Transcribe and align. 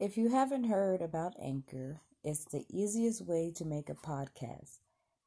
If 0.00 0.16
you 0.16 0.28
haven't 0.28 0.64
heard 0.64 1.00
about 1.02 1.36
Anchor, 1.40 2.00
it's 2.24 2.44
the 2.46 2.64
easiest 2.68 3.22
way 3.22 3.52
to 3.54 3.64
make 3.64 3.88
a 3.88 3.94
podcast. 3.94 4.80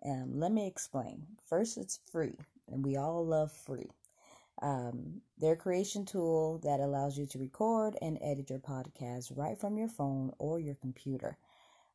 Um, 0.05 0.41
let 0.41 0.51
me 0.51 0.67
explain. 0.67 1.25
First, 1.45 1.77
it's 1.77 2.01
free, 2.11 2.37
and 2.67 2.83
we 2.83 2.97
all 2.97 3.25
love 3.25 3.53
free. 3.53 3.89
Um, 4.61 5.21
their 5.37 5.55
creation 5.55 6.03
tool 6.05 6.59
that 6.65 6.81
allows 6.81 7.17
you 7.17 7.25
to 7.27 7.39
record 7.39 7.95
and 8.01 8.17
edit 8.21 8.49
your 8.49 8.59
podcast 8.59 9.31
right 9.37 9.57
from 9.57 9.77
your 9.77 9.87
phone 9.87 10.33
or 10.37 10.59
your 10.59 10.75
computer. 10.75 11.37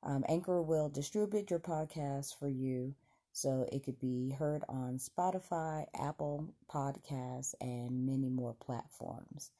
Um, 0.02 0.24
Anchor 0.26 0.62
will 0.62 0.88
distribute 0.88 1.50
your 1.50 1.60
podcast 1.60 2.38
for 2.38 2.48
you 2.48 2.94
so 3.34 3.66
it 3.70 3.84
could 3.84 4.00
be 4.00 4.30
heard 4.30 4.64
on 4.70 4.98
Spotify, 4.98 5.84
Apple 5.94 6.54
Podcasts, 6.72 7.54
and 7.60 8.06
many 8.06 8.30
more 8.30 8.54
platforms. 8.54 9.50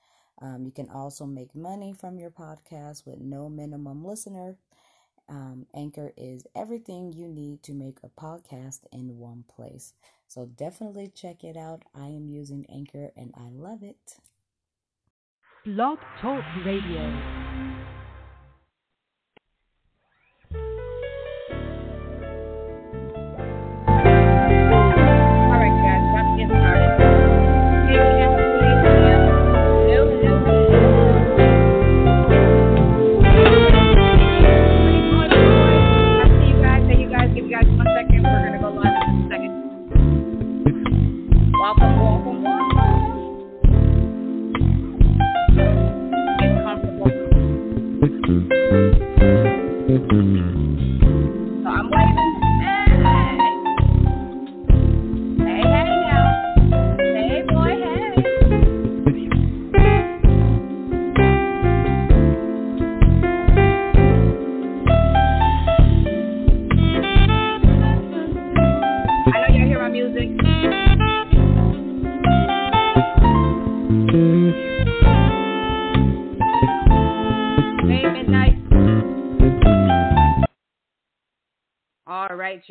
Um, 0.41 0.65
you 0.65 0.73
can 0.73 0.89
also 0.89 1.27
make 1.27 1.55
money 1.55 1.93
from 1.93 2.19
your 2.19 2.31
podcast 2.31 3.07
with 3.07 3.21
no 3.21 3.49
minimum 3.49 4.05
listener. 4.05 4.57
Um, 5.29 5.67
Anchor 5.75 6.13
is 6.17 6.47
everything 6.55 7.13
you 7.13 7.29
need 7.29 7.63
to 7.65 7.73
make 7.73 7.99
a 8.03 8.09
podcast 8.09 8.81
in 8.93 9.19
one 9.19 9.45
place. 9.49 9.95
So 10.27 10.47
definitely 10.47 11.13
check 11.15 11.45
it 11.45 11.57
out. 11.57 11.83
I 11.95 12.07
am 12.07 12.29
using 12.29 12.67
Anchor 12.69 13.11
and 13.17 13.33
I 13.37 13.51
love 13.51 13.83
it. 13.83 14.17
Blog 15.65 15.99
Talk 16.21 16.45
Radio. 16.65 17.42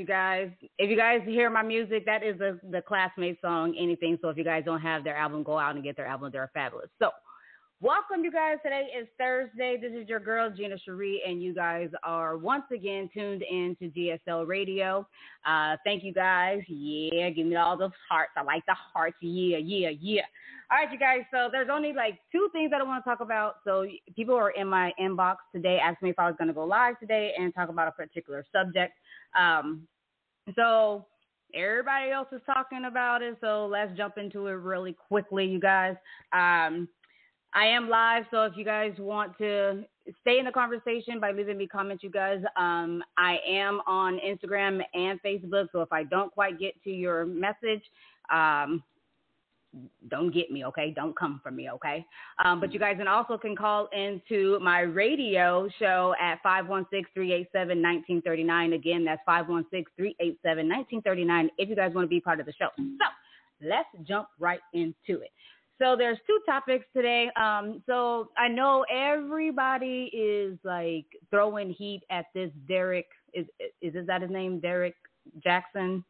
You 0.01 0.07
guys. 0.07 0.49
If 0.79 0.89
you 0.89 0.97
guys 0.97 1.21
hear 1.25 1.49
my 1.51 1.61
music, 1.61 2.05
that 2.07 2.23
is 2.23 2.37
the 2.39 2.59
the 2.71 2.81
classmate 2.81 3.39
song, 3.39 3.75
anything. 3.79 4.17
So 4.21 4.29
if 4.29 4.37
you 4.37 4.43
guys 4.43 4.63
don't 4.65 4.81
have 4.81 5.03
their 5.03 5.15
album, 5.15 5.43
go 5.43 5.59
out 5.59 5.75
and 5.75 5.83
get 5.83 5.95
their 5.95 6.07
album. 6.07 6.31
They're 6.33 6.49
fabulous. 6.55 6.89
So 6.97 7.11
welcome 7.81 8.23
you 8.23 8.31
guys. 8.31 8.57
Today 8.63 8.87
is 8.99 9.07
Thursday. 9.19 9.77
This 9.79 9.91
is 9.91 10.09
your 10.09 10.19
girl 10.19 10.49
Gina 10.49 10.77
Cherie, 10.83 11.21
and 11.25 11.41
you 11.41 11.53
guys 11.53 11.89
are 12.03 12.35
once 12.35 12.63
again 12.73 13.11
tuned 13.13 13.43
in 13.43 13.77
to 13.79 13.89
GSL 13.89 14.47
Radio. 14.47 15.07
Uh, 15.45 15.77
thank 15.85 16.03
you 16.03 16.13
guys. 16.13 16.63
Yeah, 16.67 17.29
give 17.29 17.45
me 17.45 17.55
all 17.57 17.77
those 17.77 17.91
hearts. 18.09 18.31
I 18.35 18.41
like 18.41 18.65
the 18.65 18.75
hearts. 18.93 19.17
Yeah, 19.21 19.57
yeah, 19.57 19.89
yeah. 19.99 20.23
All 20.71 20.79
right, 20.79 20.91
you 20.91 20.97
guys. 20.97 21.19
So 21.31 21.49
there's 21.51 21.69
only 21.71 21.93
like 21.93 22.17
two 22.31 22.49
things 22.53 22.71
that 22.71 22.81
I 22.81 22.83
want 22.85 23.03
to 23.03 23.09
talk 23.09 23.19
about. 23.19 23.57
So 23.65 23.85
people 24.15 24.35
are 24.35 24.49
in 24.49 24.67
my 24.67 24.93
inbox 24.99 25.35
today, 25.53 25.77
asking 25.77 26.07
me 26.07 26.09
if 26.09 26.17
I 26.17 26.25
was 26.25 26.35
going 26.39 26.47
to 26.47 26.55
go 26.55 26.63
live 26.65 26.99
today 26.99 27.33
and 27.37 27.53
talk 27.53 27.69
about 27.69 27.87
a 27.87 27.91
particular 27.91 28.43
subject. 28.51 28.93
Um, 29.39 29.87
so 30.55 31.05
everybody 31.53 32.11
else 32.11 32.27
is 32.31 32.41
talking 32.45 32.85
about 32.85 33.21
it. 33.21 33.37
So 33.41 33.67
let's 33.67 33.95
jump 33.97 34.17
into 34.17 34.47
it 34.47 34.53
really 34.53 34.93
quickly, 34.93 35.45
you 35.45 35.59
guys. 35.59 35.95
Um, 36.33 36.87
I 37.53 37.65
am 37.65 37.89
live, 37.89 38.23
so 38.31 38.43
if 38.43 38.53
you 38.55 38.63
guys 38.63 38.93
want 38.97 39.37
to 39.39 39.83
stay 40.21 40.39
in 40.39 40.45
the 40.45 40.51
conversation 40.51 41.19
by 41.19 41.31
leaving 41.31 41.57
me 41.57 41.67
comments, 41.67 42.01
you 42.01 42.09
guys, 42.09 42.41
um, 42.55 43.03
I 43.17 43.39
am 43.45 43.81
on 43.87 44.19
Instagram 44.25 44.81
and 44.93 45.21
Facebook. 45.21 45.67
So 45.73 45.81
if 45.81 45.91
I 45.91 46.03
don't 46.03 46.31
quite 46.31 46.59
get 46.59 46.81
to 46.85 46.89
your 46.89 47.25
message, 47.25 47.83
um, 48.31 48.81
don't 50.09 50.33
get 50.33 50.51
me, 50.51 50.65
okay? 50.65 50.91
Don't 50.95 51.17
come 51.17 51.39
for 51.41 51.49
me, 51.51 51.69
okay? 51.69 52.05
Um, 52.43 52.59
but 52.59 52.73
you 52.73 52.79
guys 52.79 52.97
can 52.97 53.07
also 53.07 53.37
can 53.37 53.55
call 53.55 53.87
into 53.93 54.59
my 54.59 54.81
radio 54.81 55.69
show 55.79 56.13
at 56.21 56.43
516-387-1939. 56.43 58.75
Again, 58.75 59.05
that's 59.05 59.21
516-387-1939 59.27 61.49
if 61.57 61.69
you 61.69 61.75
guys 61.75 61.93
want 61.93 62.05
to 62.05 62.09
be 62.09 62.19
part 62.19 62.39
of 62.39 62.45
the 62.45 62.53
show. 62.53 62.69
So 62.77 63.05
let's 63.61 63.89
jump 64.07 64.27
right 64.39 64.61
into 64.73 65.21
it. 65.21 65.31
So 65.79 65.95
there's 65.97 66.17
two 66.27 66.39
topics 66.45 66.85
today. 66.95 67.31
Um, 67.41 67.81
so 67.87 68.29
I 68.37 68.47
know 68.47 68.85
everybody 68.93 70.11
is 70.13 70.59
like 70.63 71.07
throwing 71.31 71.71
heat 71.71 72.03
at 72.11 72.27
this 72.35 72.51
Derek. 72.67 73.07
Is 73.33 73.47
is, 73.81 73.95
is 73.95 74.05
that 74.05 74.21
his 74.21 74.29
name? 74.29 74.59
Derek 74.59 74.93
Jackson? 75.43 76.05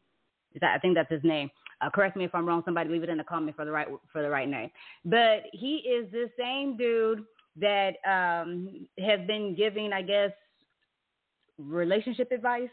Is 0.54 0.60
that 0.60 0.76
I 0.76 0.80
think 0.80 0.96
that's 0.96 1.10
his 1.10 1.24
name. 1.24 1.50
Uh, 1.82 1.90
correct 1.90 2.16
me 2.16 2.26
if 2.26 2.36
I'm 2.36 2.46
wrong. 2.46 2.62
Somebody 2.64 2.90
leave 2.90 3.04
it 3.04 3.10
in 3.10 3.18
the 3.18 3.24
comment 3.24 3.56
for 3.56 3.66
the 3.66 3.72
right 3.72 3.88
for 4.12 4.22
the 4.22 4.30
right 4.30 4.48
name. 4.48 4.70
But 5.06 5.44
he 5.52 5.78
is 5.78 6.12
the 6.12 6.30
same 6.38 6.78
dude 6.78 7.24
that 7.58 7.96
um, 8.08 8.88
has 9.00 9.20
been 9.28 9.56
giving, 9.56 9.92
I 9.92 10.02
guess, 10.02 10.32
relationship 11.58 12.32
advice 12.32 12.70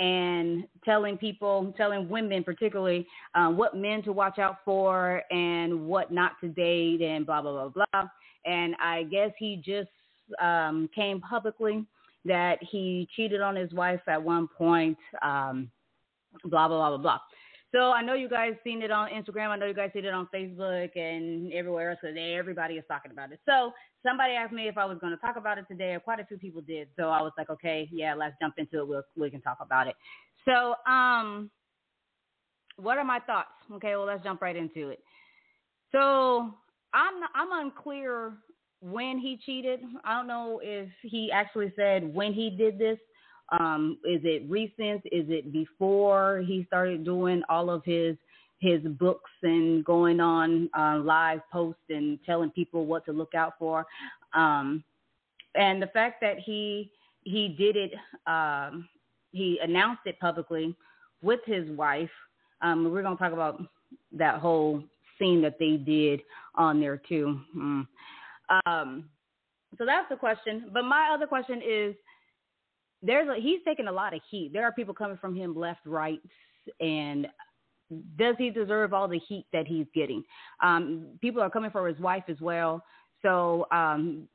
and 0.00 0.64
telling 0.84 1.16
people, 1.16 1.72
telling 1.76 2.08
women 2.08 2.42
particularly, 2.42 3.06
uh, 3.34 3.48
what 3.48 3.76
men 3.76 4.02
to 4.02 4.12
watch 4.12 4.38
out 4.38 4.58
for 4.64 5.22
and 5.30 5.86
what 5.86 6.12
not 6.12 6.32
to 6.40 6.48
date 6.48 7.00
and 7.02 7.26
blah 7.26 7.42
blah 7.42 7.68
blah 7.68 7.86
blah. 7.92 8.08
And 8.44 8.74
I 8.80 9.04
guess 9.04 9.30
he 9.38 9.62
just 9.64 9.90
um, 10.40 10.88
came 10.94 11.20
publicly 11.20 11.86
that 12.24 12.58
he 12.62 13.08
cheated 13.14 13.40
on 13.40 13.56
his 13.56 13.72
wife 13.72 14.00
at 14.06 14.22
one 14.22 14.48
point. 14.48 14.96
Um, 15.22 15.70
blah 16.44 16.68
blah 16.68 16.78
blah 16.78 16.96
blah 16.96 16.98
blah. 16.98 17.18
So 17.74 17.90
I 17.90 18.02
know 18.02 18.14
you 18.14 18.28
guys 18.28 18.52
seen 18.62 18.82
it 18.82 18.92
on 18.92 19.08
Instagram. 19.08 19.48
I 19.48 19.56
know 19.56 19.66
you 19.66 19.74
guys 19.74 19.90
seen 19.92 20.04
it 20.04 20.14
on 20.14 20.28
Facebook 20.32 20.96
and 20.96 21.52
everywhere 21.52 21.90
else 21.90 21.98
because 22.00 22.16
everybody 22.16 22.74
is 22.74 22.84
talking 22.86 23.10
about 23.10 23.32
it. 23.32 23.40
So 23.46 23.72
somebody 24.06 24.34
asked 24.34 24.52
me 24.52 24.68
if 24.68 24.78
I 24.78 24.84
was 24.84 24.98
going 25.00 25.12
to 25.12 25.20
talk 25.20 25.36
about 25.36 25.58
it 25.58 25.64
today. 25.68 25.98
Quite 26.04 26.20
a 26.20 26.24
few 26.26 26.38
people 26.38 26.60
did. 26.60 26.86
So 26.96 27.08
I 27.08 27.20
was 27.20 27.32
like, 27.36 27.50
okay, 27.50 27.88
yeah, 27.90 28.14
let's 28.14 28.36
jump 28.40 28.54
into 28.58 28.78
it. 28.78 28.86
We'll, 28.86 29.02
we 29.16 29.28
can 29.28 29.40
talk 29.40 29.58
about 29.60 29.88
it. 29.88 29.96
So, 30.44 30.76
um, 30.88 31.50
what 32.76 32.96
are 32.96 33.04
my 33.04 33.18
thoughts? 33.20 33.48
Okay, 33.72 33.96
well, 33.96 34.06
let's 34.06 34.22
jump 34.22 34.40
right 34.40 34.56
into 34.56 34.90
it. 34.90 35.00
So 35.90 36.54
I'm 36.92 37.14
I'm 37.34 37.66
unclear 37.66 38.34
when 38.80 39.18
he 39.18 39.38
cheated. 39.44 39.80
I 40.04 40.16
don't 40.16 40.28
know 40.28 40.60
if 40.62 40.88
he 41.02 41.30
actually 41.32 41.72
said 41.74 42.14
when 42.14 42.32
he 42.32 42.50
did 42.50 42.78
this. 42.78 42.98
Um, 43.50 43.98
is 44.04 44.20
it 44.24 44.48
recent? 44.48 45.02
Is 45.06 45.26
it 45.28 45.52
before 45.52 46.42
he 46.46 46.64
started 46.66 47.04
doing 47.04 47.42
all 47.48 47.70
of 47.70 47.84
his 47.84 48.16
his 48.58 48.80
books 48.82 49.30
and 49.42 49.84
going 49.84 50.20
on 50.20 50.70
uh, 50.78 50.98
live 50.98 51.40
posts 51.52 51.82
and 51.90 52.18
telling 52.24 52.50
people 52.50 52.86
what 52.86 53.04
to 53.04 53.12
look 53.12 53.34
out 53.34 53.54
for? 53.58 53.86
Um, 54.32 54.82
and 55.54 55.80
the 55.80 55.88
fact 55.88 56.20
that 56.22 56.38
he 56.38 56.90
he 57.24 57.48
did 57.48 57.76
it, 57.76 57.92
um, 58.26 58.88
he 59.32 59.58
announced 59.62 60.02
it 60.06 60.18
publicly 60.18 60.74
with 61.22 61.40
his 61.46 61.68
wife. 61.70 62.10
Um, 62.62 62.90
we're 62.90 63.02
gonna 63.02 63.16
talk 63.16 63.32
about 63.32 63.62
that 64.12 64.40
whole 64.40 64.82
scene 65.18 65.42
that 65.42 65.58
they 65.58 65.76
did 65.76 66.22
on 66.54 66.80
there 66.80 67.00
too. 67.08 67.40
Mm. 67.56 67.86
Um, 68.66 69.08
so 69.78 69.84
that's 69.84 70.08
the 70.08 70.16
question. 70.16 70.70
But 70.72 70.84
my 70.84 71.10
other 71.12 71.26
question 71.26 71.60
is 71.66 71.94
there's 73.04 73.28
a, 73.28 73.40
he's 73.40 73.60
taking 73.64 73.88
a 73.88 73.92
lot 73.92 74.14
of 74.14 74.20
heat. 74.30 74.52
There 74.52 74.64
are 74.64 74.72
people 74.72 74.94
coming 74.94 75.18
from 75.18 75.34
him 75.34 75.54
left, 75.56 75.80
right, 75.84 76.20
and 76.80 77.26
does 78.18 78.34
he 78.38 78.50
deserve 78.50 78.94
all 78.94 79.08
the 79.08 79.18
heat 79.18 79.46
that 79.52 79.66
he's 79.66 79.86
getting? 79.94 80.24
Um, 80.62 81.06
people 81.20 81.42
are 81.42 81.50
coming 81.50 81.70
for 81.70 81.86
his 81.86 81.98
wife 81.98 82.24
as 82.28 82.40
well. 82.40 82.82
So 83.22 83.66
um, 83.70 84.26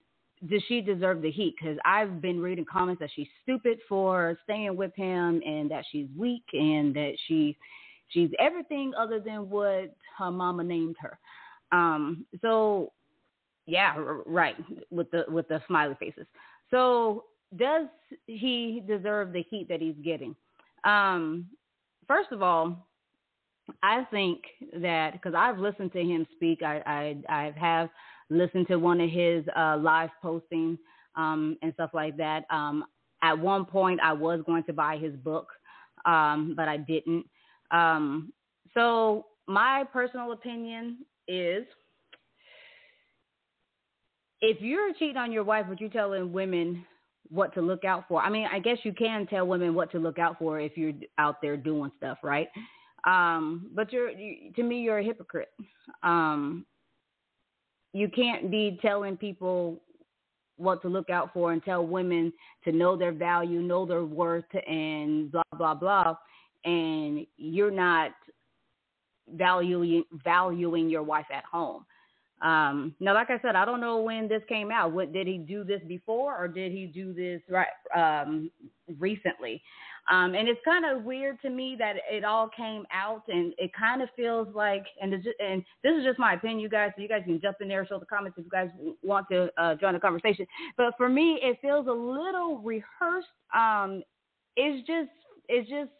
does 0.49 0.61
she 0.67 0.81
deserve 0.81 1.21
the 1.21 1.31
heat? 1.31 1.55
Because 1.59 1.77
I've 1.83 2.21
been 2.21 2.39
reading 2.39 2.65
comments 2.71 2.99
that 2.99 3.09
she's 3.15 3.27
stupid 3.43 3.79
for 3.89 4.37
staying 4.43 4.75
with 4.75 4.95
him, 4.95 5.41
and 5.45 5.69
that 5.71 5.83
she's 5.91 6.07
weak, 6.17 6.43
and 6.53 6.93
that 6.95 7.13
she 7.27 7.57
she's 8.09 8.29
everything 8.39 8.93
other 8.97 9.19
than 9.19 9.49
what 9.49 9.95
her 10.17 10.31
mama 10.31 10.63
named 10.63 10.95
her. 10.99 11.17
Um, 11.71 12.25
so 12.41 12.91
yeah, 13.65 13.93
right 14.25 14.55
with 14.89 15.09
the 15.11 15.25
with 15.27 15.47
the 15.47 15.61
smiley 15.67 15.95
faces. 15.99 16.25
So 16.71 17.25
does 17.55 17.87
he 18.27 18.83
deserve 18.87 19.33
the 19.33 19.43
heat 19.49 19.67
that 19.69 19.81
he's 19.81 19.95
getting? 20.03 20.35
Um, 20.83 21.47
first 22.07 22.31
of 22.31 22.41
all, 22.41 22.87
I 23.83 24.03
think 24.11 24.41
that 24.81 25.13
because 25.13 25.33
I've 25.35 25.59
listened 25.59 25.91
to 25.93 26.01
him 26.01 26.25
speak, 26.35 26.61
I 26.63 26.81
I, 26.85 27.17
I 27.29 27.53
have 27.59 27.89
listened 28.29 28.67
to 28.67 28.77
one 28.77 29.01
of 29.01 29.09
his 29.09 29.43
uh, 29.55 29.77
live 29.77 30.09
postings 30.23 30.77
um, 31.15 31.57
and 31.61 31.73
stuff 31.73 31.91
like 31.93 32.17
that. 32.17 32.45
Um, 32.49 32.85
at 33.21 33.37
one 33.37 33.65
point, 33.65 33.99
I 34.03 34.13
was 34.13 34.41
going 34.45 34.63
to 34.65 34.73
buy 34.73 34.97
his 34.97 35.15
book, 35.15 35.47
um, 36.05 36.53
but 36.55 36.67
I 36.67 36.77
didn't. 36.77 37.25
Um, 37.71 38.33
so 38.73 39.25
my 39.47 39.83
personal 39.91 40.31
opinion 40.31 40.99
is 41.27 41.65
if 44.41 44.61
you're 44.61 44.93
cheating 44.93 45.17
on 45.17 45.31
your 45.31 45.43
wife, 45.43 45.65
but 45.67 45.81
you're 45.81 45.89
telling 45.89 46.31
women 46.31 46.85
what 47.27 47.53
to 47.53 47.61
look 47.61 47.85
out 47.85 48.05
for. 48.07 48.21
I 48.21 48.29
mean, 48.29 48.47
I 48.51 48.59
guess 48.59 48.77
you 48.83 48.93
can 48.93 49.27
tell 49.27 49.45
women 49.45 49.75
what 49.75 49.91
to 49.91 49.99
look 49.99 50.19
out 50.19 50.39
for 50.39 50.59
if 50.59 50.77
you're 50.77 50.93
out 51.17 51.41
there 51.41 51.57
doing 51.57 51.91
stuff, 51.97 52.17
right? 52.23 52.47
Um, 53.05 53.69
but 53.73 53.93
you're 53.93 54.09
you, 54.09 54.51
to 54.55 54.63
me, 54.63 54.81
you're 54.81 54.99
a 54.99 55.03
hypocrite. 55.03 55.49
Um, 56.03 56.65
you 57.93 58.09
can't 58.09 58.51
be 58.51 58.79
telling 58.81 59.17
people 59.17 59.81
what 60.57 60.81
to 60.81 60.89
look 60.89 61.09
out 61.09 61.31
for 61.33 61.53
and 61.53 61.63
tell 61.63 61.85
women 61.85 62.33
to 62.65 62.71
know 62.71 62.97
their 62.97 63.13
value, 63.13 63.61
know 63.61 63.85
their 63.85 64.03
worth, 64.03 64.43
and 64.67 65.31
blah 65.31 65.41
blah 65.57 65.73
blah, 65.73 66.15
and 66.65 67.25
you're 67.37 67.71
not 67.71 68.11
valuing 69.35 70.03
valuing 70.23 70.89
your 70.89 71.03
wife 71.03 71.27
at 71.33 71.45
home. 71.45 71.85
Um, 72.41 72.95
now, 72.99 73.13
like 73.13 73.29
I 73.29 73.39
said, 73.41 73.55
I 73.55 73.65
don't 73.65 73.81
know 73.81 73.97
when 73.97 74.27
this 74.27 74.41
came 74.47 74.71
out. 74.71 74.91
What 74.91 75.11
did 75.11 75.27
he 75.27 75.37
do 75.37 75.63
this 75.63 75.81
before, 75.87 76.37
or 76.37 76.47
did 76.47 76.71
he 76.71 76.85
do 76.85 77.13
this 77.13 77.41
right 77.49 77.67
um, 77.95 78.49
recently? 78.97 79.61
Um, 80.09 80.33
and 80.33 80.47
it's 80.47 80.59
kind 80.65 80.85
of 80.85 81.03
weird 81.03 81.39
to 81.41 81.49
me 81.49 81.75
that 81.77 81.97
it 82.09 82.23
all 82.23 82.49
came 82.49 82.85
out, 82.93 83.23
and 83.27 83.53
it 83.57 83.71
kind 83.77 84.01
of 84.01 84.09
feels 84.15 84.47
like, 84.55 84.85
and 85.01 85.13
this, 85.13 85.21
and 85.39 85.63
this 85.83 85.93
is 85.97 86.03
just 86.03 86.17
my 86.17 86.33
opinion, 86.33 86.59
you 86.59 86.69
guys. 86.69 86.91
So 86.95 87.01
you 87.01 87.07
guys 87.07 87.23
can 87.25 87.39
jump 87.41 87.57
in 87.61 87.67
there, 87.67 87.85
show 87.85 87.99
the 87.99 88.05
comments 88.05 88.37
if 88.37 88.45
you 88.45 88.49
guys 88.49 88.69
want 89.03 89.27
to 89.31 89.49
uh, 89.57 89.75
join 89.75 89.93
the 89.93 89.99
conversation. 89.99 90.47
But 90.77 90.93
for 90.97 91.09
me, 91.09 91.39
it 91.43 91.57
feels 91.61 91.87
a 91.87 91.91
little 91.91 92.57
rehearsed. 92.59 93.27
Um, 93.53 94.01
it's 94.55 94.87
just, 94.87 95.09
it's 95.47 95.69
just 95.69 95.91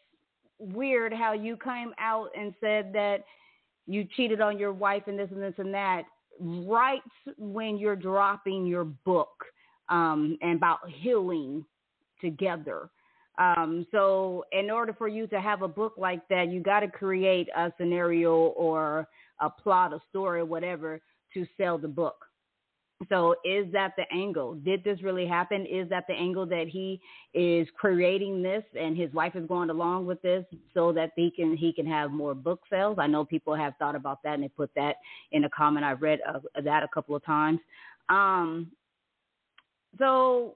weird 0.57 1.13
how 1.13 1.33
you 1.33 1.57
came 1.57 1.93
out 1.99 2.29
and 2.37 2.53
said 2.59 2.91
that 2.93 3.25
you 3.85 4.07
cheated 4.15 4.41
on 4.41 4.57
your 4.57 4.73
wife 4.73 5.03
and 5.07 5.19
this 5.19 5.29
and 5.31 5.41
this 5.41 5.53
and 5.57 5.73
that 5.73 6.03
right 6.39 7.01
when 7.37 7.77
you're 7.77 7.95
dropping 7.95 8.65
your 8.65 8.85
book 8.85 9.45
um, 9.89 10.37
and 10.41 10.55
about 10.55 10.79
healing 10.87 11.65
together. 12.21 12.89
Um, 13.37 13.87
so, 13.91 14.43
in 14.51 14.69
order 14.69 14.93
for 14.93 15.07
you 15.07 15.25
to 15.27 15.39
have 15.39 15.61
a 15.61 15.67
book 15.67 15.93
like 15.97 16.27
that, 16.27 16.49
you 16.49 16.61
got 16.61 16.81
to 16.81 16.89
create 16.89 17.47
a 17.55 17.71
scenario 17.77 18.35
or 18.35 19.07
a 19.39 19.49
plot, 19.49 19.93
a 19.93 19.99
story, 20.09 20.43
whatever, 20.43 20.99
to 21.33 21.47
sell 21.57 21.77
the 21.77 21.87
book. 21.87 22.25
So 23.07 23.35
is 23.45 23.71
that 23.71 23.93
the 23.95 24.03
angle? 24.11 24.55
Did 24.55 24.83
this 24.83 25.01
really 25.01 25.25
happen? 25.25 25.65
Is 25.65 25.87
that 25.89 26.03
the 26.07 26.13
angle 26.13 26.45
that 26.47 26.67
he 26.67 26.99
is 27.33 27.65
creating 27.77 28.41
this 28.41 28.63
and 28.77 28.97
his 28.97 29.13
wife 29.13 29.37
is 29.37 29.47
going 29.47 29.69
along 29.69 30.05
with 30.05 30.21
this 30.21 30.43
so 30.73 30.91
that 30.91 31.11
he 31.15 31.31
can 31.31 31.55
he 31.55 31.71
can 31.71 31.85
have 31.85 32.11
more 32.11 32.35
book 32.35 32.61
sales? 32.69 32.97
I 32.99 33.07
know 33.07 33.23
people 33.23 33.55
have 33.55 33.73
thought 33.79 33.95
about 33.95 34.21
that 34.23 34.33
and 34.33 34.43
they 34.43 34.49
put 34.49 34.69
that 34.75 34.97
in 35.31 35.45
a 35.45 35.49
comment. 35.49 35.85
I've 35.85 36.01
read 36.01 36.19
uh, 36.27 36.39
that 36.61 36.83
a 36.83 36.89
couple 36.89 37.15
of 37.15 37.23
times. 37.23 37.59
Um, 38.09 38.69
so 39.97 40.55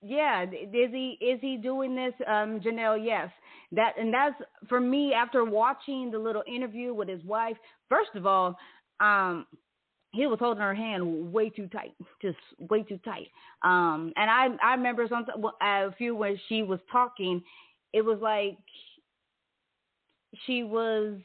yeah, 0.00 0.44
is 0.44 0.90
he 0.92 1.18
is 1.20 1.40
he 1.40 1.56
doing 1.56 1.96
this, 1.96 2.12
um, 2.28 2.60
Janelle? 2.60 3.04
Yes, 3.04 3.30
that 3.72 3.94
and 3.98 4.14
that's 4.14 4.36
for 4.68 4.78
me. 4.78 5.12
After 5.12 5.44
watching 5.44 6.12
the 6.12 6.18
little 6.18 6.44
interview 6.46 6.94
with 6.94 7.08
his 7.08 7.24
wife, 7.24 7.56
first 7.88 8.10
of 8.14 8.26
all, 8.26 8.56
um, 9.00 9.46
he 10.14 10.26
was 10.26 10.38
holding 10.38 10.62
her 10.62 10.74
hand 10.74 11.32
way 11.32 11.50
too 11.50 11.66
tight, 11.68 11.94
just 12.22 12.38
way 12.70 12.82
too 12.82 12.98
tight. 13.04 13.28
Um, 13.62 14.12
and 14.16 14.30
I 14.30 14.48
I 14.62 14.74
remember 14.74 15.06
some 15.08 15.26
a 15.60 15.92
few 15.96 16.14
when 16.14 16.38
she 16.48 16.62
was 16.62 16.80
talking, 16.90 17.42
it 17.92 18.02
was 18.02 18.18
like 18.20 18.56
she 20.46 20.62
was 20.62 21.18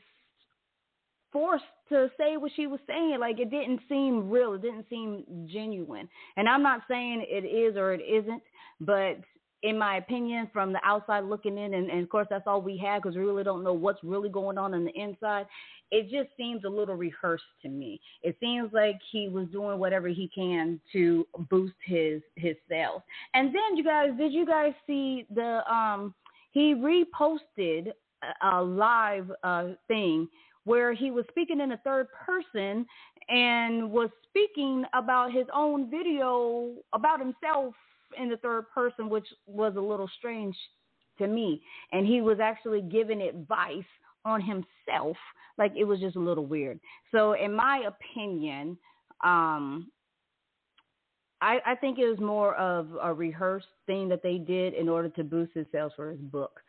forced 1.32 1.64
to 1.90 2.10
say 2.18 2.38
what 2.38 2.52
she 2.56 2.68
was 2.68 2.80
saying. 2.88 3.18
Like 3.20 3.40
it 3.40 3.52
didn't 3.52 3.82
seem 3.88 4.30
real. 4.30 4.54
It 4.54 4.62
didn't 4.62 4.86
seem 4.90 5.24
genuine. 5.52 6.10
And 6.38 6.50
I'm 6.50 6.64
not 6.64 6.82
saying 6.90 7.26
it 7.28 7.46
is 7.46 7.78
or 7.78 7.94
it 7.94 8.02
isn't, 8.02 8.42
but 8.80 9.18
in 9.64 9.78
my 9.78 9.98
opinion, 9.98 10.50
from 10.54 10.72
the 10.72 10.80
outside 10.84 11.26
looking 11.26 11.58
in, 11.58 11.74
and, 11.74 11.90
and 11.90 12.02
of 12.02 12.10
course 12.10 12.28
that's 12.30 12.48
all 12.48 12.62
we 12.62 12.78
have 12.78 13.02
because 13.02 13.16
we 13.16 13.24
really 13.24 13.44
don't 13.44 13.64
know 13.64 13.74
what's 13.74 14.00
really 14.04 14.30
going 14.30 14.58
on 14.58 14.74
on 14.74 14.86
the 14.86 14.92
inside. 15.00 15.46
It 15.92 16.04
just 16.04 16.30
seems 16.38 16.64
a 16.64 16.70
little 16.70 16.96
rehearsed 16.96 17.44
to 17.64 17.70
me. 17.70 18.00
It 18.22 18.38
seems 18.40 18.72
like 18.72 19.00
he 19.12 19.28
was 19.28 19.48
doing 19.48 19.80
whatever 19.80 20.08
he 20.08 20.30
can 20.34 20.80
to 20.94 21.28
boost 21.50 21.76
his 21.84 22.22
his 22.36 22.56
sales. 22.70 23.02
And 23.34 23.48
then 23.48 23.76
you 23.76 23.84
guys, 23.84 24.12
did 24.18 24.32
you 24.32 24.46
guys 24.46 24.74
see 24.88 25.26
the 25.34 25.62
um 25.72 26.14
he 26.52 26.74
reposted 26.76 27.92
a, 28.44 28.60
a 28.60 28.64
live 28.64 29.32
uh 29.44 29.70
thing 29.88 30.28
where 30.66 30.94
he 30.94 31.10
was 31.10 31.26
speaking 31.30 31.60
in 31.60 31.70
the 31.70 31.80
third 31.84 32.08
person 32.26 32.86
and 33.30 33.92
was 33.92 34.10
speaking 34.30 34.84
about 34.94 35.32
his 35.32 35.48
own 35.54 35.90
video 35.90 36.74
about 36.94 37.20
himself 37.20 37.74
in 38.18 38.30
the 38.30 38.38
third 38.38 38.66
person, 38.74 39.10
which 39.10 39.28
was 39.46 39.76
a 39.76 39.82
little 39.82 40.10
strange 40.18 40.56
to 41.18 41.28
me. 41.28 41.62
And 41.92 42.06
he 42.06 42.22
was 42.22 42.40
actually 42.40 42.82
giving 42.82 43.22
advice 43.22 43.84
on 44.26 44.42
himself. 44.42 45.18
Like 45.58 45.74
it 45.76 45.84
was 45.84 46.00
just 46.00 46.16
a 46.16 46.20
little 46.20 46.46
weird. 46.46 46.80
So, 47.12 47.34
in 47.34 47.54
my 47.54 47.84
opinion, 47.88 48.78
um, 49.24 49.92
I, 51.42 51.60
I 51.66 51.76
think 51.76 52.00
it 52.00 52.08
was 52.08 52.20
more 52.20 52.56
of 52.56 52.88
a 53.02 53.14
rehearsed 53.14 53.68
thing 53.86 54.10
that 54.10 54.24
they 54.24 54.38
did 54.38 54.74
in 54.74 54.90
order 54.90 55.10
to 55.10 55.24
boost 55.24 55.54
his 55.54 55.66
sales 55.72 55.94
for 55.96 56.12
his 56.12 56.20
book. 56.20 56.60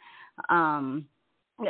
Um, 0.49 1.07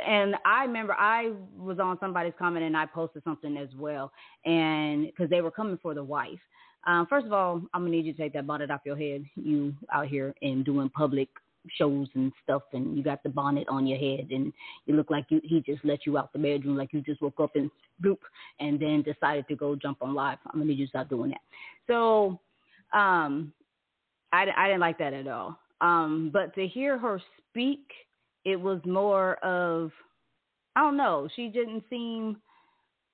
and 0.06 0.36
I 0.44 0.64
remember 0.64 0.94
I 0.94 1.32
was 1.56 1.78
on 1.80 1.98
somebody's 1.98 2.34
comment 2.38 2.64
and 2.64 2.76
I 2.76 2.86
posted 2.86 3.24
something 3.24 3.56
as 3.56 3.68
well, 3.76 4.12
and 4.44 5.06
because 5.06 5.28
they 5.30 5.40
were 5.40 5.50
coming 5.50 5.78
for 5.82 5.94
the 5.94 6.04
wife, 6.04 6.38
um, 6.86 7.06
first 7.08 7.26
of 7.26 7.32
all, 7.32 7.62
I'm 7.74 7.82
gonna 7.82 7.90
need 7.90 8.06
you 8.06 8.12
to 8.12 8.18
take 8.18 8.32
that 8.34 8.46
bonnet 8.46 8.70
off 8.70 8.80
your 8.84 8.96
head. 8.96 9.24
You 9.36 9.74
out 9.92 10.06
here 10.06 10.34
and 10.42 10.64
doing 10.64 10.88
public 10.90 11.28
shows 11.76 12.08
and 12.14 12.32
stuff, 12.42 12.62
and 12.72 12.96
you 12.96 13.02
got 13.02 13.22
the 13.22 13.28
bonnet 13.28 13.68
on 13.68 13.86
your 13.86 13.98
head, 13.98 14.28
and 14.30 14.52
you 14.86 14.94
look 14.94 15.10
like 15.10 15.26
you 15.28 15.40
he 15.44 15.60
just 15.60 15.84
let 15.84 16.06
you 16.06 16.16
out 16.16 16.32
the 16.32 16.38
bedroom, 16.38 16.76
like 16.76 16.92
you 16.92 17.02
just 17.02 17.20
woke 17.20 17.40
up 17.40 17.54
and 17.54 17.70
boop, 18.02 18.18
and 18.60 18.80
then 18.80 19.02
decided 19.02 19.46
to 19.48 19.56
go 19.56 19.76
jump 19.76 19.98
on 20.00 20.14
live. 20.14 20.38
I'm 20.46 20.60
gonna 20.60 20.66
need 20.66 20.78
you 20.78 20.86
to 20.86 20.90
stop 20.90 21.08
doing 21.08 21.30
that. 21.30 21.40
So, 21.86 22.40
um, 22.92 23.52
I 24.32 24.46
I 24.56 24.66
didn't 24.68 24.80
like 24.80 24.98
that 24.98 25.12
at 25.12 25.28
all. 25.28 25.58
Um, 25.82 26.30
but 26.32 26.54
to 26.54 26.66
hear 26.66 26.98
her 26.98 27.20
speak, 27.50 27.84
it 28.44 28.56
was 28.56 28.80
more 28.84 29.34
of 29.44 29.90
I 30.76 30.80
don't 30.80 30.96
know. 30.96 31.28
She 31.36 31.48
didn't 31.48 31.84
seem 31.90 32.36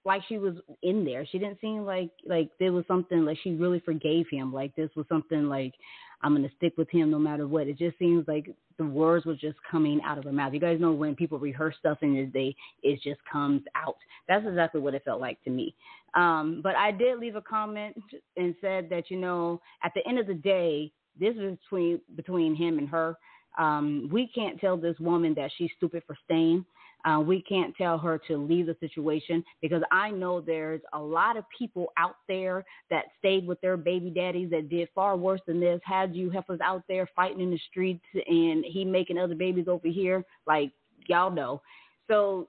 like 0.06 0.22
she 0.28 0.38
was 0.38 0.54
in 0.82 1.04
there. 1.04 1.26
She 1.26 1.38
didn't 1.38 1.60
seem 1.60 1.84
like 1.84 2.10
like 2.24 2.50
there 2.58 2.72
was 2.72 2.84
something 2.86 3.24
like 3.24 3.38
she 3.42 3.52
really 3.54 3.80
forgave 3.80 4.26
him. 4.30 4.52
Like 4.52 4.74
this 4.76 4.90
was 4.94 5.04
something 5.08 5.48
like 5.48 5.74
I'm 6.22 6.34
gonna 6.34 6.48
stick 6.56 6.74
with 6.78 6.88
him 6.90 7.10
no 7.10 7.18
matter 7.18 7.46
what. 7.46 7.66
It 7.66 7.76
just 7.76 7.98
seems 7.98 8.26
like 8.28 8.48
the 8.78 8.86
words 8.86 9.26
were 9.26 9.34
just 9.34 9.58
coming 9.68 10.00
out 10.04 10.16
of 10.16 10.24
her 10.24 10.32
mouth. 10.32 10.54
You 10.54 10.60
guys 10.60 10.80
know 10.80 10.92
when 10.92 11.16
people 11.16 11.38
rehearse 11.38 11.74
stuff 11.80 11.98
and 12.02 12.32
they 12.32 12.54
it 12.82 13.00
just 13.02 13.20
comes 13.30 13.62
out. 13.74 13.96
That's 14.28 14.46
exactly 14.46 14.80
what 14.80 14.94
it 14.94 15.04
felt 15.04 15.20
like 15.20 15.42
to 15.42 15.50
me. 15.50 15.74
Um, 16.14 16.60
but 16.62 16.76
I 16.76 16.92
did 16.92 17.18
leave 17.18 17.36
a 17.36 17.42
comment 17.42 17.96
and 18.36 18.54
said 18.60 18.88
that 18.90 19.10
you 19.10 19.18
know 19.18 19.60
at 19.82 19.92
the 19.94 20.06
end 20.08 20.20
of 20.20 20.28
the 20.28 20.34
day, 20.34 20.92
this 21.18 21.34
is 21.34 21.58
between 21.58 22.00
between 22.14 22.54
him 22.54 22.78
and 22.78 22.88
her. 22.88 23.16
Um, 23.58 24.08
we 24.12 24.30
can't 24.34 24.60
tell 24.60 24.76
this 24.76 24.98
woman 25.00 25.34
that 25.34 25.50
she's 25.56 25.70
stupid 25.76 26.04
for 26.06 26.16
staying. 26.24 26.64
Uh, 27.06 27.20
we 27.20 27.40
can't 27.42 27.74
tell 27.76 27.98
her 27.98 28.20
to 28.26 28.36
leave 28.36 28.66
the 28.66 28.76
situation 28.80 29.44
because 29.62 29.82
I 29.92 30.10
know 30.10 30.40
there's 30.40 30.80
a 30.92 30.98
lot 30.98 31.36
of 31.36 31.44
people 31.56 31.92
out 31.96 32.16
there 32.26 32.64
that 32.90 33.04
stayed 33.18 33.46
with 33.46 33.60
their 33.60 33.76
baby 33.76 34.10
daddies 34.10 34.50
that 34.50 34.68
did 34.68 34.88
far 34.94 35.16
worse 35.16 35.40
than 35.46 35.60
this. 35.60 35.80
Had 35.84 36.16
you 36.16 36.30
heifers 36.30 36.60
out 36.60 36.82
there 36.88 37.08
fighting 37.14 37.40
in 37.40 37.50
the 37.50 37.60
streets 37.70 38.04
and 38.14 38.64
he 38.64 38.84
making 38.84 39.18
other 39.18 39.36
babies 39.36 39.68
over 39.68 39.86
here, 39.86 40.24
like 40.48 40.72
y'all 41.06 41.30
know. 41.30 41.62
So 42.08 42.48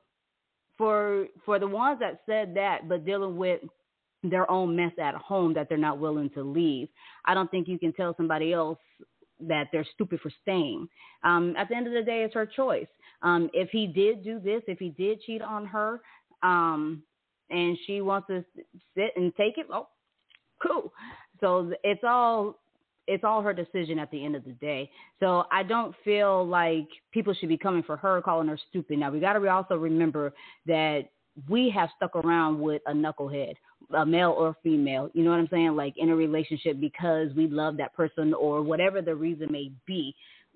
for 0.78 1.28
for 1.46 1.60
the 1.60 1.68
ones 1.68 2.00
that 2.00 2.22
said 2.26 2.56
that 2.56 2.88
but 2.90 3.06
dealing 3.06 3.38
with 3.38 3.62
their 4.24 4.50
own 4.50 4.76
mess 4.76 4.92
at 5.00 5.14
home 5.16 5.54
that 5.54 5.70
they're 5.70 5.78
not 5.78 6.00
willing 6.00 6.32
to 6.32 6.42
leave, 6.44 6.88
I 7.26 7.36
don't 7.36 7.50
think 7.52 7.68
you 7.68 7.78
can 7.78 7.94
tell 7.94 8.16
somebody 8.18 8.54
else 8.54 8.80
that 9.40 9.68
they're 9.72 9.86
stupid 9.94 10.20
for 10.22 10.32
staying. 10.42 10.88
Um, 11.24 11.56
at 11.58 11.70
the 11.70 11.76
end 11.76 11.86
of 11.86 11.94
the 11.94 12.02
day, 12.02 12.24
it's 12.24 12.34
her 12.34 12.48
choice. 12.48 12.88
Um, 13.22 13.50
if 13.54 13.70
he 13.70 13.88
did 13.88 14.24
do 14.24 14.40
this, 14.40 14.62
if 14.68 14.80
he 14.80 14.90
did 14.90 15.22
cheat 15.22 15.42
on 15.42 15.66
her, 15.66 16.02
um, 16.44 17.04
and 17.50 17.78
she 17.86 18.02
wants 18.02 18.28
to 18.28 18.44
sit 18.96 19.12
and 19.16 19.34
take 19.36 19.58
it, 19.58 19.68
oh, 19.72 19.88
cool. 20.66 20.94
So 21.40 21.72
it's 21.84 22.04
all 22.04 22.60
it's 23.08 23.24
all 23.24 23.42
her 23.42 23.54
decision 23.54 24.00
at 24.00 24.12
the 24.12 24.24
end 24.24 24.36
of 24.36 24.44
the 24.44 24.52
day. 24.52 24.92
So 25.22 25.46
I 25.50 25.64
don't 25.64 25.96
feel 26.04 26.46
like 26.46 26.88
people 27.14 27.34
should 27.34 27.48
be 27.48 27.58
coming 27.58 27.84
for 27.84 27.96
her, 27.96 28.22
calling 28.22 28.50
her 28.50 28.60
stupid. 28.70 29.00
Now 29.00 29.12
we 29.12 29.22
got 29.22 29.34
to 29.34 29.48
also 29.48 29.76
remember 29.76 30.34
that 30.66 31.06
we 31.48 31.70
have 31.70 31.90
stuck 31.96 32.16
around 32.16 32.60
with 32.60 32.82
a 32.86 32.92
knucklehead, 32.92 33.54
a 33.96 34.06
male 34.06 34.32
or 34.32 34.58
female. 34.62 35.10
You 35.14 35.24
know 35.24 35.32
what 35.32 35.40
I'm 35.40 35.48
saying? 35.50 35.76
Like 35.76 35.94
in 35.98 36.10
a 36.10 36.16
relationship 36.16 36.80
because 36.82 37.30
we 37.36 37.48
love 37.48 37.78
that 37.78 37.94
person 37.94 38.34
or 38.34 38.62
whatever 38.62 39.02
the 39.02 39.16
reason 39.16 39.52
may 39.52 39.72
be 39.86 40.14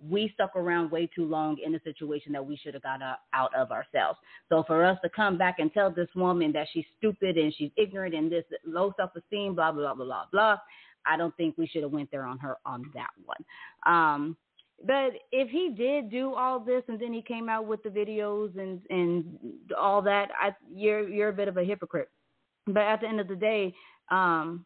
we 0.09 0.31
stuck 0.33 0.55
around 0.55 0.91
way 0.91 1.09
too 1.13 1.25
long 1.25 1.57
in 1.63 1.75
a 1.75 1.79
situation 1.81 2.31
that 2.33 2.45
we 2.45 2.57
should 2.57 2.73
have 2.73 2.83
got 2.83 3.01
out 3.33 3.55
of 3.55 3.71
ourselves. 3.71 4.19
So 4.49 4.63
for 4.65 4.83
us 4.83 4.97
to 5.03 5.09
come 5.09 5.37
back 5.37 5.59
and 5.59 5.71
tell 5.73 5.91
this 5.91 6.09
woman 6.15 6.51
that 6.53 6.67
she's 6.73 6.85
stupid 6.97 7.37
and 7.37 7.53
she's 7.55 7.71
ignorant 7.77 8.15
and 8.15 8.31
this 8.31 8.45
low 8.65 8.93
self 8.97 9.11
esteem, 9.15 9.55
blah 9.55 9.71
blah 9.71 9.93
blah 9.93 10.05
blah 10.05 10.25
blah, 10.31 10.57
I 11.05 11.17
don't 11.17 11.35
think 11.37 11.57
we 11.57 11.67
should 11.67 11.83
have 11.83 11.91
went 11.91 12.09
there 12.11 12.25
on 12.25 12.37
her 12.39 12.57
on 12.65 12.85
that 12.93 13.11
one. 13.25 13.43
Um, 13.85 14.37
but 14.85 15.13
if 15.31 15.49
he 15.49 15.69
did 15.69 16.09
do 16.09 16.33
all 16.33 16.59
this 16.59 16.83
and 16.87 16.99
then 16.99 17.13
he 17.13 17.21
came 17.21 17.49
out 17.49 17.67
with 17.67 17.83
the 17.83 17.89
videos 17.89 18.57
and 18.57 18.81
and 18.89 19.37
all 19.77 20.01
that, 20.03 20.29
I, 20.39 20.55
you're 20.73 21.07
you're 21.07 21.29
a 21.29 21.33
bit 21.33 21.47
of 21.47 21.57
a 21.57 21.63
hypocrite. 21.63 22.09
But 22.67 22.83
at 22.83 23.01
the 23.01 23.07
end 23.07 23.19
of 23.19 23.27
the 23.27 23.35
day, 23.35 23.73
um, 24.09 24.65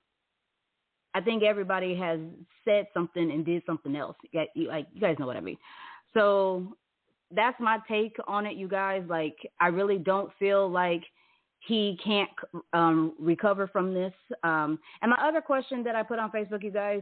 I 1.15 1.21
think 1.21 1.43
everybody 1.43 1.95
has 1.95 2.19
said 2.65 2.87
something 2.93 3.31
and 3.31 3.45
did 3.45 3.63
something 3.65 3.95
else. 3.95 4.17
You, 4.31 4.67
like 4.67 4.85
you 4.93 4.99
guys 4.99 5.15
know 5.17 5.25
what 5.25 5.37
I 5.37 5.41
mean. 5.41 5.57
So 6.13 6.75
that's 7.31 7.59
my 7.59 7.79
take 7.87 8.17
on 8.27 8.45
it, 8.45 8.57
you 8.57 8.67
guys. 8.67 9.01
Like 9.07 9.37
I 9.61 9.67
really 9.67 9.97
don't 9.97 10.29
feel 10.37 10.69
like 10.69 11.03
he 11.67 11.97
can't 12.03 12.29
um, 12.73 13.13
recover 13.17 13.65
from 13.67 13.93
this. 13.93 14.13
Um, 14.43 14.77
and 15.01 15.09
my 15.09 15.27
other 15.27 15.41
question 15.41 15.83
that 15.85 15.95
I 15.95 16.03
put 16.03 16.19
on 16.19 16.31
Facebook, 16.31 16.63
you 16.63 16.71
guys, 16.71 17.01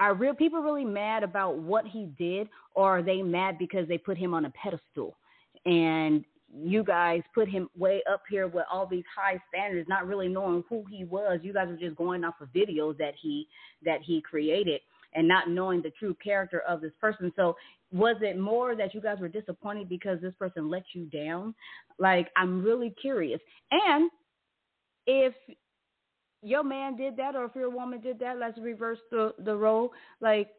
are 0.00 0.12
real 0.12 0.34
people 0.34 0.60
really 0.60 0.84
mad 0.84 1.22
about 1.22 1.56
what 1.56 1.86
he 1.86 2.10
did, 2.18 2.48
or 2.74 2.98
are 2.98 3.02
they 3.02 3.22
mad 3.22 3.58
because 3.58 3.88
they 3.88 3.96
put 3.96 4.18
him 4.18 4.34
on 4.34 4.44
a 4.44 4.50
pedestal? 4.50 5.16
And 5.64 6.24
you 6.58 6.82
guys 6.82 7.22
put 7.34 7.48
him 7.48 7.68
way 7.76 8.02
up 8.10 8.22
here 8.28 8.46
with 8.48 8.64
all 8.72 8.86
these 8.86 9.04
high 9.14 9.40
standards, 9.48 9.88
not 9.88 10.06
really 10.06 10.28
knowing 10.28 10.64
who 10.68 10.84
he 10.90 11.04
was. 11.04 11.40
You 11.42 11.52
guys 11.52 11.68
were 11.68 11.76
just 11.76 11.96
going 11.96 12.24
off 12.24 12.40
of 12.40 12.48
videos 12.48 12.96
that 12.98 13.14
he 13.20 13.46
that 13.84 14.00
he 14.02 14.22
created 14.22 14.80
and 15.14 15.26
not 15.26 15.48
knowing 15.48 15.82
the 15.82 15.90
true 15.98 16.16
character 16.22 16.60
of 16.68 16.80
this 16.80 16.92
person. 17.00 17.32
So 17.36 17.56
was 17.92 18.16
it 18.20 18.38
more 18.38 18.74
that 18.74 18.94
you 18.94 19.00
guys 19.00 19.18
were 19.20 19.28
disappointed 19.28 19.88
because 19.88 20.20
this 20.20 20.34
person 20.38 20.70
let 20.70 20.84
you 20.92 21.04
down? 21.06 21.54
Like 21.98 22.28
I'm 22.36 22.62
really 22.62 22.94
curious. 23.00 23.40
And 23.70 24.10
if 25.06 25.34
your 26.42 26.64
man 26.64 26.96
did 26.96 27.16
that 27.16 27.34
or 27.34 27.44
if 27.44 27.54
your 27.54 27.70
woman 27.70 28.00
did 28.00 28.18
that, 28.20 28.38
let's 28.38 28.58
reverse 28.58 28.98
the 29.10 29.34
the 29.44 29.56
role. 29.56 29.90
Like 30.20 30.50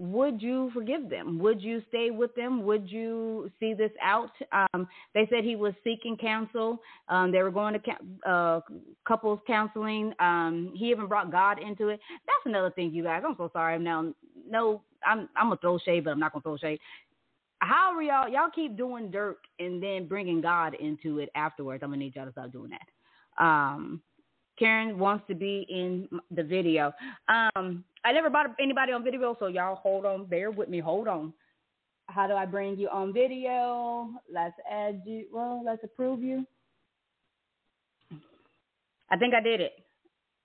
would 0.00 0.40
you 0.40 0.70
forgive 0.72 1.10
them? 1.10 1.38
Would 1.40 1.60
you 1.60 1.82
stay 1.88 2.10
with 2.10 2.32
them? 2.36 2.62
Would 2.64 2.88
you 2.88 3.50
see 3.58 3.74
this 3.74 3.90
out? 4.00 4.30
Um, 4.52 4.86
they 5.12 5.26
said 5.28 5.42
he 5.42 5.56
was 5.56 5.74
seeking 5.82 6.16
counsel. 6.16 6.80
Um, 7.08 7.32
they 7.32 7.42
were 7.42 7.50
going 7.50 7.74
to 7.74 8.30
uh, 8.30 8.60
couples 9.06 9.40
counseling. 9.46 10.12
Um, 10.20 10.72
he 10.76 10.90
even 10.90 11.06
brought 11.06 11.32
God 11.32 11.58
into 11.60 11.88
it. 11.88 12.00
That's 12.26 12.46
another 12.46 12.70
thing, 12.70 12.92
you 12.92 13.02
guys. 13.02 13.22
I'm 13.26 13.34
so 13.36 13.50
sorry. 13.52 13.74
I'm 13.74 13.82
now, 13.82 14.12
no, 14.48 14.82
I'm 15.04 15.28
I'm 15.36 15.46
gonna 15.46 15.58
throw 15.60 15.78
shade, 15.78 16.04
but 16.04 16.10
I'm 16.10 16.20
not 16.20 16.32
gonna 16.32 16.42
throw 16.42 16.56
shade. 16.56 16.78
How 17.60 17.92
are 17.94 18.02
y'all? 18.02 18.28
Y'all 18.28 18.50
keep 18.54 18.76
doing 18.76 19.10
dirt 19.10 19.38
and 19.58 19.82
then 19.82 20.06
bringing 20.06 20.40
God 20.40 20.74
into 20.74 21.18
it 21.18 21.28
afterwards. 21.34 21.82
I'm 21.82 21.90
gonna 21.90 21.98
need 21.98 22.14
y'all 22.14 22.26
to 22.26 22.32
stop 22.32 22.52
doing 22.52 22.70
that. 22.70 23.44
Um, 23.44 24.00
Karen 24.58 24.98
wants 24.98 25.24
to 25.28 25.34
be 25.34 25.66
in 25.68 26.08
the 26.30 26.42
video. 26.42 26.92
Um, 27.28 27.84
I 28.04 28.12
never 28.12 28.30
brought 28.30 28.54
anybody 28.60 28.92
on 28.92 29.04
video, 29.04 29.36
so 29.38 29.46
y'all 29.46 29.76
hold 29.76 30.04
on, 30.04 30.26
bear 30.26 30.50
with 30.50 30.68
me. 30.68 30.80
Hold 30.80 31.08
on. 31.08 31.32
How 32.06 32.26
do 32.26 32.34
I 32.34 32.46
bring 32.46 32.78
you 32.78 32.88
on 32.88 33.12
video? 33.12 34.10
Let's 34.32 34.56
add 34.70 35.02
you. 35.04 35.26
Well, 35.32 35.62
let's 35.64 35.84
approve 35.84 36.22
you. 36.22 36.46
I 39.10 39.16
think 39.16 39.34
I 39.34 39.40
did 39.40 39.60
it. 39.60 39.72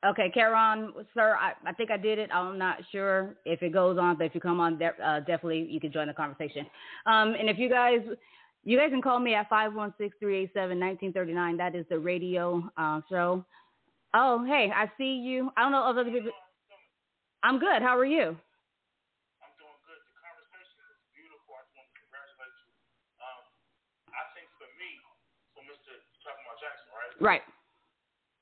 Okay, 0.06 0.30
Karen, 0.34 0.92
sir, 1.14 1.38
I, 1.40 1.54
I 1.66 1.72
think 1.72 1.90
I 1.90 1.96
did 1.96 2.20
it. 2.20 2.30
I'm 2.34 2.58
not 2.58 2.80
sure 2.92 3.38
if 3.46 3.64
it 3.64 3.72
goes 3.72 3.98
on, 3.98 4.18
but 4.18 4.26
if 4.26 4.36
you 4.36 4.42
come 4.42 4.60
on, 4.60 4.78
de- 4.78 5.02
uh, 5.02 5.22
definitely 5.22 5.66
you 5.70 5.80
can 5.80 5.94
join 5.94 6.08
the 6.08 6.14
conversation. 6.14 6.66
Um, 7.06 7.36
and 7.40 7.50
if 7.50 7.58
you 7.58 7.70
guys, 7.70 8.02
you 8.66 8.78
guys 8.78 8.90
can 8.90 9.02
call 9.02 9.20
me 9.20 9.34
at 9.34 9.50
516-387-1939. 9.50 11.58
That 11.58 11.76
is 11.76 11.86
the 11.90 12.00
radio 12.00 12.70
uh, 12.76 13.00
show. 13.10 13.46
Oh, 14.14 14.44
hey, 14.46 14.74
I 14.74 14.90
see 14.98 15.22
you. 15.22 15.52
I 15.58 15.64
don't 15.64 15.72
know 15.74 15.86
if 15.86 15.98
other 15.98 16.06
people. 16.10 16.34
I'm 17.44 17.60
good. 17.60 17.82
How 17.82 17.98
are 17.98 18.06
you? 18.08 18.38
I'm 19.44 19.54
doing 19.60 19.80
good. 19.86 20.02
The 20.02 20.16
conversation 20.22 20.80
is 20.94 21.00
beautiful. 21.14 21.52
I 21.58 21.62
just 21.66 21.76
want 21.78 21.88
to 21.90 21.96
congratulate 22.04 22.56
you. 22.62 22.70
Um, 23.24 23.44
I 24.14 24.24
think 24.38 24.48
for 24.60 24.70
me, 24.80 24.92
for 25.58 25.64
Mr. 25.66 25.94
talking 26.26 26.44
about 26.46 26.60
Jackson, 26.62 26.90
right? 26.94 27.14
Right. 27.22 27.46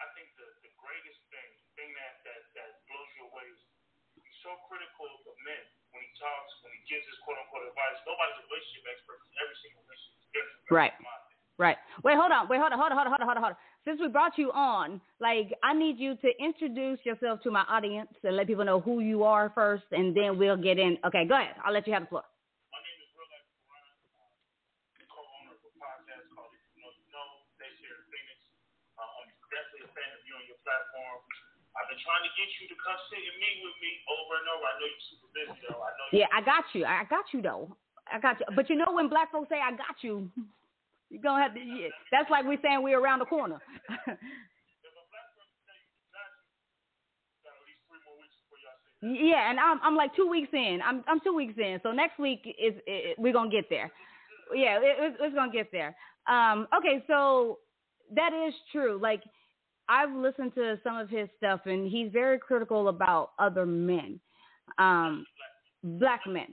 I 0.02 0.08
think 0.18 0.30
the, 0.40 0.48
the 0.66 0.72
greatest 0.82 1.20
thing, 1.32 1.50
thing 1.80 1.90
that, 1.98 2.14
that, 2.28 2.42
that 2.60 2.70
blows 2.90 3.12
you 3.20 3.24
away 3.32 3.48
is 3.52 3.60
he's 4.22 4.40
so 4.44 4.54
critical 4.72 5.08
of 5.30 5.36
men 5.48 5.64
when 5.96 6.02
he 6.04 6.12
talks, 6.20 6.52
when 6.66 6.74
he 6.76 6.82
gives 6.90 7.06
his 7.08 7.18
quote 7.24 7.40
unquote 7.40 7.66
advice. 7.70 7.98
Nobody's 8.08 8.38
a 8.40 8.46
relationship 8.50 8.84
expert 8.92 9.18
because 9.24 9.36
every 9.44 9.58
single 9.64 9.82
relationship 9.88 10.18
is 10.20 10.28
different. 10.36 10.72
Right. 10.74 10.96
Right. 11.60 11.78
Wait, 12.04 12.18
hold 12.18 12.34
on. 12.34 12.50
Wait, 12.50 12.60
hold 12.60 12.74
on, 12.74 12.80
hold 12.80 12.92
on, 12.94 12.98
hold 12.98 13.08
on, 13.08 13.14
hold 13.14 13.22
on, 13.24 13.28
hold 13.30 13.38
on, 13.38 13.44
hold 13.44 13.56
on 13.56 13.62
since 13.86 14.00
we 14.00 14.08
brought 14.08 14.38
you 14.38 14.52
on, 14.52 15.02
like 15.20 15.54
I 15.64 15.74
need 15.74 15.98
you 15.98 16.16
to 16.18 16.30
introduce 16.40 17.00
yourself 17.06 17.42
to 17.44 17.52
my 17.52 17.66
audience 17.70 18.10
and 18.24 18.36
let 18.36 18.48
people 18.48 18.66
know 18.66 18.80
who 18.80 19.00
you 19.02 19.24
are 19.24 19.52
first, 19.54 19.86
and 19.92 20.16
then 20.16 20.38
we'll 20.38 20.58
get 20.58 20.78
in. 20.78 20.98
Okay, 21.06 21.26
go 21.26 21.36
ahead. 21.36 21.56
I'll 21.66 21.74
let 21.74 21.88
you 21.88 21.94
have 21.94 22.04
the 22.06 22.10
floor. 22.14 22.24
My 22.70 22.78
name 22.78 23.00
is 23.02 23.10
Real 23.18 23.26
Life 23.34 23.48
Quran, 23.50 25.10
co-owner 25.10 25.54
of 25.58 25.66
a 25.66 25.72
podcast 25.82 26.26
called 26.38 26.54
You 26.54 26.86
Know 26.86 26.94
You 26.94 27.10
Know, 27.10 27.28
based 27.58 27.82
here 27.82 27.98
in 27.98 28.06
Phoenix. 28.14 28.38
Uh, 29.02 29.02
I'm 29.02 29.30
definitely 29.50 29.90
a 29.90 29.92
fan 29.98 30.10
of 30.14 30.22
you 30.30 30.34
and 30.38 30.46
your 30.46 30.62
platform. 30.62 31.20
I've 31.74 31.88
been 31.90 32.02
trying 32.06 32.22
to 32.28 32.34
get 32.38 32.50
you 32.62 32.66
to 32.70 32.78
come 32.84 33.00
sit 33.10 33.18
and 33.18 33.36
meet 33.42 33.58
with 33.66 33.78
me 33.82 33.92
over 34.12 34.34
and 34.38 34.48
over. 34.52 34.66
I 34.68 34.74
know 34.78 34.88
you're 34.92 35.08
super 35.10 35.30
busy 35.34 35.58
though. 35.66 35.82
I 35.82 35.90
know. 35.98 36.08
Yeah, 36.14 36.30
I 36.30 36.40
got 36.46 36.70
you. 36.76 36.84
I 36.86 37.08
got 37.10 37.26
you 37.34 37.42
though. 37.42 37.66
I 38.12 38.20
got 38.20 38.38
you. 38.38 38.46
But 38.54 38.70
you 38.70 38.76
know 38.76 38.92
when 38.92 39.08
black 39.10 39.32
folks 39.32 39.48
say 39.50 39.58
I 39.58 39.72
got 39.72 39.98
you, 40.04 40.30
you're 41.12 41.22
gonna 41.22 41.44
have 41.44 41.54
to. 41.54 41.60
Yeah, 41.60 41.90
that's 42.12 42.30
like 42.32 42.46
we 42.46 42.58
saying 42.64 42.82
we're 42.82 43.00
around 43.00 43.20
the 43.20 43.26
corner. 43.26 43.60
yeah, 49.02 49.50
and 49.50 49.60
I'm 49.60 49.80
I'm 49.84 49.96
like 49.96 50.16
two 50.16 50.28
weeks 50.28 50.50
in. 50.54 50.80
I'm 50.86 51.04
I'm 51.08 51.20
two 51.22 51.34
weeks 51.36 51.56
in. 51.58 51.80
So 51.84 51.92
next 51.92 52.18
week 52.18 52.42
is 52.46 52.76
it, 52.88 53.20
we're 53.20 53.34
gonna 53.34 53.50
get 53.52 53.66
there. 53.70 53.92
Yeah, 54.56 54.80
it, 54.82 55.16
it's 55.20 55.36
gonna 55.36 55.52
get 55.52 55.72
there. 55.74 55.96
Um, 56.28 56.68
okay, 56.78 57.04
so 57.08 57.60
that 58.16 58.32
is 58.48 58.54
true. 58.72 58.98
Like 59.02 59.22
I've 59.90 60.14
listened 60.14 60.56
to 60.56 60.80
some 60.84 60.98
of 60.98 61.10
his 61.10 61.28
stuff, 61.38 61.62
and 61.66 61.92
he's 61.92 62.10
very 62.14 62.40
critical 62.40 62.88
about 62.88 63.32
other 63.38 63.66
men, 63.66 64.20
um, 64.80 65.26
black 65.84 66.22
men 66.26 66.48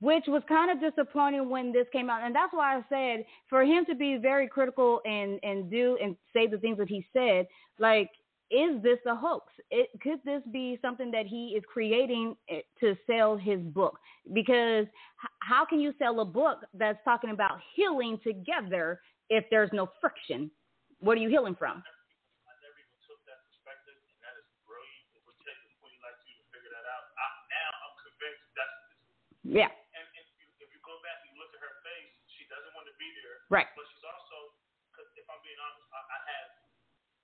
which 0.00 0.24
was 0.26 0.42
kind 0.48 0.70
of 0.70 0.80
disappointing 0.80 1.48
when 1.48 1.72
this 1.72 1.86
came 1.92 2.10
out. 2.10 2.22
And 2.22 2.34
that's 2.34 2.52
why 2.52 2.76
I 2.76 2.84
said 2.88 3.24
for 3.48 3.62
him 3.62 3.84
to 3.86 3.94
be 3.94 4.18
very 4.20 4.48
critical 4.48 5.00
and 5.04 5.38
and 5.42 5.70
do 5.70 5.98
and 6.02 6.16
say 6.32 6.46
the 6.46 6.58
things 6.58 6.78
that 6.78 6.88
he 6.88 7.06
said, 7.12 7.46
like, 7.78 8.10
is 8.50 8.82
this 8.82 8.98
a 9.06 9.14
hoax? 9.14 9.52
It 9.70 9.88
could 10.00 10.20
this 10.24 10.42
be 10.52 10.78
something 10.82 11.10
that 11.12 11.26
he 11.26 11.54
is 11.56 11.64
creating 11.72 12.36
eh, 12.50 12.60
to 12.80 12.96
sell 13.06 13.36
his 13.36 13.60
book? 13.60 13.98
Because 14.32 14.86
how 15.40 15.64
can 15.64 15.80
you 15.80 15.92
sell 15.98 16.20
a 16.20 16.24
book 16.24 16.58
that's 16.74 16.98
talking 17.04 17.30
about 17.30 17.58
healing 17.74 18.18
together 18.22 19.00
if 19.30 19.44
there's 19.50 19.70
no 19.72 19.88
friction? 20.00 20.50
What 21.00 21.18
are 21.18 21.20
you 21.20 21.28
healing 21.28 21.56
from? 21.58 21.82
Yeah. 29.44 29.68
Right. 33.52 33.68
But 33.76 33.84
she's 33.92 34.06
also, 34.06 34.56
because 34.88 35.08
if 35.20 35.26
I'm 35.28 35.40
being 35.44 35.60
honest, 35.60 35.88
I, 35.92 36.00
I 36.00 36.18
have 36.32 36.48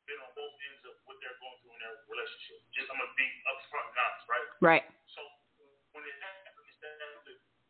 been 0.04 0.20
on 0.20 0.32
both 0.36 0.54
ends 0.68 0.82
of 0.90 0.94
what 1.06 1.16
they're 1.22 1.38
going 1.38 1.56
through 1.64 1.74
in 1.76 1.80
their 1.80 1.96
relationship. 2.10 2.58
Just 2.74 2.90
I'm 2.90 2.98
gonna 2.98 3.14
be 3.16 3.28
upfront 3.46 3.88
and 3.94 3.98
honest, 4.02 4.26
right? 4.26 4.48
Right. 4.60 4.84
So 5.14 5.20
when 5.94 6.02
it 6.04 6.16
happened, 6.18 6.66
it's 6.66 6.80
that 6.82 6.98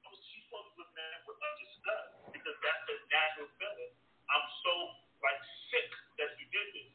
oh, 0.08 0.16
she's 0.18 0.44
supposed 0.48 0.72
to 0.72 0.74
look 0.82 0.92
at 0.96 1.20
with 1.28 1.38
disgust 1.60 2.08
because 2.32 2.56
that's 2.64 2.82
the 2.88 2.96
natural 3.12 3.48
feeling. 3.60 3.92
I'm 4.32 4.46
so 4.64 4.72
like 5.20 5.40
sick 5.70 5.90
that 6.18 6.30
you 6.40 6.46
did 6.50 6.66
this. 6.74 6.90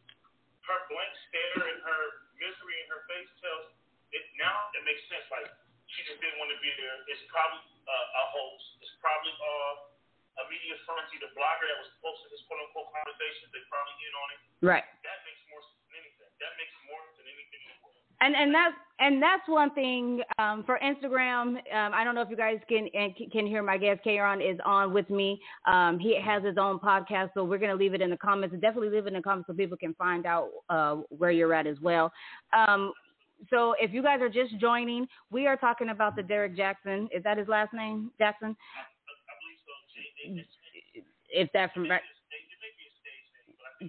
Her 0.65 0.79
blank 0.89 1.13
stare 1.29 1.62
and 1.62 1.79
her 1.85 2.01
misery 2.41 2.75
in 2.81 2.88
her 2.89 3.01
face 3.05 3.29
tells 3.39 3.69
it 4.12 4.25
now 4.41 4.74
it 4.74 4.81
makes 4.83 5.03
sense. 5.07 5.29
Like 5.29 5.45
she 5.93 6.01
just 6.09 6.19
didn't 6.19 6.41
want 6.41 6.51
to 6.51 6.59
be 6.59 6.74
there. 6.81 6.95
It's 7.05 7.21
probably 7.29 7.62
uh, 7.85 8.21
a 8.21 8.24
hoax. 8.33 8.57
It's 8.81 8.95
probably 8.97 9.29
uh 9.38 9.94
a 10.39 10.43
media 10.51 10.75
frenzy, 10.83 11.17
the 11.23 11.31
blogger 11.35 11.65
that 11.67 11.79
was 11.79 11.91
posting 12.03 12.31
his 12.31 12.43
quote 12.47 12.61
unquote 12.63 12.91
conversations, 12.91 13.49
they 13.55 13.63
probably 13.71 13.95
in 14.03 14.13
on 14.15 14.27
it. 14.35 14.39
Right. 14.65 14.85
That 15.07 15.19
makes 15.23 15.41
more 15.47 15.61
sense 15.63 15.79
than 15.87 15.95
anything. 16.03 16.29
That 16.43 16.53
makes 16.59 16.75
more 16.91 17.01
than 17.15 17.25
anything 17.27 17.61
in 17.63 17.71
the 17.71 17.79
world. 17.83 17.99
and 18.21 18.33
and 18.35 18.49
that's 18.51 18.77
and 18.97 19.21
that's 19.21 19.47
one 19.47 19.71
thing 19.75 20.21
um, 20.39 20.63
for 20.63 20.79
Instagram. 20.79 21.59
Um, 21.59 21.91
I 21.93 22.03
don't 22.03 22.15
know 22.15 22.21
if 22.21 22.29
you 22.29 22.37
guys 22.37 22.59
can 22.67 22.87
can 23.31 23.45
hear 23.45 23.61
my 23.63 23.77
guest. 23.77 24.01
Kayron 24.05 24.39
is 24.39 24.57
on 24.65 24.93
with 24.93 25.09
me. 25.09 25.39
Um, 25.67 25.99
he 25.99 26.19
has 26.19 26.43
his 26.43 26.57
own 26.57 26.79
podcast, 26.79 27.31
so 27.33 27.43
we're 27.43 27.57
gonna 27.57 27.75
leave 27.75 27.93
it 27.93 28.01
in 28.01 28.09
the 28.09 28.17
comments. 28.17 28.55
Definitely 28.55 28.89
leave 28.89 29.05
it 29.05 29.09
in 29.09 29.15
the 29.15 29.21
comments 29.21 29.47
so 29.47 29.53
people 29.53 29.77
can 29.77 29.93
find 29.95 30.25
out 30.25 30.49
uh, 30.69 30.95
where 31.09 31.31
you're 31.31 31.53
at 31.53 31.67
as 31.67 31.79
well. 31.81 32.11
Um, 32.55 32.93
so 33.49 33.75
if 33.79 33.93
you 33.93 34.01
guys 34.01 34.21
are 34.21 34.29
just 34.29 34.57
joining, 34.59 35.07
we 35.29 35.45
are 35.45 35.57
talking 35.57 35.89
about 35.89 36.15
the 36.15 36.23
Derek 36.23 36.55
Jackson. 36.55 37.09
Is 37.13 37.21
that 37.23 37.37
his 37.37 37.47
last 37.49 37.73
name, 37.73 38.11
Jackson? 38.17 38.55
If 41.29 41.50
that's 41.53 41.74
from 41.74 41.89
right. 41.89 42.01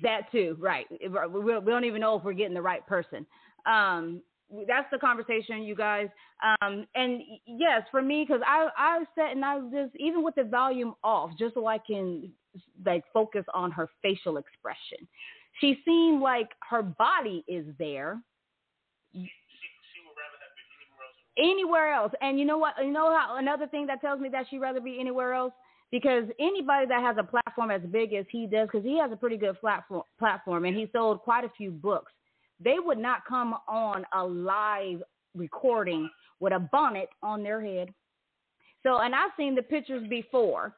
That 0.02 0.31
too, 0.33 0.57
right? 0.61 0.87
We 0.90 1.71
don't 1.71 1.85
even 1.85 2.00
know 2.00 2.16
if 2.19 2.25
we're 2.25 2.33
getting 2.33 2.55
the 2.55 2.62
right 2.62 2.87
person. 2.87 3.25
Um, 3.66 4.21
that's 4.69 4.87
the 4.93 4.99
conversation, 4.99 5.62
you 5.62 5.75
guys. 5.75 6.09
Um, 6.61 6.87
and 6.95 7.23
yes, 7.47 7.83
for 7.90 8.02
me, 8.02 8.25
because 8.26 8.43
I 8.47 8.69
I 8.76 9.05
sat 9.14 9.33
and 9.33 9.45
I 9.45 9.57
was 9.59 9.73
just 9.73 9.97
even 9.97 10.23
with 10.23 10.35
the 10.35 10.45
volume 10.45 10.95
off, 11.02 11.31
just 11.38 11.55
so 11.55 11.66
I 11.66 11.78
can 11.78 12.31
like 12.85 13.05
focus 13.12 13.45
on 13.55 13.71
her 13.73 13.88
facial 14.02 14.37
expression. 14.37 15.07
She 15.61 15.81
seemed 15.85 16.21
like 16.21 16.50
her 16.69 16.83
body 16.83 17.45
is 17.49 17.64
there. 17.78 18.21
Anywhere 21.38 21.93
else, 21.93 22.12
and 22.23 22.38
you 22.38 22.45
know 22.47 22.57
what? 22.57 22.75
You 22.83 22.90
know 22.90 23.14
how 23.14 23.37
another 23.37 23.66
thing 23.66 23.87
that 23.88 24.00
tells 24.00 24.21
me 24.21 24.28
that 24.31 24.47
she'd 24.49 24.59
rather 24.59 24.81
be 24.81 24.99
anywhere 24.99 25.35
else 25.35 25.52
because 25.90 26.25
anybody 26.40 26.87
that 26.87 27.02
has 27.02 27.16
a 27.19 27.25
platform 27.25 27.71
as 27.71 27.83
big 27.90 28.12
as 28.12 28.26
he 28.31 28.47
does, 28.47 28.69
because 28.71 28.85
he 28.85 28.99
has 28.99 29.11
a 29.12 29.16
pretty 29.16 29.37
good 29.37 29.59
platform, 29.61 30.02
platform, 30.19 30.64
and 30.64 30.76
he 30.76 30.88
sold 30.93 31.21
quite 31.21 31.45
a 31.45 31.50
few 31.57 31.71
books 31.71 32.12
they 32.62 32.76
would 32.78 32.99
not 32.99 33.25
come 33.28 33.55
on 33.69 34.05
a 34.14 34.25
live 34.25 35.02
recording 35.35 36.09
with 36.40 36.52
a 36.52 36.59
bonnet 36.59 37.09
on 37.23 37.43
their 37.43 37.61
head. 37.61 37.93
So, 38.83 38.99
and 38.99 39.14
I've 39.14 39.33
seen 39.37 39.55
the 39.55 39.62
pictures 39.62 40.07
before, 40.09 40.75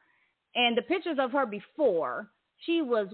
and 0.55 0.77
the 0.77 0.81
pictures 0.81 1.17
of 1.19 1.31
her 1.31 1.45
before, 1.45 2.29
she 2.65 2.81
was 2.81 3.07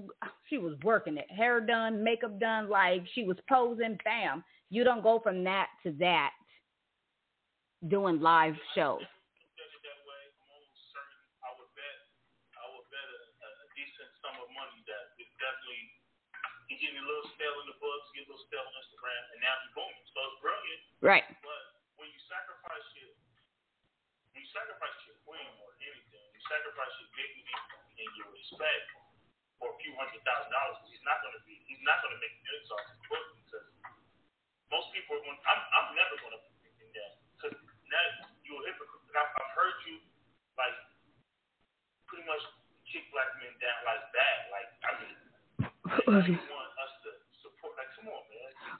she 0.49 0.57
was 0.57 0.75
working 0.83 1.17
it, 1.17 1.29
hair 1.29 1.61
done, 1.61 2.03
makeup 2.03 2.39
done, 2.39 2.69
like 2.69 3.03
she 3.13 3.23
was 3.23 3.37
posing. 3.47 3.97
Bam! 4.03 4.43
You 4.69 4.83
don't 4.83 5.03
go 5.03 5.19
from 5.21 5.43
that 5.43 5.67
to 5.83 5.91
that 5.99 6.31
doing 7.87 8.19
live 8.19 8.55
shows. 8.73 9.01
Getting 16.85 17.01
a 17.01 17.07
little 17.09 17.25
stale 17.33 17.57
in 17.65 17.67
the 17.73 17.77
books, 17.81 18.05
get 18.13 18.21
a 18.25 18.27
little 18.29 18.45
stale 18.45 18.61
on 18.61 18.73
Instagram, 18.77 19.21
and 19.33 19.39
now 19.41 19.53
he's 19.65 19.73
booming. 19.73 20.05
So 20.13 20.21
it's 20.21 20.37
brilliant. 20.37 20.81
Right. 21.01 21.25
But 21.41 21.61
when 21.97 22.13
you 22.13 22.21
sacrifice 22.29 22.85
your, 23.01 23.09
when 24.37 24.45
you 24.45 24.49
sacrifice 24.53 24.93
your 25.09 25.17
queen 25.25 25.49
than 25.57 25.73
anything, 25.81 26.25
you 26.29 26.41
sacrifice 26.45 26.93
your 27.01 27.09
dignity 27.17 27.57
and 27.97 28.09
your 28.21 28.29
respect 28.37 28.85
for 29.57 29.73
a 29.73 29.77
few 29.81 29.97
hundred 29.97 30.21
thousand 30.21 30.53
dollars. 30.53 30.77
He's 30.85 31.01
not 31.01 31.25
going 31.25 31.33
to 31.33 31.41
be, 31.49 31.57
he's 31.65 31.81
not 31.81 32.05
going 32.05 32.13
to 32.13 32.21
make 32.21 32.37
good 32.45 32.61
off 32.69 32.85
his 32.85 33.01
book 33.09 33.25
because 33.41 33.67
most 34.69 34.87
people 34.93 35.17
are 35.17 35.23
going. 35.25 35.41
I'm, 35.49 35.61
I'm 35.73 35.89
never 35.97 36.13
going 36.21 36.37
to 36.37 36.41
in 36.85 36.89
that 37.01 37.11
because 37.33 37.55
now 37.89 38.03
you're 38.45 38.61
a 38.61 38.65
hypocrite. 38.69 39.09
I've, 39.17 39.31
I've 39.33 39.53
heard 39.57 39.77
you 39.89 39.95
like 40.53 40.77
pretty 42.05 42.29
much 42.29 42.45
kick 42.85 43.09
black 43.09 43.33
men 43.41 43.57
down 43.57 43.79
like 43.89 44.05
that. 44.13 44.37
Like 44.53 44.69
I 44.85 44.91
mean. 45.01 45.17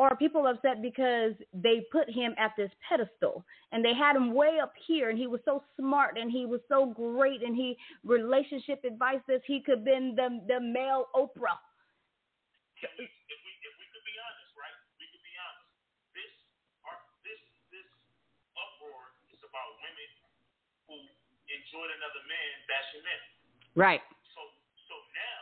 or 0.00 0.08
are 0.08 0.16
people 0.16 0.48
upset 0.48 0.80
because 0.80 1.36
they 1.52 1.84
put 1.92 2.08
him 2.08 2.32
at 2.40 2.56
this 2.56 2.72
pedestal 2.88 3.44
and 3.68 3.84
they 3.84 3.92
had 3.92 4.16
him 4.16 4.32
way 4.32 4.56
up 4.56 4.72
here 4.88 5.12
and 5.12 5.20
he 5.20 5.28
was 5.28 5.44
so 5.44 5.60
smart 5.76 6.16
and 6.16 6.32
he 6.32 6.48
was 6.48 6.64
so 6.72 6.88
great 6.88 7.44
and 7.44 7.52
he 7.52 7.76
relationship 8.00 8.80
advice 8.88 9.20
that 9.28 9.44
he 9.44 9.60
could 9.60 9.84
been 9.84 10.16
the 10.16 10.40
the 10.48 10.56
male 10.56 11.12
Oprah. 11.12 11.60
If 12.80 12.88
we, 12.96 13.04
if 13.04 13.72
we 13.76 13.84
could 13.92 14.06
be 14.08 14.16
honest, 14.24 14.56
right? 14.56 14.72
We 14.96 15.04
could 15.12 15.20
be 15.20 15.36
honest. 15.36 15.68
This 16.16 16.32
this 17.20 17.40
this 17.68 17.88
uproar 18.56 19.04
is 19.36 19.44
about 19.44 19.68
women 19.84 20.10
who 20.88 20.96
enjoyed 20.96 21.92
another 21.92 22.24
man 22.24 22.52
bashing 22.72 23.04
men. 23.04 23.20
Right. 23.76 24.00
So 24.32 24.40
so 24.88 24.96
now 25.12 25.40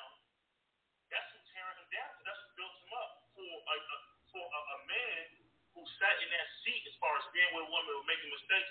that's 1.14 1.31
who 1.31 1.38
tearing 1.55 1.79
him 1.79 1.88
down. 1.94 2.11
That's 2.27 2.42
who 2.42 2.51
built 2.59 2.75
him 2.75 2.90
up 2.99 3.11
for 3.38 3.47
a, 3.47 3.77
a 3.79 3.99
for 4.38 4.46
a, 4.46 4.61
a 4.62 4.79
man 4.87 5.22
who 5.74 5.83
sat 5.98 6.14
in 6.22 6.31
that 6.31 6.48
seat 6.62 6.83
as 6.87 6.94
far 7.03 7.11
as 7.18 7.27
being 7.35 7.51
with 7.59 7.66
a 7.66 7.70
woman 7.74 7.90
or 7.98 8.07
making 8.07 8.31
mistakes, 8.31 8.70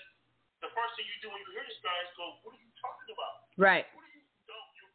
the 0.64 0.72
first 0.72 0.96
thing 0.96 1.04
you 1.04 1.18
do 1.20 1.28
when 1.28 1.40
you 1.44 1.50
hear 1.52 1.64
this 1.68 1.76
guy 1.84 1.92
is 2.08 2.10
go, 2.16 2.40
what 2.40 2.56
are 2.56 2.62
you 2.64 2.72
talking 2.80 3.08
about? 3.12 3.34
Right. 3.60 3.84
What 3.92 4.08
are 4.08 4.14
you, 4.16 4.24
don't 4.48 4.72
you, 4.80 4.88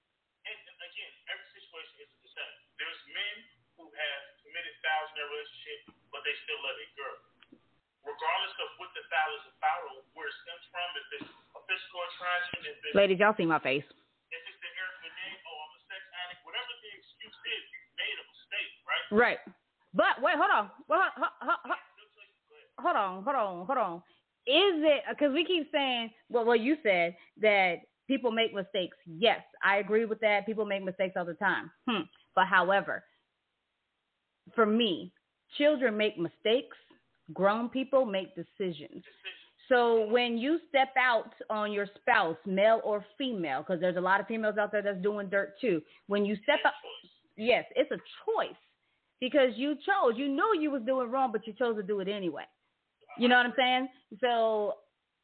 and, 0.50 0.58
and 0.58 0.78
again, 0.82 1.14
every 1.30 1.48
situation 1.54 1.94
is 2.02 2.10
the 2.26 2.30
same. 2.34 2.56
There's 2.82 3.02
men 3.14 3.36
who 3.78 3.86
have 3.86 4.22
committed 4.42 4.74
fouls 4.82 5.14
in 5.14 5.16
their 5.22 5.30
relationship, 5.30 5.80
but 6.10 6.26
they 6.26 6.34
still 6.42 6.60
love 6.66 6.78
a 6.82 6.88
girl. 6.98 7.18
Regardless 8.04 8.56
of 8.60 8.70
what 8.82 8.92
the 8.98 9.04
foul 9.08 9.32
is 9.40 9.46
about 9.56 9.82
or 9.94 9.96
where 10.18 10.28
it 10.28 10.36
stems 10.44 10.66
from, 10.74 10.90
if 11.00 11.08
it's 11.22 11.32
a 11.32 11.62
physical 11.70 12.02
attraction, 12.04 12.60
if 12.68 12.76
it's... 12.82 12.98
Ladies, 12.98 13.22
y'all 13.22 13.38
see 13.38 13.48
my 13.48 13.62
face. 13.64 13.88
If 13.88 14.42
it's 14.44 14.60
the 14.60 14.72
Eric 14.74 14.98
Benet, 15.08 15.38
oh, 15.48 15.58
I'm 15.64 15.72
a 15.72 15.82
sex 15.88 16.02
addict, 16.12 16.42
whatever 16.44 16.74
the 16.84 16.92
excuse 17.00 17.40
is, 17.48 17.64
you 17.72 17.80
made 17.96 18.18
a 18.20 18.26
mistake, 18.28 18.72
right? 18.84 19.06
Right. 19.16 19.40
But 19.94 20.22
wait, 20.22 20.36
hold 20.38 20.52
on. 20.54 20.70
Hold 20.90 21.02
on, 21.02 21.12
hold 22.80 22.96
on, 22.96 23.24
hold 23.24 23.36
on, 23.36 23.66
hold 23.66 23.78
on. 23.78 23.96
Is 24.46 24.84
it 24.84 25.04
because 25.10 25.34
we 25.34 25.46
keep 25.46 25.72
saying, 25.72 26.10
well, 26.30 26.46
well, 26.46 26.56
you 26.56 26.76
said 26.84 27.16
that 27.42 27.76
people 28.08 28.32
make 28.32 28.54
mistakes. 28.54 28.98
Yes, 29.06 29.42
I 29.64 29.78
agree 29.78 30.06
with 30.06 30.20
that. 30.22 30.46
People 30.46 30.66
make 30.66 30.84
mistakes 30.84 31.16
all 31.18 31.26
the 31.26 31.36
time. 31.36 31.72
Hmm. 31.88 32.02
But 32.36 32.48
however, 32.48 33.04
for 34.56 34.66
me, 34.66 35.12
children 35.58 35.96
make 35.96 36.18
mistakes. 36.18 36.78
Grown 37.34 37.70
people 37.70 38.06
make 38.06 38.36
decisions. 38.36 39.04
So 39.70 40.08
when 40.10 40.38
you 40.38 40.60
step 40.68 40.90
out 41.00 41.32
on 41.50 41.72
your 41.72 41.88
spouse, 42.02 42.36
male 42.46 42.82
or 42.84 43.06
female, 43.18 43.62
because 43.62 43.80
there's 43.80 43.96
a 43.96 44.02
lot 44.02 44.20
of 44.20 44.28
females 44.28 44.58
out 44.58 44.74
there 44.74 44.82
that's 44.82 45.02
doing 45.02 45.30
dirt 45.30 45.54
too. 45.62 45.82
When 46.08 46.26
you 46.26 46.36
step 46.44 46.60
out, 46.66 46.74
yes, 47.38 47.64
it's 47.76 47.90
a 47.92 47.96
choice 47.96 48.58
because 49.24 49.52
you 49.56 49.76
chose. 49.76 50.16
You 50.18 50.28
knew 50.28 50.60
you 50.60 50.70
was 50.70 50.82
doing 50.86 51.10
wrong, 51.10 51.32
but 51.32 51.48
you 51.48 51.54
chose 51.54 51.78
to 51.78 51.84
do 51.84 52.02
it 52.02 52.10
anyway. 52.10 52.44
You 53.18 53.30
know 53.30 53.38
what 53.38 53.46
I'm 53.46 53.54
saying? 53.56 53.88
So 54.20 54.74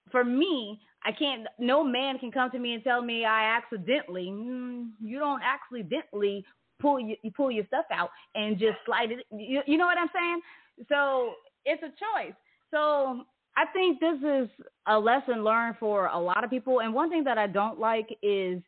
for 0.10 0.24
me, 0.24 0.80
I 1.04 1.12
can't. 1.12 1.46
No 1.60 1.84
man 1.84 2.18
can 2.18 2.32
come 2.32 2.50
to 2.52 2.60
me 2.60 2.76
and 2.76 2.84
tell 2.84 3.02
me 3.02 3.26
I 3.26 3.58
accidentally. 3.58 4.28
Mm, 4.28 4.92
you 5.04 5.20
don't 5.20 5.42
accidentally 5.44 6.46
pull 6.80 7.02
you, 7.02 7.18
you 7.24 7.32
pull 7.36 7.52
your 7.52 7.66
stuff 7.68 7.84
out 7.92 8.10
and 8.36 8.58
just 8.58 8.78
slide 8.86 9.12
it. 9.12 9.26
You, 9.32 9.64
you 9.68 9.78
know 9.78 9.86
what 9.86 9.98
I'm 9.98 10.10
saying? 10.16 10.42
So 10.88 11.34
it's 11.66 11.84
a 11.84 11.88
choice. 11.88 12.34
So 12.72 13.24
I 13.58 13.66
think 13.74 14.00
this 14.00 14.18
is 14.24 14.48
a 14.88 14.98
lesson 14.98 15.44
learned 15.44 15.76
for 15.78 16.08
a 16.08 16.18
lot 16.18 16.46
of 16.46 16.50
people. 16.50 16.80
And 16.80 16.94
one 16.94 17.10
thing 17.10 17.26
that 17.26 17.38
I 17.38 17.48
don't 17.48 17.82
like 17.82 18.08
is 18.24 18.62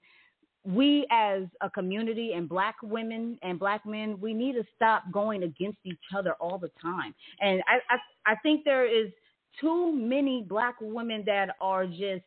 we 0.63 1.07
as 1.09 1.43
a 1.61 1.69
community 1.69 2.33
and 2.33 2.47
black 2.47 2.75
women 2.83 3.37
and 3.41 3.57
black 3.57 3.85
men, 3.85 4.19
we 4.21 4.33
need 4.33 4.53
to 4.53 4.63
stop 4.75 5.03
going 5.11 5.43
against 5.43 5.79
each 5.83 5.97
other 6.15 6.33
all 6.33 6.59
the 6.59 6.69
time. 6.81 7.15
And 7.39 7.63
I, 7.67 7.95
I, 7.95 8.33
I 8.33 8.35
think 8.43 8.63
there 8.63 8.85
is 8.85 9.11
too 9.59 9.91
many 9.91 10.45
black 10.47 10.75
women 10.79 11.23
that 11.25 11.55
are 11.59 11.87
just 11.87 12.23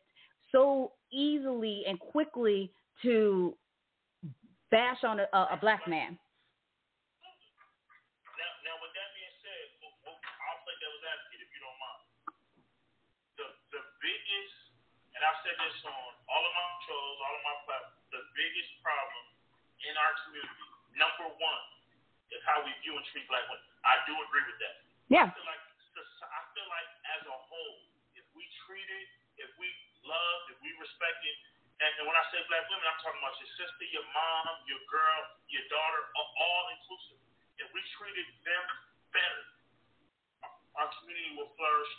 so 0.51 0.91
easily 1.11 1.83
and 1.87 1.99
quickly 1.99 2.71
to 3.03 3.55
bash 4.69 5.03
on 5.03 5.19
a, 5.19 5.27
a, 5.33 5.57
black 5.59 5.87
man. 5.87 6.19
Biggest, 14.05 14.57
and 15.17 15.21
I've 15.25 15.41
said 15.41 15.57
this 15.57 15.81
on 15.81 16.13
all 16.29 16.43
of 16.45 16.53
my 16.53 16.67
shows, 16.85 17.17
all 17.25 17.33
of 17.33 17.41
my 17.41 17.57
platforms 17.65 17.94
the 18.15 18.23
biggest 18.31 18.71
problem 18.79 19.23
in 19.83 19.93
our 19.99 20.13
community, 20.23 20.67
number 20.95 21.27
one, 21.35 21.63
is 22.31 22.39
how 22.47 22.63
we 22.63 22.71
view 22.79 22.95
and 22.95 23.03
treat 23.11 23.27
black 23.27 23.43
women. 23.51 23.67
I 23.83 23.99
do 24.07 24.15
agree 24.15 24.47
with 24.47 24.59
that. 24.63 24.75
Yeah. 25.11 25.27
I 25.27 25.35
feel 25.35 25.43
like, 25.43 25.63
I 26.23 26.41
feel 26.55 26.67
like 26.71 26.89
as 27.19 27.21
a 27.27 27.37
whole, 27.51 27.75
if 28.15 28.23
we 28.31 28.47
treat 28.63 28.87
it, 28.87 29.07
if 29.43 29.51
we 29.59 29.67
love, 30.07 30.37
if 30.55 30.57
we 30.63 30.71
respect 30.79 31.19
it, 31.27 31.37
and, 31.83 31.91
and 31.99 32.05
And 32.05 32.13
when 32.13 32.21
I 32.21 32.25
say 32.29 32.37
black 32.45 32.69
women, 32.69 32.85
I'm 32.85 33.01
talking 33.01 33.17
about 33.17 33.33
your 33.41 33.49
sister, 33.57 33.81
your 33.89 34.05
mom, 34.13 34.61
your 34.69 34.77
girl, 34.93 35.21
your 35.49 35.65
daughter, 35.73 36.01
all 36.13 36.65
inclusive. 36.77 37.17
If 37.57 37.65
we 37.73 37.81
treated 37.97 38.29
them 38.45 38.65
better, 39.09 39.43
our 40.77 40.85
community 41.01 41.33
will 41.33 41.49
flourish 41.57 41.93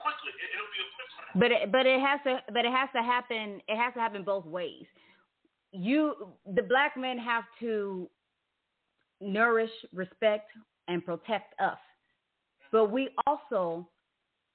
quickly. 0.00 0.32
It'll 0.54 0.72
be 0.72 0.82
a 0.82 0.90
quick 0.94 1.10
turn. 1.14 1.40
But 1.40 1.50
it, 1.52 1.72
but 1.72 1.86
it 1.86 2.00
has 2.00 2.20
to 2.24 2.42
but 2.52 2.64
it 2.64 2.72
has 2.72 2.88
to 2.96 3.02
happen 3.02 3.60
it 3.68 3.76
has 3.76 3.94
to 3.94 4.00
happen 4.00 4.22
both 4.22 4.46
ways. 4.46 4.86
You 5.72 6.32
the 6.54 6.62
black 6.62 6.96
men 6.96 7.18
have 7.18 7.44
to 7.60 8.08
nourish, 9.20 9.70
respect, 9.92 10.50
and 10.88 11.04
protect 11.04 11.58
us. 11.60 11.78
But 12.72 12.90
we 12.90 13.10
also 13.26 13.88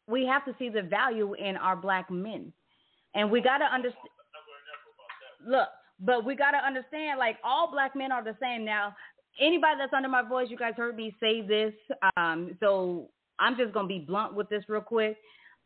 we 0.07 0.25
have 0.25 0.45
to 0.45 0.55
see 0.59 0.69
the 0.69 0.81
value 0.81 1.33
in 1.35 1.55
our 1.57 1.75
black 1.75 2.09
men. 2.11 2.51
And 3.15 3.29
we 3.29 3.41
gotta 3.41 3.65
understand 3.65 4.09
look, 5.45 5.69
but 5.99 6.25
we 6.25 6.35
gotta 6.35 6.57
understand 6.57 7.19
like 7.19 7.37
all 7.43 7.71
black 7.71 7.95
men 7.95 8.11
are 8.11 8.23
the 8.23 8.35
same 8.41 8.65
now. 8.65 8.95
Anybody 9.39 9.77
that's 9.79 9.93
under 9.93 10.09
my 10.09 10.21
voice, 10.21 10.47
you 10.49 10.57
guys 10.57 10.73
heard 10.77 10.95
me 10.95 11.15
say 11.19 11.41
this. 11.41 11.73
Um, 12.17 12.55
so 12.59 13.09
I'm 13.43 13.57
just 13.57 13.73
gonna 13.73 13.89
be 13.89 13.99
blunt 13.99 14.35
with 14.35 14.49
this 14.49 14.63
real 14.69 14.81
quick. 14.81 15.17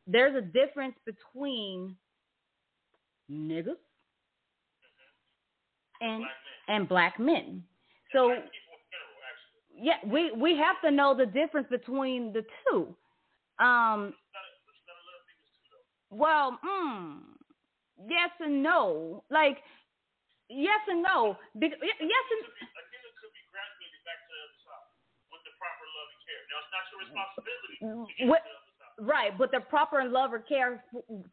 There's 0.07 0.35
a 0.35 0.41
difference 0.41 0.95
between 1.05 1.95
niggas 3.31 3.77
and 6.01 6.23
and 6.67 6.89
black 6.89 7.19
men. 7.19 7.63
So 8.13 8.33
yeah, 9.79 9.97
we 10.05 10.31
we 10.31 10.57
have 10.57 10.77
to 10.83 10.91
know 10.91 11.15
the 11.15 11.27
difference 11.27 11.67
between 11.69 12.33
the 12.33 12.43
two. 12.69 12.95
Um, 13.63 14.13
well, 16.09 16.59
mm, 16.65 17.19
yes 18.09 18.31
and 18.39 18.63
no. 18.63 19.23
Like 19.29 19.57
yes 20.49 20.79
and 20.89 21.03
no. 21.03 21.37
Be- 21.59 21.67
yes 21.67 22.25
and 22.31 22.69
What, 28.27 28.41
right, 28.99 29.37
but 29.37 29.51
the 29.51 29.59
proper 29.59 30.03
love 30.05 30.33
or 30.33 30.39
care 30.39 30.83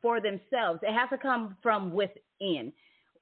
for 0.03 0.21
themselves. 0.21 0.81
It 0.83 0.93
has 0.93 1.09
to 1.11 1.19
come 1.19 1.57
from 1.63 1.93
within. 1.93 2.73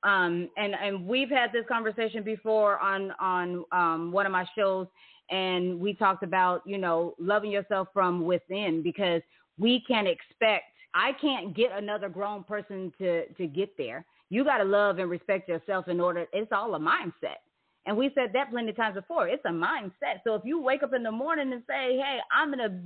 Um, 0.05 0.51
and 0.57 0.75
and 0.75 1.07
we've 1.07 1.31
had 1.31 1.53
this 1.53 1.65
conversation 1.69 2.25
before 2.25 2.79
on 2.81 3.13
on 3.21 3.65
um, 3.71 4.13
one 4.13 4.27
of 4.27 4.33
my 4.33 4.45
shows, 4.57 4.89
and 5.31 5.79
we 5.79 5.95
talked 5.95 6.25
about 6.25 6.63
you 6.67 6.79
know 6.79 7.15
loving 7.21 7.53
yourself 7.53 7.89
from 7.93 8.25
within 8.25 8.83
because 8.83 9.23
we 9.59 9.83
can't 9.87 10.09
expect. 10.09 10.65
I 10.95 11.13
can't 11.21 11.55
get 11.55 11.71
another 11.73 12.09
grown 12.09 12.43
person 12.43 12.93
to 12.99 13.27
to 13.35 13.47
get 13.47 13.77
there. 13.79 14.05
You 14.29 14.45
got 14.45 14.59
to 14.59 14.65
love 14.65 14.99
and 14.99 15.09
respect 15.09 15.49
yourself 15.49 15.89
in 15.89 16.01
order. 16.01 16.27
It's 16.33 16.51
all 16.53 16.75
a 16.75 16.81
mindset. 16.81 17.43
And 17.87 17.97
we 17.97 18.11
said 18.15 18.31
that 18.35 18.51
plenty 18.51 18.71
of 18.71 18.77
times 18.77 18.95
before. 18.97 19.29
It's 19.29 19.45
a 19.45 19.51
mindset. 19.51 20.23
So 20.25 20.35
if 20.35 20.43
you 20.45 20.61
wake 20.61 20.83
up 20.83 20.95
in 20.95 21.03
the 21.03 21.11
morning 21.13 21.53
and 21.53 21.63
say, 21.69 21.97
"Hey, 21.99 22.21
I'm 22.33 22.51
gonna 22.51 22.81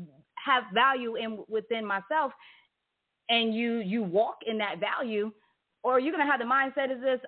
have 0.44 0.64
value 0.74 1.16
in 1.16 1.44
within 1.48 1.84
myself," 1.86 2.32
and 3.28 3.54
you 3.54 3.78
you 3.78 4.02
walk 4.02 4.38
in 4.46 4.58
that 4.58 4.78
value, 4.80 5.32
or 5.82 6.00
you're 6.00 6.12
gonna 6.12 6.26
have 6.30 6.40
the 6.40 6.46
mindset 6.46 6.90
is 6.90 7.00
this, 7.02 7.20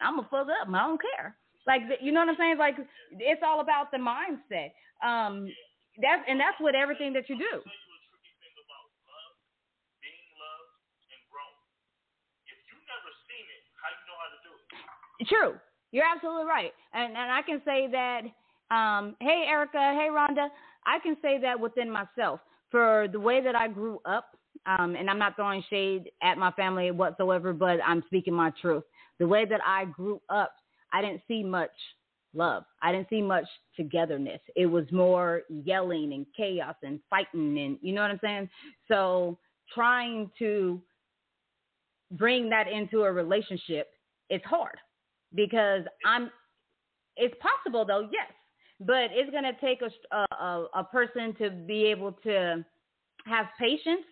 "I'm 0.00 0.16
gonna 0.16 0.28
fuck 0.30 0.48
up. 0.48 0.68
I 0.68 0.86
don't 0.86 1.00
care." 1.00 1.36
Like 1.66 1.82
you 2.00 2.12
know 2.12 2.20
what 2.20 2.30
I'm 2.30 2.36
saying? 2.36 2.58
Like 2.58 2.76
it's 3.12 3.42
all 3.44 3.60
about 3.60 3.90
the 3.92 3.98
mindset. 3.98 4.72
Um, 5.02 5.48
that's 6.02 6.22
and 6.28 6.40
that's 6.40 6.60
what 6.60 6.74
everything 6.74 7.12
that 7.14 7.28
you 7.28 7.38
do. 7.38 7.62
True. 15.28 15.58
You're 15.92 16.04
absolutely 16.04 16.44
right. 16.44 16.72
And 16.94 17.16
and 17.16 17.32
I 17.32 17.42
can 17.42 17.60
say 17.64 17.88
that 17.90 18.22
um, 18.74 19.16
hey 19.20 19.44
Erica, 19.48 19.78
hey 19.78 20.08
Rhonda, 20.10 20.48
I 20.86 20.98
can 21.00 21.16
say 21.22 21.38
that 21.40 21.58
within 21.58 21.90
myself 21.90 22.40
for 22.70 23.08
the 23.10 23.18
way 23.20 23.42
that 23.42 23.56
I 23.56 23.68
grew 23.68 24.00
up, 24.04 24.36
um, 24.66 24.94
and 24.94 25.10
I'm 25.10 25.18
not 25.18 25.36
throwing 25.36 25.62
shade 25.68 26.10
at 26.22 26.38
my 26.38 26.52
family 26.52 26.90
whatsoever, 26.90 27.52
but 27.52 27.78
I'm 27.84 28.02
speaking 28.06 28.34
my 28.34 28.52
truth. 28.60 28.84
The 29.18 29.26
way 29.26 29.44
that 29.44 29.60
I 29.66 29.86
grew 29.86 30.20
up, 30.28 30.54
I 30.92 31.02
didn't 31.02 31.22
see 31.26 31.42
much 31.42 31.70
love. 32.32 32.64
I 32.80 32.92
didn't 32.92 33.08
see 33.10 33.22
much 33.22 33.46
togetherness. 33.76 34.40
It 34.54 34.66
was 34.66 34.84
more 34.92 35.42
yelling 35.48 36.12
and 36.12 36.26
chaos 36.36 36.76
and 36.82 37.00
fighting 37.10 37.58
and 37.58 37.78
you 37.82 37.92
know 37.92 38.02
what 38.02 38.12
I'm 38.12 38.20
saying? 38.22 38.48
So 38.86 39.38
trying 39.74 40.30
to 40.38 40.80
bring 42.12 42.48
that 42.50 42.68
into 42.68 43.02
a 43.02 43.12
relationship 43.12 43.88
is 44.30 44.40
hard 44.44 44.78
because 45.34 45.82
I'm. 46.04 46.30
It's 47.16 47.34
possible 47.40 47.84
though, 47.84 48.08
yes, 48.12 48.30
but 48.80 49.10
it's 49.12 49.30
gonna 49.30 49.52
take 49.60 49.80
a 49.82 50.16
a, 50.34 50.66
a 50.74 50.84
person 50.84 51.34
to 51.38 51.50
be 51.50 51.84
able 51.84 52.12
to 52.24 52.64
have 53.26 53.46
patience 53.58 54.04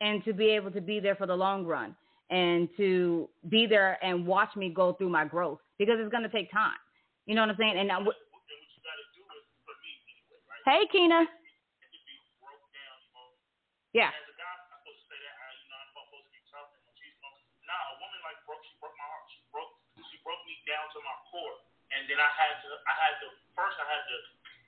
and 0.00 0.24
to 0.24 0.32
be 0.32 0.46
able 0.46 0.70
to 0.70 0.80
be 0.80 1.00
there 1.00 1.16
for 1.16 1.26
the 1.26 1.34
long 1.34 1.64
run 1.66 1.94
and 2.30 2.68
to 2.76 3.28
be 3.48 3.66
there 3.66 4.02
and 4.04 4.26
watch 4.26 4.54
me 4.56 4.68
go 4.68 4.92
through 4.94 5.08
my 5.08 5.24
growth 5.24 5.58
because 5.78 5.96
it's 5.98 6.10
gonna 6.10 6.28
take 6.28 6.50
time. 6.52 6.78
You 7.26 7.34
know 7.34 7.42
what 7.42 7.50
I'm 7.50 7.56
saying? 7.58 7.78
And 7.78 7.90
hey, 10.64 10.86
Keena. 10.90 11.24
Yeah. 13.92 14.10
Down 20.76 20.92
to 20.92 21.00
my 21.00 21.16
core. 21.32 21.56
And 21.96 22.04
then 22.04 22.20
I 22.20 22.28
had 22.36 22.60
to, 22.60 22.70
I 22.84 22.94
had 23.00 23.14
to, 23.24 23.26
first 23.56 23.80
I 23.80 23.86
had 23.88 24.04
to 24.04 24.16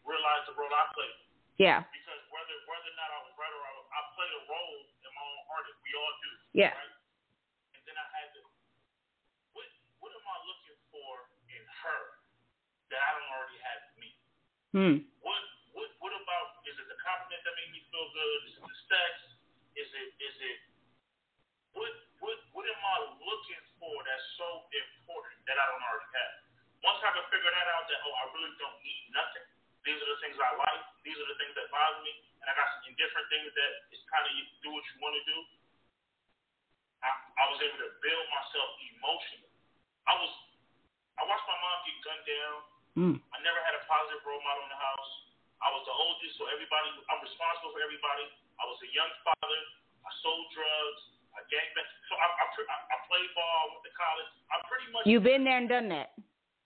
realize 0.08 0.48
the 0.48 0.56
role 0.56 0.72
I 0.72 0.88
played. 0.96 1.20
Yeah. 1.60 1.84
Because 1.92 2.22
whether 2.32 2.56
whether 2.64 2.88
or 2.88 2.96
not 2.96 3.10
I 3.12 3.20
was 3.28 3.34
right 3.36 3.52
or 3.52 3.62
I, 3.66 3.72
was, 3.76 3.86
I 3.92 4.00
played 4.16 4.32
a 4.32 4.42
role 4.48 4.78
in 5.04 5.10
my 5.12 5.24
own 5.26 5.42
heart. 5.50 5.66
We 5.84 5.90
all 5.92 6.14
do. 6.24 6.32
Yeah. 6.56 6.72
Right? 6.72 6.94
And 7.74 7.82
then 7.84 7.96
I 7.98 8.06
had 8.14 8.30
to, 8.38 8.40
what 9.52 9.66
what 9.98 10.14
am 10.14 10.22
I 10.22 10.38
looking 10.46 10.78
for 10.94 11.10
in 11.50 11.62
her 11.66 12.02
that 12.94 13.00
I 13.02 13.10
don't 13.18 13.30
already 13.34 13.58
have 13.58 13.80
in 13.90 13.94
me? 13.98 14.10
Hmm. 14.70 14.96
What 15.26 15.42
what 15.74 15.90
what 15.98 16.14
about? 16.14 16.62
Is 16.62 16.78
it 16.78 16.86
the 16.86 16.98
compliment 17.02 17.42
that 17.42 17.54
made 17.58 17.74
me 17.74 17.82
feel 17.90 18.06
good? 18.14 18.38
Is 18.46 18.54
it 18.54 18.62
the 18.62 18.78
sex? 18.86 19.12
Is 19.74 19.90
it 19.90 20.08
is 20.22 20.36
it 20.38 20.58
what 21.74 21.90
what 22.22 22.38
what 22.54 22.64
am 22.70 22.82
I 22.86 22.96
looking 23.18 23.64
for 23.88 24.04
that's 24.04 24.28
so 24.36 24.68
important 24.68 25.40
that 25.48 25.56
I 25.56 25.64
don't 25.64 25.80
already 25.80 26.12
have? 26.12 26.32
Once 26.84 27.00
I 27.00 27.10
can 27.16 27.24
figure 27.32 27.48
that 27.48 27.68
out, 27.72 27.88
that 27.88 27.98
oh, 28.04 28.14
I 28.20 28.24
really 28.36 28.52
don't 28.60 28.78
need 28.84 29.02
nothing. 29.16 29.46
These 29.88 29.96
are 29.96 30.10
the 30.12 30.20
things 30.20 30.36
I 30.36 30.52
like. 30.60 30.82
These 31.00 31.16
are 31.16 31.28
the 31.32 31.38
things 31.40 31.56
that 31.56 31.72
bother 31.72 32.04
me, 32.04 32.12
and 32.44 32.46
I 32.46 32.52
got 32.52 32.68
some 32.76 32.92
indifferent 32.92 33.26
things 33.32 33.48
that 33.56 33.72
is 33.96 34.00
kind 34.12 34.28
of 34.28 34.30
you 34.36 34.44
do 34.60 34.68
what 34.76 34.84
you 34.84 34.96
want 35.00 35.16
to 35.16 35.24
do. 35.24 35.38
I, 37.00 37.08
I 37.08 37.44
was 37.48 37.58
able 37.64 37.80
to 37.80 37.90
build 38.04 38.24
myself 38.28 38.68
emotionally. 38.92 39.52
I 40.04 40.12
was 40.20 40.32
I 41.18 41.22
watched 41.24 41.48
my 41.48 41.58
mom 41.58 41.76
get 41.88 41.96
gunned 42.04 42.26
down. 42.28 42.56
Mm. 42.98 43.16
I 43.32 43.38
never 43.40 43.60
had 43.64 43.74
a 43.74 43.82
positive 43.88 44.22
role 44.28 44.42
model 44.44 44.68
in 44.68 44.70
the 44.70 44.82
house. 44.82 45.10
I 45.58 45.72
was 45.72 45.82
the 45.88 45.94
oldest, 45.96 46.36
so 46.36 46.46
everybody 46.52 46.92
I'm 47.08 47.22
responsible 47.24 47.72
for 47.72 47.80
everybody. 47.80 48.28
I 48.60 48.64
was 48.68 48.78
a 48.84 48.90
young 48.92 49.10
father. 49.24 49.60
I 50.04 50.10
sold 50.20 50.46
drugs. 50.52 51.17
Bang. 51.46 51.90
So 52.10 52.14
I, 52.18 52.26
I, 52.26 52.44
I, 52.50 52.76
I 52.90 52.96
played 53.06 53.30
ball. 53.38 53.62
Went 53.70 53.84
to 53.86 53.92
college. 53.94 54.30
I 54.50 54.54
pretty 54.66 54.88
much. 54.90 55.02
You've 55.06 55.22
been 55.22 55.46
there 55.46 55.62
and 55.62 55.70
done 55.70 55.86
that. 55.94 56.18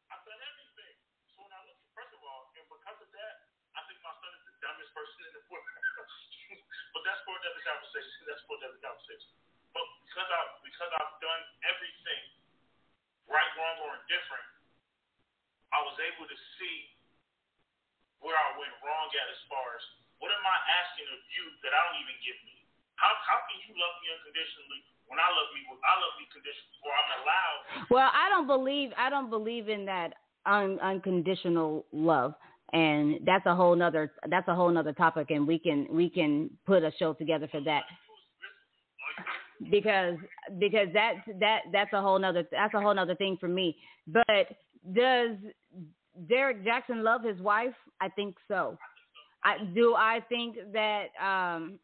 I've 0.08 0.24
done 0.24 0.40
everything. 0.40 0.94
So 1.36 1.44
when 1.44 1.52
I 1.52 1.60
look, 1.68 1.76
first 1.92 2.12
of 2.16 2.20
all, 2.24 2.48
and 2.56 2.64
because 2.64 2.98
of 3.04 3.10
that, 3.12 3.34
I 3.76 3.80
think 3.84 4.00
my 4.00 4.14
son 4.16 4.32
is 4.32 4.42
the 4.48 4.54
dumbest 4.64 4.90
person 4.96 5.20
in 5.28 5.32
the 5.36 5.42
world. 5.52 5.66
but 6.96 7.02
that's 7.04 7.20
for 7.28 7.34
another 7.36 7.62
conversation. 7.68 8.16
That's 8.24 8.44
for 8.48 8.56
another 8.64 8.80
conversation. 8.80 9.30
But 9.76 9.84
because 10.08 10.28
I 10.32 10.40
because 10.64 10.90
I've 10.96 11.16
done 11.20 11.42
everything, 11.68 12.22
right, 13.28 13.52
wrong, 13.60 13.76
or 13.84 13.92
indifferent, 14.00 14.48
I 15.76 15.80
was 15.84 15.96
able 16.00 16.24
to 16.24 16.38
see 16.56 16.76
where 18.24 18.38
I 18.38 18.48
went 18.56 18.72
wrong 18.80 19.08
at 19.12 19.26
as 19.28 19.42
far 19.50 19.66
as 19.76 19.84
what 20.22 20.30
am 20.30 20.44
I 20.46 20.58
asking 20.78 21.08
of 21.10 21.20
you 21.34 21.44
that 21.66 21.74
I 21.74 21.78
don't 21.82 21.98
even 22.06 22.16
give 22.22 22.38
me? 22.46 22.51
How 22.96 23.12
how 23.28 23.38
can 23.48 23.58
you 23.66 23.72
love 23.76 23.94
me 24.00 24.08
unconditionally 24.12 24.80
when 25.08 25.18
I 25.18 25.28
love 25.32 25.48
me 25.54 25.60
I 25.68 25.94
love 26.00 26.14
me 26.20 26.24
conditionally 26.32 26.78
or 26.84 26.92
I'm 26.92 27.10
allowed? 27.20 27.60
Well, 27.90 28.10
I 28.12 28.28
don't 28.28 28.46
believe 28.46 28.90
I 28.96 29.10
don't 29.10 29.30
believe 29.30 29.68
in 29.68 29.84
that 29.86 30.14
un, 30.46 30.78
unconditional 30.80 31.86
love. 31.92 32.34
And 32.72 33.20
that's 33.26 33.44
a 33.44 33.54
whole 33.54 33.76
nother 33.76 34.12
that's 34.30 34.48
a 34.48 34.54
whole 34.54 34.70
nother 34.70 34.94
topic 34.94 35.30
and 35.30 35.46
we 35.46 35.58
can 35.58 35.86
we 35.90 36.08
can 36.08 36.48
put 36.66 36.82
a 36.82 36.90
show 36.98 37.12
together 37.12 37.46
for 37.50 37.60
that. 37.60 37.82
Because 39.70 40.16
because 40.58 40.88
that 40.94 41.16
that 41.38 41.60
that's 41.70 41.92
a 41.92 42.00
whole 42.00 42.18
nother 42.18 42.46
that's 42.50 42.72
a 42.74 42.80
whole 42.80 42.94
nother 42.94 43.14
thing 43.14 43.36
for 43.38 43.48
me. 43.48 43.76
But 44.06 44.48
does 44.94 45.36
Derek 46.28 46.64
Jackson 46.64 47.04
love 47.04 47.22
his 47.22 47.38
wife? 47.40 47.74
I 48.00 48.08
think 48.08 48.36
so. 48.48 48.78
I 49.44 49.58
do 49.74 49.94
I 49.94 50.20
think 50.30 50.56
that 50.72 51.08
um 51.22 51.78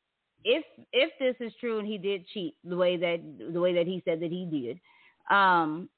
if 0.44 0.64
if 0.92 1.11
this 1.18 1.37
is 1.40 1.53
true 1.61 1.79
and 1.79 1.87
he 1.87 1.98
did 1.98 2.27
cheat 2.29 2.55
the 2.64 2.77
way 2.77 2.96
that 2.96 3.18
the 3.53 3.61
way 3.61 3.74
that 3.74 3.87
he 3.87 4.03
said 4.05 4.20
that 4.20 4.31
he 4.31 4.46
did, 4.46 4.81
Um, 5.29 5.92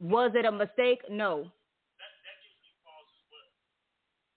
was 0.00 0.32
it 0.34 0.48
a 0.48 0.52
mistake? 0.52 1.04
No. 1.12 1.52
That, 2.00 2.12
gives 2.40 2.58
me 2.64 2.72
pause 2.80 3.08
as 3.12 3.24
well. 3.28 3.48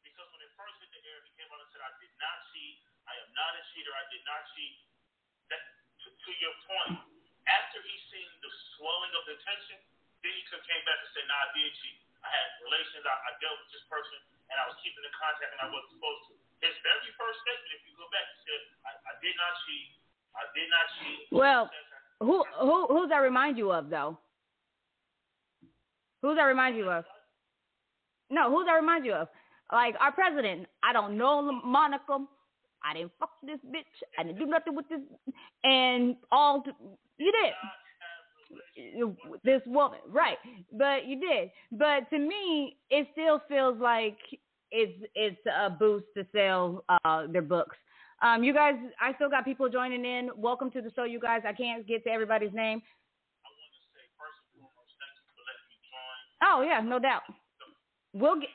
Because 0.04 0.28
when 0.36 0.44
first 0.60 0.76
hit 0.84 0.92
the 0.92 1.02
air, 1.08 1.20
he 1.24 1.32
came 1.40 1.50
out 1.50 1.64
and 1.64 1.72
said, 1.72 1.82
I 1.82 1.92
did 1.98 2.14
not 2.20 2.38
cheat. 2.52 2.78
I 3.08 3.16
am 3.24 3.32
not 3.32 3.52
a 3.56 3.64
cheater. 3.72 3.94
I 3.96 4.06
did 4.12 4.24
not 4.28 4.42
cheat. 4.54 4.76
That, 5.48 5.64
to, 6.04 6.32
your 6.44 6.56
point, 6.68 7.00
after 7.48 7.80
he 7.80 7.96
seen 8.12 8.28
the 8.44 8.52
swelling 8.76 9.14
of 9.16 9.24
the 9.32 9.36
tension, 9.48 9.80
then 10.22 10.34
he 10.36 10.44
came 10.44 10.84
back 10.84 11.00
and 11.00 11.12
said, 11.16 11.26
I 11.32 11.48
did 11.56 11.72
cheat. 11.80 11.98
I 12.20 12.30
had 12.30 12.48
relations. 12.68 13.08
I, 13.08 13.32
dealt 13.40 13.58
with 13.64 13.72
this 13.72 13.86
person, 13.88 14.18
and 14.52 14.56
I 14.60 14.66
was 14.68 14.76
keeping 14.84 15.06
the 15.06 15.14
contact, 15.16 15.56
and 15.56 15.62
I 15.64 15.70
wasn't 15.72 15.96
supposed 15.96 16.24
to. 16.30 16.34
His 16.68 16.76
very 16.84 17.12
first 17.16 17.38
statement, 17.46 17.72
if 17.80 17.82
you 17.88 17.94
go 17.96 18.10
back, 18.12 18.26
he 18.34 18.38
said, 18.50 18.62
I 18.84 19.07
did 19.22 19.36
not. 19.38 19.56
I 20.36 20.44
did 20.54 20.70
not. 20.70 21.40
Well, 21.40 21.70
who 22.20 22.44
who 22.60 22.88
who's 22.88 23.10
that 23.10 23.18
remind 23.18 23.58
you 23.58 23.72
of 23.72 23.90
though? 23.90 24.18
Who's 26.22 26.38
that 26.38 26.44
remind 26.44 26.76
you 26.78 26.90
of? 26.90 27.06
No, 28.30 28.50
who's 28.50 28.66
that 28.66 28.74
remind 28.74 29.06
you 29.06 29.14
of? 29.14 29.28
Like 29.72 29.96
our 30.00 30.12
president. 30.12 30.68
I 30.84 30.94
don't 30.94 31.18
know 31.18 31.52
Monica. 31.64 32.26
I 32.84 32.94
didn't 32.94 33.12
fuck 33.20 33.32
this 33.44 33.60
bitch. 33.68 33.84
I 34.18 34.24
didn't 34.24 34.40
do 34.40 34.46
nothing 34.46 34.76
with 34.76 34.88
this. 34.90 35.00
And 35.64 36.16
all 36.32 36.64
you 37.18 37.32
did. 37.32 37.54
This 39.44 39.62
woman, 39.66 40.00
right? 40.10 40.38
But 40.72 41.06
you 41.06 41.20
did. 41.20 41.52
But 41.72 42.10
to 42.12 42.18
me, 42.20 42.78
it 42.90 43.08
still 43.12 43.42
feels 43.50 43.80
like 43.80 44.18
it's 44.72 45.04
it's 45.16 45.40
a 45.46 45.70
boost 45.70 46.06
to 46.16 46.26
sell 46.34 46.84
uh, 47.04 47.28
their 47.28 47.42
books. 47.42 47.76
Um, 48.18 48.42
you 48.42 48.50
guys, 48.50 48.74
I 48.98 49.14
still 49.14 49.30
got 49.30 49.46
people 49.46 49.70
joining 49.70 50.02
in. 50.02 50.34
Welcome 50.34 50.74
to 50.74 50.82
the 50.82 50.90
show, 50.98 51.06
you 51.06 51.22
guys. 51.22 51.46
I 51.46 51.54
can't 51.54 51.86
get 51.86 52.02
to 52.06 52.10
everybody's 52.10 52.50
name. 52.50 52.82
I 52.82 53.50
want 53.54 53.70
to 53.78 53.84
say, 53.94 54.02
first 54.18 54.42
and 54.42 54.58
foremost, 54.58 54.90
thank 54.98 55.14
you 55.22 55.30
for 55.38 55.46
letting 55.46 55.70
me 55.70 55.78
join. 55.86 56.18
Oh 56.50 56.58
yeah, 56.66 56.82
no 56.82 56.98
doubt. 56.98 57.30
We'll 58.18 58.42
get. 58.42 58.50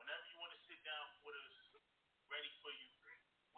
Whenever 0.00 0.24
you 0.24 0.36
want 0.40 0.56
to 0.56 0.60
sit 0.64 0.80
down 0.88 1.04
with 1.20 1.36
us, 1.36 1.52
ready 2.32 2.48
for 2.64 2.72
you. 2.72 2.88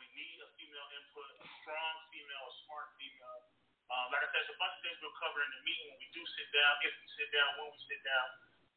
We 0.03 0.11
need 0.19 0.35
a 0.43 0.51
female 0.59 0.89
input, 0.99 1.31
strong 1.63 1.95
female, 2.11 2.43
a 2.51 2.55
smart 2.67 2.91
female. 2.99 3.39
Um, 3.87 4.11
like 4.11 4.27
I 4.27 4.35
said, 4.35 4.51
there's 4.51 4.51
a 4.51 4.59
bunch 4.59 4.75
of 4.75 4.83
things 4.83 4.99
we'll 4.99 5.15
cover 5.23 5.47
in 5.47 5.51
the 5.55 5.63
meeting 5.63 5.95
when 5.95 5.99
we 6.03 6.11
do 6.11 6.23
sit 6.35 6.51
down, 6.51 6.75
if 6.83 6.91
we 6.91 7.07
sit 7.15 7.31
down, 7.31 7.55
when 7.63 7.71
we 7.71 7.79
sit 7.87 8.03
down. 8.03 8.27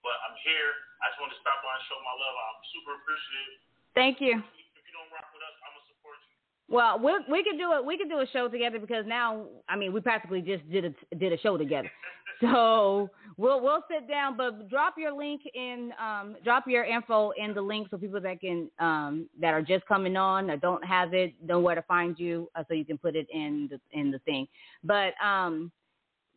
But 0.05 0.21
I'm 0.21 0.37
here. 0.45 0.69
I 1.01 1.09
just 1.09 1.17
wanted 1.17 1.33
to 1.33 1.41
stop 1.41 1.65
by 1.65 1.73
and 1.73 1.81
show 1.89 1.97
my 2.05 2.13
love. 2.13 2.35
I'm 2.37 2.61
super 2.77 2.93
appreciative. 2.93 3.57
Thank 3.97 4.21
you. 4.21 4.45
You 4.89 4.97
don't 4.97 5.13
rock 5.13 5.29
with 5.29 5.45
us, 5.45 5.53
I'm 5.61 5.77
gonna 5.77 5.85
support 5.85 6.17
you. 6.17 6.33
Well, 6.65 6.97
we 6.97 7.13
we 7.29 7.43
could 7.45 7.61
do 7.61 7.77
it. 7.77 7.85
We 7.85 7.97
could 7.97 8.09
do 8.09 8.25
a 8.25 8.27
show 8.33 8.49
together 8.49 8.79
because 8.79 9.05
now, 9.05 9.45
I 9.69 9.75
mean, 9.75 9.93
we 9.93 10.01
practically 10.01 10.41
just 10.41 10.65
did 10.69 10.85
a 10.85 11.15
did 11.15 11.31
a 11.33 11.37
show 11.37 11.57
together. 11.57 11.91
So 12.41 13.09
we'll 13.35 13.61
we'll 13.61 13.83
sit 13.91 14.07
down, 14.07 14.37
but 14.37 14.69
drop 14.69 14.95
your 14.97 15.11
link 15.11 15.41
in, 15.53 15.91
um, 15.99 16.37
drop 16.41 16.67
your 16.67 16.85
info 16.85 17.31
in 17.31 17.53
the 17.53 17.61
link 17.61 17.89
so 17.91 17.97
people 17.97 18.21
that 18.21 18.39
can 18.39 18.69
um, 18.79 19.27
that 19.41 19.53
are 19.53 19.61
just 19.61 19.85
coming 19.87 20.15
on 20.15 20.49
or 20.49 20.55
don't 20.55 20.85
have 20.85 21.13
it 21.13 21.33
know 21.43 21.59
where 21.59 21.75
to 21.75 21.81
find 21.81 22.17
you, 22.17 22.49
uh, 22.55 22.63
so 22.67 22.73
you 22.73 22.85
can 22.85 22.97
put 22.97 23.17
it 23.17 23.27
in 23.33 23.67
the 23.69 23.99
in 23.99 24.09
the 24.09 24.19
thing. 24.19 24.47
But 24.85 25.15
um, 25.21 25.69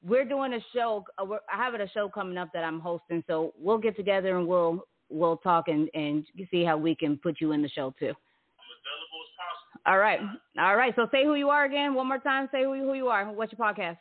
we're 0.04 0.24
doing 0.24 0.54
a 0.54 0.60
show. 0.74 1.04
Uh, 1.18 1.24
we're, 1.24 1.40
I 1.52 1.56
have 1.56 1.74
a 1.74 1.88
show 1.90 2.08
coming 2.08 2.36
up 2.36 2.48
that 2.52 2.64
I'm 2.64 2.80
hosting, 2.80 3.22
so 3.28 3.54
we'll 3.56 3.78
get 3.78 3.94
together 3.94 4.36
and 4.36 4.48
we'll 4.48 4.84
we'll 5.08 5.36
talk 5.36 5.68
and 5.68 5.88
and 5.94 6.26
see 6.50 6.64
how 6.64 6.76
we 6.76 6.96
can 6.96 7.16
put 7.16 7.40
you 7.40 7.52
in 7.52 7.62
the 7.62 7.68
show 7.68 7.94
too. 7.98 8.06
I'm 8.06 8.68
as 8.72 8.80
available 8.82 9.20
as 9.22 9.32
possible. 9.38 9.71
All 9.82 9.98
right, 9.98 10.22
all 10.62 10.76
right. 10.78 10.94
So 10.94 11.10
say 11.10 11.26
who 11.26 11.34
you 11.34 11.50
are 11.50 11.66
again. 11.66 11.94
One 11.94 12.06
more 12.06 12.22
time. 12.22 12.46
Say 12.54 12.62
who 12.62 12.78
who 12.86 12.94
you 12.94 13.10
are. 13.10 13.26
What's 13.26 13.50
your 13.50 13.58
podcast? 13.58 13.98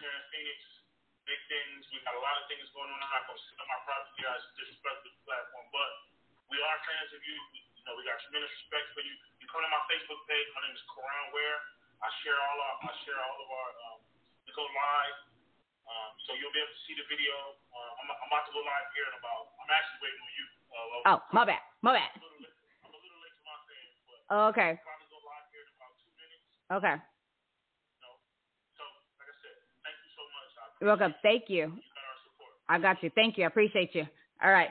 You 0.00 0.06
You. 0.30 0.62
Big 1.26 1.40
things. 1.50 1.82
We 1.90 1.98
got 2.06 2.14
a 2.14 2.22
lot 2.22 2.38
of 2.38 2.46
things 2.46 2.66
going 2.74 2.90
on. 2.90 2.98
I'm 3.02 3.26
going 3.26 3.38
to 3.38 3.64
my 3.66 3.78
property 3.86 4.22
the 5.02 5.10
platform, 5.26 5.66
but 5.74 5.90
we 6.50 6.58
are 6.58 6.78
fans 6.86 7.10
of 7.14 7.22
you. 7.22 7.38
You 7.54 7.82
know, 7.86 7.94
we 7.98 8.06
got 8.06 8.18
tremendous 8.26 8.50
respect 8.64 8.86
for 8.94 9.02
you. 9.02 9.14
You 9.42 9.46
come 9.50 9.62
my 9.70 9.82
Facebook 9.90 10.22
page. 10.30 10.46
My 10.54 10.62
name 10.66 10.74
is 10.74 10.84
Quran 10.90 11.26
Ware. 11.34 11.58
I 12.02 12.08
share 12.22 12.38
all 12.38 12.58
our, 12.58 12.74
I 12.86 12.92
share 13.06 13.18
all 13.18 13.38
of 13.38 13.48
our. 13.50 13.70
Um, 13.90 13.98
we 14.46 14.50
go 14.54 14.62
live. 14.62 15.29
Um, 15.90 16.10
so 16.22 16.38
you'll 16.38 16.54
be 16.54 16.62
able 16.62 16.70
to 16.70 16.82
see 16.86 16.94
the 16.94 17.02
video. 17.10 17.34
Uh, 17.74 17.98
I'm, 17.98 18.06
I'm 18.14 18.28
about 18.30 18.46
to 18.46 18.52
go 18.54 18.62
live 18.62 18.86
here 18.94 19.06
in 19.10 19.14
about. 19.18 19.50
I'm 19.58 19.70
actually 19.74 20.00
waiting 20.06 20.22
on 20.22 20.32
you. 20.38 20.46
Uh, 20.70 21.10
Oh, 21.10 21.18
my 21.34 21.42
bad. 21.42 21.62
My 21.82 21.92
bad. 21.98 22.10
I'm 22.14 22.22
a 22.22 22.30
little 22.30 22.38
late, 22.38 22.54
I'm 22.86 22.94
a 22.94 23.00
little 23.02 23.20
late 23.26 23.34
to 23.34 23.42
my 23.42 23.58
fans, 23.66 23.94
but 24.06 24.18
Oh, 24.30 24.42
okay. 24.54 24.70
I'll 24.78 24.86
probably 24.86 25.10
go 25.10 25.18
live 25.26 25.46
here 25.50 25.66
in 25.66 25.70
about 25.74 25.92
two 25.98 26.10
minutes. 26.14 26.44
Okay. 26.70 26.94
You 26.94 28.00
know. 28.06 28.14
So, 28.78 28.84
like 29.18 29.28
I 29.30 29.36
said, 29.42 29.56
thank 29.82 29.98
you 29.98 30.10
so 30.14 30.22
much. 30.30 30.48
You're 30.78 30.90
welcome. 30.94 31.12
Thank 31.26 31.50
you. 31.50 31.74
you 31.74 31.82
got 31.90 32.06
our 32.06 32.18
support. 32.22 32.52
I 32.70 32.76
got 32.78 33.02
you. 33.02 33.10
Thank 33.18 33.34
you. 33.34 33.42
I 33.44 33.50
appreciate 33.50 33.90
you. 33.98 34.06
All 34.38 34.54
right. 34.54 34.70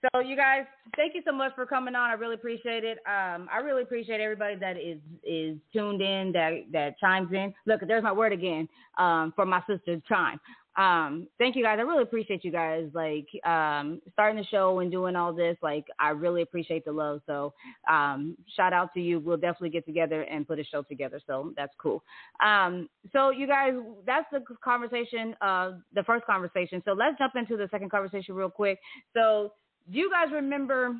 So 0.00 0.20
you 0.20 0.34
guys, 0.34 0.64
thank 0.96 1.14
you 1.14 1.20
so 1.26 1.32
much 1.32 1.52
for 1.54 1.66
coming 1.66 1.94
on. 1.94 2.08
I 2.08 2.14
really 2.14 2.34
appreciate 2.34 2.84
it. 2.84 2.98
Um, 3.06 3.48
I 3.52 3.58
really 3.62 3.82
appreciate 3.82 4.18
everybody 4.18 4.56
that 4.56 4.78
is 4.78 4.96
is 5.22 5.58
tuned 5.74 6.00
in, 6.00 6.32
that 6.32 6.52
that 6.72 6.98
chimes 6.98 7.28
in. 7.32 7.52
Look, 7.66 7.82
there's 7.86 8.02
my 8.02 8.12
word 8.12 8.32
again. 8.32 8.66
Um, 8.96 9.34
for 9.36 9.44
my 9.44 9.60
sister 9.68 10.00
chime. 10.08 10.40
Um, 10.76 11.26
thank 11.38 11.56
you 11.56 11.64
guys. 11.64 11.78
I 11.78 11.82
really 11.82 12.04
appreciate 12.04 12.44
you 12.44 12.52
guys 12.52 12.88
like 12.94 13.26
um 13.44 14.00
starting 14.12 14.36
the 14.36 14.44
show 14.44 14.78
and 14.78 14.90
doing 14.90 15.16
all 15.16 15.32
this. 15.32 15.56
Like 15.62 15.84
I 15.98 16.10
really 16.10 16.42
appreciate 16.42 16.84
the 16.84 16.92
love. 16.92 17.22
So 17.26 17.52
um 17.90 18.36
shout 18.56 18.72
out 18.72 18.94
to 18.94 19.00
you. 19.00 19.18
We'll 19.18 19.36
definitely 19.36 19.70
get 19.70 19.84
together 19.84 20.22
and 20.22 20.46
put 20.46 20.60
a 20.60 20.64
show 20.64 20.82
together. 20.82 21.20
So 21.26 21.52
that's 21.56 21.72
cool. 21.78 22.04
Um 22.44 22.88
so 23.12 23.30
you 23.30 23.48
guys 23.48 23.72
that's 24.06 24.26
the 24.30 24.42
conversation, 24.62 25.34
uh 25.40 25.72
the 25.92 26.04
first 26.04 26.24
conversation. 26.24 26.80
So 26.84 26.92
let's 26.92 27.18
jump 27.18 27.34
into 27.34 27.56
the 27.56 27.68
second 27.72 27.90
conversation 27.90 28.34
real 28.36 28.50
quick. 28.50 28.78
So 29.12 29.54
do 29.90 29.98
you 29.98 30.08
guys 30.08 30.32
remember 30.32 30.94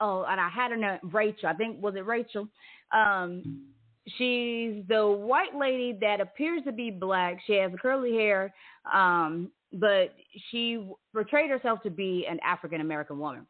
oh 0.00 0.24
and 0.28 0.40
I 0.40 0.48
had 0.48 0.70
her 0.70 0.78
name 0.78 0.98
Rachel. 1.12 1.50
I 1.50 1.54
think 1.54 1.82
was 1.82 1.94
it 1.94 2.06
Rachel? 2.06 2.48
Um 2.90 3.66
she's 4.16 4.82
the 4.88 5.06
white 5.06 5.54
lady 5.54 5.96
that 6.00 6.20
appears 6.20 6.62
to 6.64 6.72
be 6.72 6.90
black. 6.90 7.38
She 7.46 7.54
has 7.54 7.70
curly 7.80 8.12
hair, 8.12 8.52
um, 8.92 9.50
but 9.72 10.14
she 10.50 10.84
portrayed 11.12 11.50
herself 11.50 11.82
to 11.82 11.90
be 11.90 12.26
an 12.28 12.38
African 12.44 12.80
American 12.80 13.18
woman. 13.18 13.46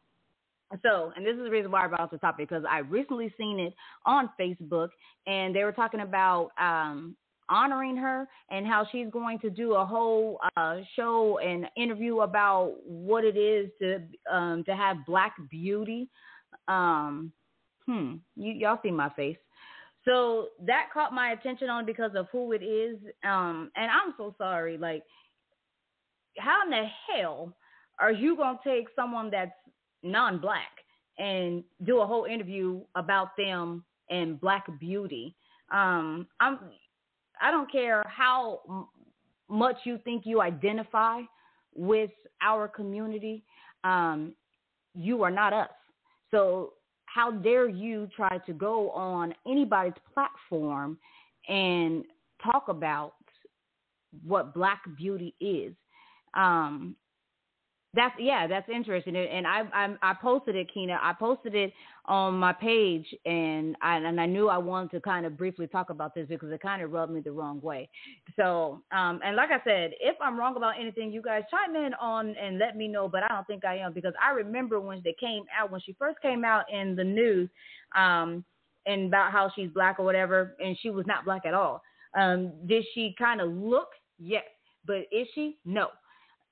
So, 0.82 1.12
and 1.16 1.26
this 1.26 1.34
is 1.34 1.42
the 1.42 1.50
reason 1.50 1.70
why 1.70 1.84
I 1.84 1.88
brought 1.88 2.00
up 2.00 2.10
the 2.12 2.18
topic 2.18 2.48
because 2.48 2.64
I 2.68 2.78
recently 2.78 3.32
seen 3.36 3.58
it 3.58 3.74
on 4.06 4.30
Facebook, 4.38 4.90
and 5.26 5.54
they 5.54 5.64
were 5.64 5.72
talking 5.72 6.00
about 6.00 6.50
um, 6.60 7.16
honoring 7.48 7.96
her 7.96 8.28
and 8.50 8.66
how 8.66 8.86
she's 8.92 9.08
going 9.10 9.40
to 9.40 9.50
do 9.50 9.74
a 9.74 9.84
whole 9.84 10.38
uh, 10.56 10.76
show 10.94 11.38
and 11.38 11.66
interview 11.76 12.20
about 12.20 12.74
what 12.86 13.24
it 13.24 13.36
is 13.36 13.68
to 13.80 14.00
um, 14.32 14.62
to 14.64 14.76
have 14.76 14.98
black 15.06 15.34
beauty. 15.50 16.08
Um, 16.68 17.32
hmm, 17.86 18.16
you, 18.36 18.52
y'all 18.52 18.78
see 18.82 18.92
my 18.92 19.10
face. 19.10 19.38
So 20.04 20.48
that 20.66 20.88
caught 20.94 21.12
my 21.12 21.32
attention 21.32 21.68
on 21.68 21.84
because 21.84 22.12
of 22.14 22.26
who 22.32 22.52
it 22.52 22.62
is. 22.62 22.96
Um, 23.24 23.70
and 23.76 23.90
I'm 23.90 24.14
so 24.16 24.34
sorry. 24.38 24.78
Like, 24.78 25.02
how 26.40 26.62
in 26.64 26.70
the 26.70 26.86
hell 27.08 27.54
are 27.98 28.12
you 28.12 28.36
gonna 28.36 28.58
take 28.64 28.86
someone 28.96 29.30
that's 29.30 29.52
non-black 30.02 30.70
and 31.18 31.62
do 31.84 32.00
a 32.00 32.06
whole 32.06 32.24
interview 32.24 32.80
about 32.94 33.36
them 33.36 33.84
and 34.10 34.40
black 34.40 34.66
beauty? 34.78 35.34
Um, 35.70 36.26
I'm. 36.40 36.58
I 37.42 37.50
don't 37.50 37.72
care 37.72 38.02
how 38.06 38.88
much 39.48 39.76
you 39.84 39.98
think 40.04 40.24
you 40.26 40.42
identify 40.42 41.22
with 41.74 42.10
our 42.42 42.68
community. 42.68 43.44
Um, 43.82 44.34
you 44.94 45.22
are 45.22 45.30
not 45.30 45.52
us. 45.52 45.70
So 46.30 46.74
how 47.06 47.30
dare 47.30 47.68
you 47.68 48.08
try 48.14 48.38
to 48.46 48.52
go 48.52 48.90
on 48.90 49.34
anybody's 49.46 49.94
platform 50.12 50.98
and 51.48 52.04
talk 52.42 52.68
about 52.68 53.14
what 54.26 54.54
black 54.54 54.82
beauty 54.96 55.34
is 55.40 55.72
um 56.34 56.96
that's 57.94 58.14
yeah 58.20 58.46
that's 58.46 58.68
interesting 58.68 59.16
and 59.16 59.46
i 59.46 59.62
i, 59.74 59.88
I 60.02 60.14
posted 60.22 60.54
it 60.54 60.72
Keena. 60.72 60.98
i 61.02 61.12
posted 61.12 61.56
it 61.56 61.72
on 62.04 62.34
my 62.34 62.52
page 62.52 63.06
and 63.24 63.76
I, 63.82 63.96
and 63.96 64.20
I 64.20 64.26
knew 64.26 64.48
i 64.48 64.58
wanted 64.58 64.92
to 64.92 65.00
kind 65.00 65.26
of 65.26 65.36
briefly 65.36 65.66
talk 65.66 65.90
about 65.90 66.14
this 66.14 66.26
because 66.28 66.52
it 66.52 66.62
kind 66.62 66.82
of 66.82 66.92
rubbed 66.92 67.12
me 67.12 67.20
the 67.20 67.32
wrong 67.32 67.60
way. 67.60 67.88
So 68.36 68.82
um 68.92 69.20
and 69.24 69.34
like 69.34 69.50
i 69.50 69.60
said 69.64 69.90
if 70.00 70.16
i'm 70.20 70.38
wrong 70.38 70.56
about 70.56 70.74
anything 70.80 71.12
you 71.12 71.20
guys 71.20 71.42
chime 71.50 71.74
in 71.74 71.94
on 71.94 72.36
and 72.40 72.58
let 72.58 72.76
me 72.76 72.86
know 72.86 73.08
but 73.08 73.24
i 73.24 73.28
don't 73.28 73.46
think 73.46 73.64
i 73.64 73.76
am 73.76 73.92
because 73.92 74.14
i 74.24 74.30
remember 74.30 74.80
when 74.80 75.00
they 75.04 75.14
came 75.18 75.42
out 75.58 75.72
when 75.72 75.80
she 75.80 75.94
first 75.98 76.20
came 76.22 76.44
out 76.44 76.64
in 76.72 76.94
the 76.94 77.04
news 77.04 77.48
um 77.96 78.44
and 78.86 79.08
about 79.08 79.32
how 79.32 79.50
she's 79.54 79.70
black 79.70 79.98
or 79.98 80.04
whatever 80.04 80.54
and 80.60 80.78
she 80.80 80.90
was 80.90 81.06
not 81.06 81.24
black 81.24 81.44
at 81.44 81.54
all. 81.54 81.82
Um 82.16 82.52
did 82.66 82.84
she 82.94 83.16
kind 83.18 83.40
of 83.40 83.50
look? 83.50 83.88
Yes 84.20 84.44
but 84.86 85.00
is 85.12 85.26
she? 85.34 85.58
No 85.64 85.88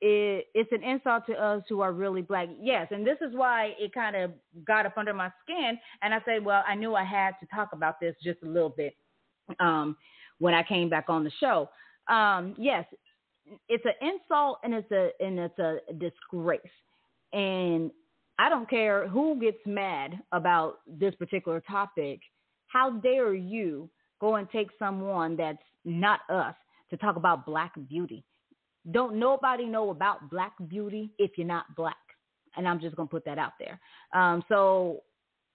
it, 0.00 0.46
it's 0.54 0.70
an 0.72 0.82
insult 0.82 1.26
to 1.26 1.32
us 1.34 1.62
who 1.68 1.80
are 1.80 1.92
really 1.92 2.22
black. 2.22 2.48
Yes, 2.60 2.88
and 2.90 3.06
this 3.06 3.18
is 3.20 3.34
why 3.34 3.74
it 3.78 3.92
kind 3.92 4.16
of 4.16 4.32
got 4.66 4.86
up 4.86 4.96
under 4.96 5.12
my 5.12 5.30
skin. 5.42 5.78
And 6.02 6.14
I 6.14 6.20
said, 6.24 6.44
well, 6.44 6.62
I 6.66 6.74
knew 6.74 6.94
I 6.94 7.04
had 7.04 7.32
to 7.40 7.46
talk 7.54 7.70
about 7.72 8.00
this 8.00 8.14
just 8.22 8.38
a 8.44 8.46
little 8.46 8.68
bit 8.70 8.94
um, 9.60 9.96
when 10.38 10.54
I 10.54 10.62
came 10.62 10.88
back 10.88 11.06
on 11.08 11.24
the 11.24 11.32
show. 11.40 11.68
Um, 12.08 12.54
yes, 12.56 12.84
it's 13.68 13.84
an 13.84 14.08
insult 14.08 14.58
and 14.62 14.74
it's 14.74 14.90
a 14.92 15.10
and 15.20 15.38
it's 15.38 15.58
a 15.58 15.78
disgrace. 15.98 16.60
And 17.32 17.90
I 18.38 18.48
don't 18.48 18.70
care 18.70 19.08
who 19.08 19.40
gets 19.40 19.58
mad 19.66 20.18
about 20.32 20.78
this 20.86 21.14
particular 21.16 21.60
topic. 21.60 22.20
How 22.68 22.90
dare 22.90 23.34
you 23.34 23.90
go 24.20 24.36
and 24.36 24.48
take 24.50 24.68
someone 24.78 25.36
that's 25.36 25.58
not 25.84 26.20
us 26.30 26.54
to 26.90 26.96
talk 26.96 27.16
about 27.16 27.44
black 27.44 27.72
beauty? 27.88 28.24
Don't 28.90 29.18
nobody 29.18 29.66
know 29.66 29.90
about 29.90 30.30
black 30.30 30.52
beauty 30.68 31.10
if 31.18 31.32
you're 31.36 31.46
not 31.46 31.74
black. 31.76 31.96
And 32.56 32.66
I'm 32.66 32.80
just 32.80 32.96
gonna 32.96 33.08
put 33.08 33.24
that 33.24 33.38
out 33.38 33.52
there. 33.58 33.80
Um, 34.12 34.42
so 34.48 35.02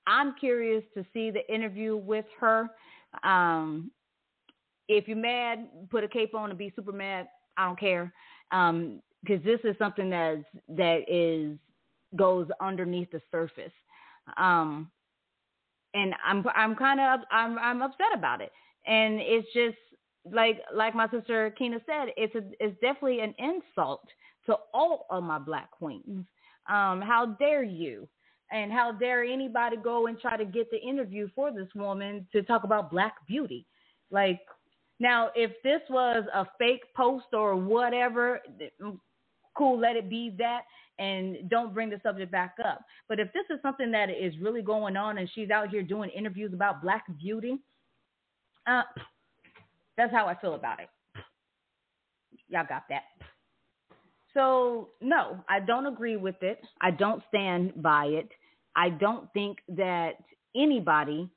I'm 0.08 0.36
curious 0.40 0.84
to 0.96 1.06
see 1.14 1.32
the 1.32 1.54
interview 1.54 1.96
with 1.96 2.26
her. 2.40 2.70
Um, 3.24 3.92
if 4.88 5.08
you're 5.08 5.18
mad, 5.18 5.68
put 5.90 6.04
a 6.04 6.08
cape 6.08 6.36
on 6.36 6.50
and 6.50 6.60
be 6.60 6.74
super 6.76 6.92
mad. 6.92 7.28
I 7.58 7.66
don't 7.66 7.80
care, 7.80 8.14
because 8.50 8.70
um, 8.70 9.02
this 9.44 9.60
is 9.64 9.76
something 9.78 10.10
that's 10.10 10.44
that 10.70 11.04
is 11.08 11.58
goes 12.16 12.48
underneath 12.60 13.12
the 13.12 13.22
surface. 13.32 13.72
Um, 14.38 14.92
and 15.94 16.14
I'm 16.26 16.44
I'm 16.56 16.76
kind 16.76 17.00
of 17.00 17.22
I'm 17.32 17.58
I'm 17.58 17.82
upset 17.82 18.08
about 18.14 18.42
it. 18.42 18.52
And 18.86 19.20
it's 19.22 19.48
just 19.54 19.78
like 20.32 20.62
like 20.74 20.96
my 20.96 21.10
sister 21.10 21.54
Kina 21.58 21.80
said, 21.86 22.14
it's 22.18 22.36
a 22.36 22.44
it's 22.60 22.80
definitely 22.82 23.20
an 23.20 23.34
insult 23.38 24.08
to 24.46 24.56
all 24.74 25.06
of 25.10 25.24
my 25.24 25.40
black 25.40 25.72
queens. 25.72 26.26
Um, 26.70 27.02
how 27.02 27.36
dare 27.40 27.64
you? 27.64 28.08
And 28.52 28.72
how 28.72 28.92
dare 28.92 29.24
anybody 29.24 29.78
go 29.78 30.08
and 30.08 30.20
try 30.20 30.38
to 30.38 30.46
get 30.46 30.70
the 30.70 30.78
interview 30.78 31.28
for 31.34 31.52
this 31.52 31.68
woman 31.76 32.28
to 32.34 32.44
talk 32.44 32.64
about 32.64 32.92
black 32.92 33.16
beauty? 33.28 33.66
Like 34.12 34.42
now, 35.00 35.32
if 35.36 35.52
this 35.64 35.82
was 35.90 36.24
a 36.34 36.46
fake 36.60 36.84
post 36.96 37.26
or 37.34 37.56
whatever, 37.56 38.40
cool, 39.58 39.80
let 39.80 39.96
it 39.96 40.10
be 40.10 40.36
that 40.38 40.62
and 41.00 41.50
don't 41.50 41.74
bring 41.74 41.90
the 41.90 42.00
subject 42.04 42.32
back 42.32 42.56
up. 42.64 42.86
But 43.10 43.20
if 43.20 43.34
this 43.34 43.46
is 43.50 43.60
something 43.62 43.92
that 43.92 44.10
is 44.10 44.38
really 44.40 44.62
going 44.62 44.96
on 44.96 45.18
and 45.18 45.30
she's 45.34 45.50
out 45.50 45.70
here 45.70 45.82
doing 45.82 46.10
interviews 46.12 46.54
about 46.54 46.82
black 46.82 47.04
beauty, 47.20 47.58
uh, 48.68 48.84
that's 49.98 50.12
how 50.12 50.28
I 50.28 50.36
feel 50.36 50.56
about 50.56 50.80
it. 50.80 50.90
Y'all 52.50 52.66
got 52.68 52.84
that. 52.90 53.04
So, 54.34 54.90
no, 55.02 55.38
I 55.48 55.60
don't 55.60 55.86
agree 55.86 56.18
with 56.18 56.42
it. 56.42 56.60
I 56.82 56.92
don't 56.92 57.22
stand 57.30 57.82
by 57.82 58.06
it. 58.06 58.30
I 58.76 58.90
don't 58.90 59.32
think 59.34 59.60
that 59.70 60.14
anybody 60.56 61.30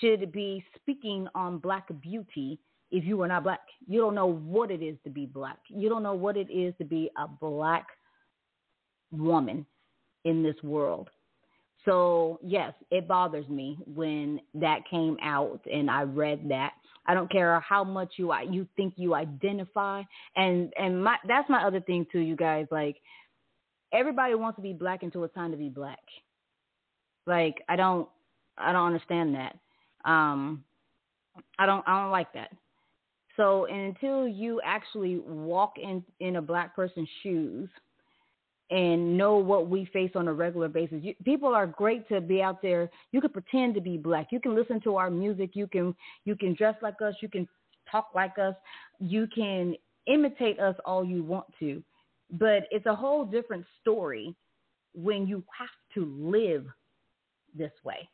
should 0.00 0.30
be 0.30 0.62
speaking 0.76 1.26
on 1.34 1.58
black 1.58 1.88
beauty 2.02 2.58
if 2.90 3.04
you 3.04 3.20
are 3.22 3.28
not 3.28 3.44
black. 3.44 3.60
You 3.86 4.00
don't 4.00 4.14
know 4.14 4.26
what 4.26 4.70
it 4.70 4.82
is 4.82 4.96
to 5.04 5.10
be 5.10 5.26
black. 5.26 5.58
You 5.68 5.88
don't 5.88 6.02
know 6.02 6.14
what 6.14 6.36
it 6.36 6.50
is 6.50 6.74
to 6.78 6.84
be 6.84 7.10
a 7.16 7.26
black 7.26 7.86
woman 9.10 9.64
in 10.24 10.42
this 10.42 10.56
world. 10.62 11.08
So, 11.84 12.38
yes, 12.42 12.74
it 12.90 13.08
bothers 13.08 13.48
me 13.48 13.78
when 13.86 14.40
that 14.54 14.80
came 14.90 15.16
out 15.22 15.60
and 15.72 15.90
I 15.90 16.02
read 16.02 16.50
that. 16.50 16.72
I 17.06 17.14
don't 17.14 17.30
care 17.30 17.58
how 17.60 17.84
much 17.84 18.12
you 18.16 18.32
you 18.50 18.68
think 18.76 18.94
you 18.96 19.14
identify 19.14 20.02
and 20.36 20.72
and 20.78 21.02
my 21.02 21.16
that's 21.26 21.48
my 21.48 21.64
other 21.64 21.80
thing 21.80 22.06
too 22.12 22.20
you 22.20 22.36
guys 22.36 22.66
like 22.70 22.96
everybody 23.92 24.34
wants 24.34 24.56
to 24.56 24.62
be 24.62 24.72
black 24.72 25.02
until 25.02 25.24
it's 25.24 25.34
time 25.34 25.50
to 25.50 25.56
be 25.56 25.68
black. 25.68 25.98
Like 27.26 27.62
I 27.68 27.76
don't 27.76 28.08
I 28.56 28.72
don't 28.72 28.86
understand 28.86 29.34
that. 29.34 29.56
Um 30.08 30.64
I 31.58 31.66
don't 31.66 31.86
I 31.86 32.02
don't 32.02 32.12
like 32.12 32.32
that. 32.34 32.50
So 33.36 33.66
until 33.66 34.28
you 34.28 34.60
actually 34.64 35.18
walk 35.18 35.74
in 35.78 36.04
in 36.20 36.36
a 36.36 36.42
black 36.42 36.76
person's 36.76 37.08
shoes 37.22 37.68
and 38.70 39.16
know 39.16 39.36
what 39.36 39.68
we 39.68 39.84
face 39.86 40.12
on 40.14 40.28
a 40.28 40.32
regular 40.32 40.68
basis. 40.68 40.98
You, 41.02 41.14
people 41.24 41.48
are 41.48 41.66
great 41.66 42.08
to 42.08 42.20
be 42.20 42.40
out 42.40 42.62
there. 42.62 42.88
You 43.12 43.20
can 43.20 43.30
pretend 43.30 43.74
to 43.74 43.80
be 43.80 43.96
black. 43.96 44.28
You 44.30 44.40
can 44.40 44.54
listen 44.54 44.80
to 44.82 44.96
our 44.96 45.10
music. 45.10 45.50
You 45.54 45.66
can 45.66 45.94
you 46.24 46.36
can 46.36 46.54
dress 46.54 46.76
like 46.80 47.02
us. 47.04 47.14
You 47.20 47.28
can 47.28 47.48
talk 47.90 48.10
like 48.14 48.38
us. 48.38 48.54
You 49.00 49.26
can 49.34 49.74
imitate 50.06 50.60
us 50.60 50.76
all 50.84 51.04
you 51.04 51.22
want 51.22 51.46
to. 51.58 51.82
But 52.32 52.64
it's 52.70 52.86
a 52.86 52.94
whole 52.94 53.24
different 53.24 53.64
story 53.80 54.34
when 54.94 55.26
you 55.26 55.42
have 55.58 55.68
to 55.94 56.04
live 56.18 56.66
this 57.56 57.72
way. 57.84 58.08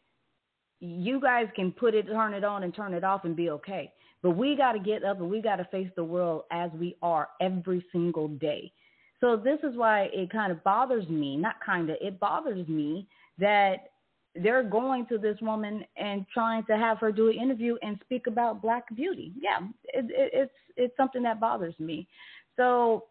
You 0.81 1.21
guys 1.21 1.47
can 1.55 1.73
put 1.73 1.95
it, 1.95 2.07
turn 2.07 2.35
it 2.35 2.45
on, 2.45 2.63
and 2.63 2.75
turn 2.75 2.95
it 2.95 3.05
off 3.05 3.25
and 3.25 3.37
be 3.37 3.51
okay. 3.51 3.93
But 4.23 4.31
we 4.31 4.57
got 4.57 4.73
to 4.73 4.79
get 4.79 5.05
up 5.05 5.21
and 5.21 5.31
we 5.31 5.41
got 5.43 5.57
to 5.57 5.65
face 5.67 5.91
the 5.97 6.05
world 6.05 6.43
as 6.51 6.71
we 6.79 6.97
are 7.03 7.29
every 7.41 7.85
single 7.93 8.29
day. 8.29 8.73
So 9.21 9.37
this 9.37 9.59
is 9.63 9.77
why 9.77 10.09
it 10.13 10.31
kind 10.31 10.53
of 10.53 10.63
bothers 10.63 11.09
me, 11.09 11.37
not 11.37 11.57
kind 11.65 11.91
of, 11.91 11.97
it 12.01 12.21
bothers 12.21 12.67
me 12.69 13.07
that 13.39 13.91
they're 14.43 14.63
going 14.63 15.07
to 15.07 15.19
this 15.19 15.39
woman 15.41 15.85
and 15.97 16.27
trying 16.33 16.65
to 16.67 16.77
have 16.77 16.99
her 16.99 17.11
do 17.11 17.29
an 17.29 17.37
interview 17.37 17.77
and 17.83 17.99
speak 18.05 18.27
about 18.27 18.61
black 18.61 18.85
beauty. 18.95 19.33
Yeah, 19.41 19.67
it, 19.85 20.07
it, 20.11 20.31
it's 20.35 20.53
it's 20.77 20.97
something 20.97 21.23
that 21.23 21.41
bothers 21.41 21.75
me. 21.79 22.07
So 22.57 23.05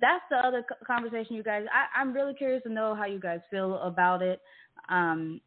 that's 0.00 0.24
the 0.30 0.36
other 0.36 0.64
conversation, 0.86 1.36
you 1.36 1.42
guys. 1.42 1.66
I, 1.72 2.00
I'm 2.00 2.12
really 2.12 2.34
curious 2.34 2.62
to 2.62 2.70
know 2.70 2.94
how 2.94 3.06
you 3.06 3.20
guys 3.20 3.40
feel 3.50 3.76
about 3.80 4.22
it. 4.22 4.40
Um, 4.88 5.40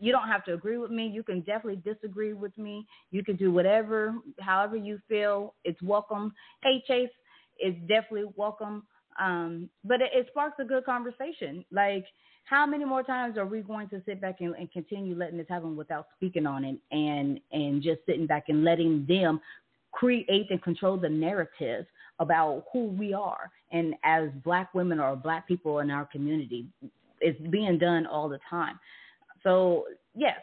you 0.00 0.12
don't 0.12 0.28
have 0.28 0.44
to 0.46 0.54
agree 0.54 0.78
with 0.78 0.90
me. 0.90 1.06
You 1.06 1.22
can 1.22 1.40
definitely 1.40 1.82
disagree 1.84 2.32
with 2.32 2.56
me. 2.56 2.86
You 3.10 3.22
can 3.22 3.36
do 3.36 3.52
whatever, 3.52 4.14
however 4.40 4.76
you 4.76 4.98
feel. 5.08 5.54
It's 5.64 5.80
welcome. 5.82 6.32
Hey, 6.62 6.82
Chase, 6.86 7.10
it's 7.58 7.78
definitely 7.80 8.30
welcome. 8.36 8.84
Um, 9.20 9.68
but 9.84 10.00
it, 10.00 10.10
it, 10.12 10.26
sparks 10.30 10.56
a 10.60 10.64
good 10.64 10.84
conversation. 10.84 11.64
Like, 11.70 12.04
how 12.44 12.66
many 12.66 12.84
more 12.84 13.02
times 13.02 13.38
are 13.38 13.46
we 13.46 13.60
going 13.60 13.88
to 13.90 14.02
sit 14.04 14.20
back 14.20 14.40
and, 14.40 14.54
and 14.56 14.70
continue 14.72 15.14
letting 15.14 15.38
this 15.38 15.46
happen 15.48 15.76
without 15.76 16.08
speaking 16.16 16.46
on 16.46 16.64
it 16.64 16.76
and 16.90 17.40
and 17.52 17.82
just 17.82 18.00
sitting 18.06 18.26
back 18.26 18.44
and 18.48 18.64
letting 18.64 19.06
them 19.06 19.40
create 19.92 20.50
and 20.50 20.62
control 20.62 20.96
the 20.96 21.08
narrative 21.08 21.86
about 22.18 22.64
who 22.72 22.86
we 22.86 23.14
are? 23.14 23.50
And 23.72 23.94
as 24.04 24.28
black 24.44 24.74
women 24.74 25.00
or 25.00 25.16
black 25.16 25.48
people 25.48 25.78
in 25.78 25.90
our 25.90 26.04
community 26.06 26.66
it's 27.24 27.40
being 27.48 27.78
done 27.78 28.06
all 28.06 28.28
the 28.28 28.38
time. 28.48 28.78
So 29.42 29.86
yes. 30.14 30.38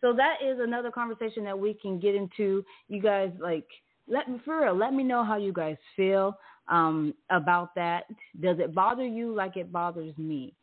So 0.00 0.12
that 0.12 0.36
is 0.44 0.58
another 0.60 0.90
conversation 0.90 1.44
that 1.44 1.58
we 1.58 1.74
can 1.74 1.98
get 1.98 2.14
into. 2.14 2.64
You 2.88 3.00
guys 3.00 3.30
like 3.40 3.66
let 4.06 4.28
me 4.28 4.40
for 4.44 4.62
real 4.62 4.76
let 4.76 4.92
me 4.92 5.02
know 5.02 5.24
how 5.24 5.36
you 5.36 5.52
guys 5.52 5.76
feel 5.96 6.36
um, 6.68 7.14
about 7.30 7.74
that. 7.74 8.04
Does 8.40 8.58
it 8.58 8.74
bother 8.74 9.06
you 9.06 9.34
like 9.34 9.56
it 9.56 9.72
bothers 9.72 10.16
me? 10.18 10.54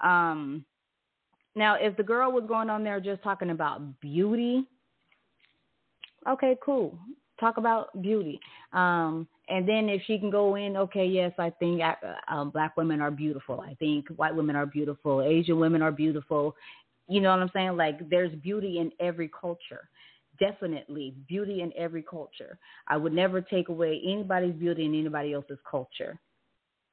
Um, 0.00 0.64
now, 1.54 1.76
if 1.80 1.96
the 1.96 2.02
girl 2.02 2.32
was 2.32 2.44
going 2.46 2.68
on 2.68 2.84
there 2.84 3.00
just 3.00 3.22
talking 3.22 3.50
about 3.50 4.00
beauty, 4.00 4.66
okay, 6.28 6.56
cool. 6.62 6.98
Talk 7.40 7.56
about 7.56 8.02
beauty. 8.02 8.40
Um, 8.72 9.26
and 9.48 9.68
then 9.68 9.88
if 9.88 10.02
she 10.06 10.18
can 10.18 10.30
go 10.30 10.56
in, 10.56 10.76
okay, 10.76 11.06
yes, 11.06 11.32
I 11.38 11.50
think 11.50 11.80
uh, 11.82 11.94
um, 12.28 12.50
black 12.50 12.76
women 12.76 13.00
are 13.00 13.10
beautiful. 13.10 13.60
I 13.60 13.74
think 13.74 14.08
white 14.16 14.34
women 14.34 14.56
are 14.56 14.66
beautiful. 14.66 15.22
Asian 15.22 15.58
women 15.58 15.82
are 15.82 15.92
beautiful. 15.92 16.56
You 17.08 17.20
know 17.20 17.30
what 17.30 17.40
I'm 17.40 17.50
saying? 17.54 17.76
Like 17.76 18.08
there's 18.10 18.34
beauty 18.36 18.78
in 18.78 18.90
every 19.00 19.30
culture 19.40 19.88
definitely 20.38 21.14
beauty 21.28 21.62
in 21.62 21.72
every 21.76 22.02
culture. 22.02 22.58
I 22.88 22.96
would 22.96 23.12
never 23.12 23.40
take 23.40 23.68
away 23.68 24.00
anybody's 24.04 24.54
beauty 24.54 24.84
in 24.84 24.94
anybody 24.94 25.32
else's 25.32 25.58
culture. 25.68 26.18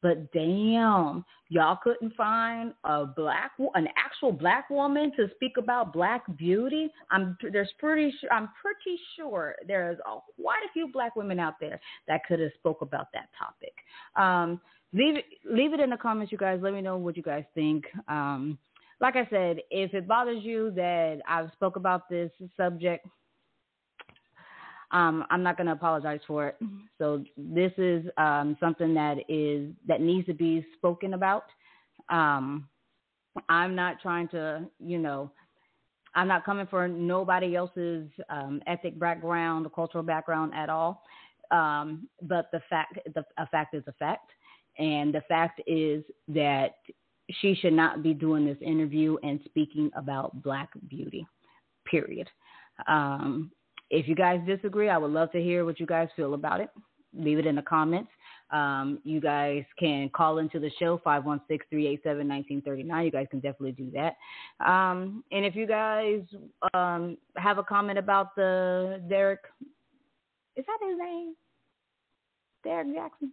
But 0.04 0.34
damn, 0.34 1.24
y'all 1.48 1.78
couldn't 1.82 2.14
find 2.16 2.74
a 2.84 3.06
black, 3.06 3.52
an 3.74 3.88
actual 3.98 4.34
black 4.34 4.70
woman 4.70 5.14
to 5.16 5.30
speak 5.36 5.54
about 5.58 5.94
black 5.94 6.24
beauty. 6.38 6.91
I'm 7.10 7.38
there's 7.54 7.72
pretty 7.80 8.14
sure 8.20 8.32
I'm 8.34 8.50
pretty 8.62 9.00
sure 9.16 9.56
there's 9.66 9.98
a, 10.00 10.20
quite 10.41 10.60
a 10.70 10.74
few 10.74 10.89
black 10.91 11.16
women 11.16 11.39
out 11.39 11.54
there 11.62 11.80
that 12.10 12.26
could 12.28 12.41
have 12.41 12.52
spoke 12.60 12.82
about 12.82 13.08
that 13.14 13.30
topic. 13.39 13.74
Um, 14.18 14.60
leave 14.91 15.16
it 15.16 15.26
leave 15.50 15.74
it 15.74 15.80
in 15.80 15.89
the 15.89 15.98
comments, 15.98 16.34
you 16.34 16.38
guys. 16.38 16.60
Let 16.62 16.74
me 16.74 16.82
know 16.82 16.98
what 16.98 17.16
you 17.16 17.24
guys 17.24 17.46
think. 17.56 17.86
Um, 18.10 18.58
like 19.00 19.16
I 19.16 19.26
said, 19.30 19.60
if 19.72 19.94
it 19.94 20.06
bothers 20.06 20.44
you 20.44 20.72
that 20.76 21.22
I've 21.28 21.52
spoke 21.54 21.78
about 21.78 22.10
this 22.10 22.32
subject, 22.58 23.08
um, 24.94 25.26
I'm 25.30 25.44
not 25.44 25.58
going 25.58 25.68
to 25.68 25.74
apologize 25.74 26.22
for 26.26 26.48
it. 26.50 26.58
So 27.00 27.24
this 27.36 27.72
is 27.78 28.06
um, 28.18 28.56
something 28.60 28.94
that 28.94 29.18
is 29.28 29.72
that 29.88 30.00
needs 30.00 30.28
to 30.28 30.34
be 30.34 30.66
spoken 30.78 31.16
about. 31.16 31.46
Um, 32.10 32.68
I'm 33.50 33.76
not 33.76 34.00
trying 34.02 34.28
to, 34.30 34.66
you 34.80 35.00
know, 35.00 35.32
I'm 36.16 36.28
not 36.28 36.46
coming 36.46 36.68
for 36.68 36.88
nobody 36.88 37.56
else's 37.56 38.08
um, 38.30 38.62
ethnic 38.68 39.00
background, 39.00 39.66
or 39.66 39.70
cultural 39.70 40.04
background 40.04 40.54
at 40.54 40.70
all. 40.70 41.02
Um, 41.50 42.08
but 42.22 42.50
the 42.52 42.62
fact, 42.70 43.00
the 43.16 43.26
a 43.38 43.48
fact 43.48 43.74
is 43.74 43.84
a 43.88 43.94
fact, 43.94 44.30
And 44.78 45.14
the 45.14 45.22
fact 45.28 45.62
is 45.68 46.04
that 46.30 46.76
she 47.32 47.56
should 47.56 47.74
not 47.74 48.04
be 48.04 48.14
doing 48.14 48.46
this 48.46 48.58
interview 48.62 49.18
and 49.24 49.39
speaking 49.46 49.89
about 49.96 50.41
black 50.44 50.70
beauty, 50.88 51.26
period. 51.86 52.30
Um, 52.88 53.52
if 53.94 54.08
you 54.08 54.16
guys 54.16 54.41
disagree, 54.48 54.89
I 54.89 54.98
would 54.98 55.12
love 55.12 55.32
to 55.34 55.41
hear 55.41 55.66
what 55.66 55.80
you 55.80 55.86
guys 55.86 56.10
feel 56.16 56.34
about 56.34 56.60
it. 56.60 56.72
Leave 57.16 57.38
it 57.38 57.46
in 57.46 57.56
the 57.56 57.62
comments. 57.62 58.10
Um, 58.50 59.00
you 59.04 59.22
guys 59.22 59.64
can 59.78 60.10
call 60.10 60.39
into 60.39 60.60
the 60.60 60.72
show 60.80 61.00
516-387-1939. 61.06 63.06
You 63.06 63.12
guys 63.12 63.28
can 63.30 63.39
definitely 63.39 63.74
do 63.74 63.91
that. 63.91 64.16
Um, 64.66 65.24
and 65.32 65.46
if 65.46 65.56
you 65.56 65.68
guys 65.68 66.22
um, 66.74 67.18
have 67.38 67.60
a 67.60 67.64
comment 67.64 68.00
about 68.00 68.36
the 68.36 69.00
Derrick, 69.08 69.41
is 70.56 70.66
that 70.66 70.88
his 70.88 70.98
name? 70.98 71.36
Derrick 72.64 72.88
Jaxn. 72.88 73.30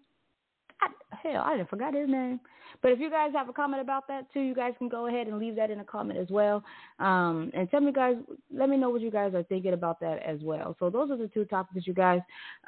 I, 0.80 0.88
hell, 1.22 1.42
I 1.44 1.56
didn't 1.56 1.70
forgot 1.70 1.94
his 1.94 2.08
name. 2.08 2.40
But 2.82 2.92
if 2.92 3.00
you 3.00 3.10
guys 3.10 3.32
have 3.34 3.48
a 3.48 3.52
comment 3.52 3.82
about 3.82 4.08
that 4.08 4.32
too, 4.32 4.40
you 4.40 4.54
guys 4.54 4.72
can 4.78 4.88
go 4.88 5.06
ahead 5.06 5.26
and 5.26 5.38
leave 5.38 5.56
that 5.56 5.70
in 5.70 5.80
a 5.80 5.84
comment 5.84 6.18
as 6.18 6.28
well. 6.30 6.62
Um, 6.98 7.50
and 7.54 7.70
tell 7.70 7.80
me, 7.80 7.92
guys, 7.92 8.16
let 8.54 8.68
me 8.68 8.76
know 8.76 8.90
what 8.90 9.00
you 9.00 9.10
guys 9.10 9.34
are 9.34 9.42
thinking 9.44 9.72
about 9.72 10.00
that 10.00 10.22
as 10.22 10.40
well. 10.42 10.76
So 10.78 10.88
those 10.88 11.10
are 11.10 11.16
the 11.16 11.28
two 11.28 11.44
topics, 11.44 11.86
you 11.86 11.94
guys. 11.94 12.20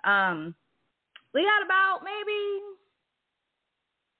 Um, 0.04 0.54
we 1.32 1.42
got 1.42 1.64
about 1.64 2.00
maybe 2.04 2.60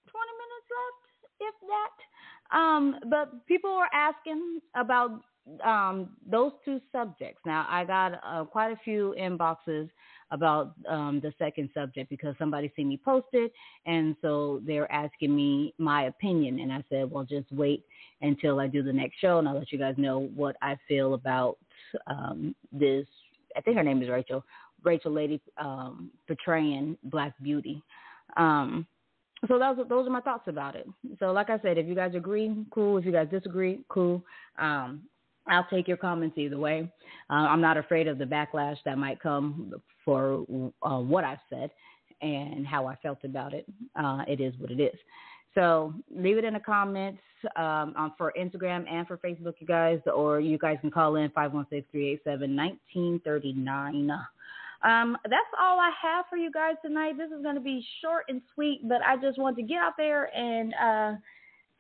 20 0.09 0.29
minutes 0.41 0.69
left, 0.79 1.03
if 1.41 1.55
that. 1.69 2.57
Um, 2.57 2.97
but 3.11 3.47
people 3.47 3.77
were 3.77 3.89
asking 3.93 4.61
about 4.77 5.23
um, 5.65 6.11
those 6.31 6.53
two 6.65 6.81
subjects. 6.93 7.41
Now, 7.45 7.67
I 7.69 7.85
got 7.85 8.21
uh, 8.25 8.45
quite 8.45 8.73
a 8.73 8.77
few 8.85 9.15
inboxes 9.19 9.89
about 10.33 10.75
um, 10.89 11.21
the 11.23 11.33
second 11.39 11.69
subject 11.75 12.11
because 12.11 12.35
somebody 12.39 12.73
seen 12.75 12.89
me 12.89 13.01
post 13.05 13.27
it, 13.33 13.53
and 13.87 14.17
so 14.21 14.61
they're 14.67 14.91
asking 14.91 15.35
me 15.35 15.75
my 15.79 16.05
opinion. 16.05 16.59
And 16.59 16.73
I 16.73 16.83
said, 16.89 17.11
well, 17.11 17.25
just 17.25 17.53
wait 17.53 17.85
until 18.23 18.59
I 18.59 18.67
do 18.67 18.83
the 18.83 18.93
next 18.93 19.21
show, 19.21 19.39
and 19.39 19.47
I'll 19.47 19.59
let 19.59 19.71
you 19.71 19.79
guys 19.79 19.95
know 19.99 20.31
what 20.35 20.57
I 20.63 20.77
feel 20.89 21.15
about 21.15 21.59
um, 22.07 22.55
this. 22.73 23.07
I 23.57 23.61
think 23.61 23.77
her 23.77 23.85
name 23.85 24.03
is 24.03 24.09
Rachel. 24.09 24.43
Rachel 24.83 25.13
Lady 25.13 25.41
um, 25.59 26.11
portraying 26.27 26.97
Black 27.05 27.35
Beauty. 27.43 27.83
Um, 28.37 28.87
so 29.49 29.59
those 29.59 29.87
those 29.89 30.07
are 30.07 30.11
my 30.11 30.21
thoughts 30.21 30.47
about 30.47 30.77
it. 30.77 30.89
So 31.19 31.33
like 31.33 31.51
I 31.51 31.59
said, 31.61 31.77
if 31.77 31.87
you 31.87 31.95
guys 31.95 32.15
agree, 32.15 32.55
cool. 32.71 32.97
If 32.99 33.05
you 33.05 33.13
guys 33.13 33.29
disagree, 33.31 33.81
cool. 33.89 34.23
Um, 34.59 35.03
I'll 35.49 35.67
take 35.71 35.89
your 35.89 35.97
comments 35.97 36.39
either 36.39 36.59
way. 36.59 36.89
Uh, 37.31 37.35
I'm 37.35 37.61
not 37.61 37.77
afraid 37.77 38.07
of 38.07 38.19
the 38.19 38.25
backlash 38.25 38.77
that 38.85 38.99
might 38.99 39.21
come 39.21 39.73
for 40.05 40.45
uh, 40.83 40.99
what 40.99 41.25
I've 41.25 41.39
said 41.51 41.71
and 42.21 42.67
how 42.67 42.87
I 42.87 42.97
felt 42.97 43.19
about 43.25 43.55
it. 43.55 43.67
Uh, 43.97 44.23
it 44.29 44.41
is 44.41 44.55
what 44.59 44.71
it 44.71 44.81
is. 44.81 44.99
So 45.55 45.95
leave 46.15 46.39
it 46.39 46.45
in 46.45 46.55
the 46.55 46.61
comments 46.61 47.21
um, 47.57 48.13
for 48.17 48.33
Instagram 48.39 48.91
and 48.91 49.07
for 49.07 49.19
Facebook, 49.19 49.55
you 49.59 49.67
guys, 49.67 50.01
or 50.15 50.41
you 50.41 50.57
guys 50.59 50.79
can 50.81 50.91
call 50.91 51.17
in 51.17 51.29
516-387-1939. 51.31 54.19
Um, 54.85 55.17
that's 55.25 55.47
all 55.61 55.79
I 55.79 55.93
have 56.03 56.25
for 56.29 56.37
you 56.37 56.51
guys 56.51 56.75
tonight. 56.85 57.17
This 57.17 57.31
is 57.31 57.41
going 57.43 57.55
to 57.55 57.61
be 57.61 57.87
short 58.01 58.25
and 58.29 58.43
sweet, 58.55 58.81
but 58.89 59.01
I 59.03 59.17
just 59.17 59.39
want 59.39 59.57
to 59.57 59.63
get 59.63 59.79
out 59.79 59.93
there 59.97 60.37
and 60.37 60.75
uh, 60.75 61.13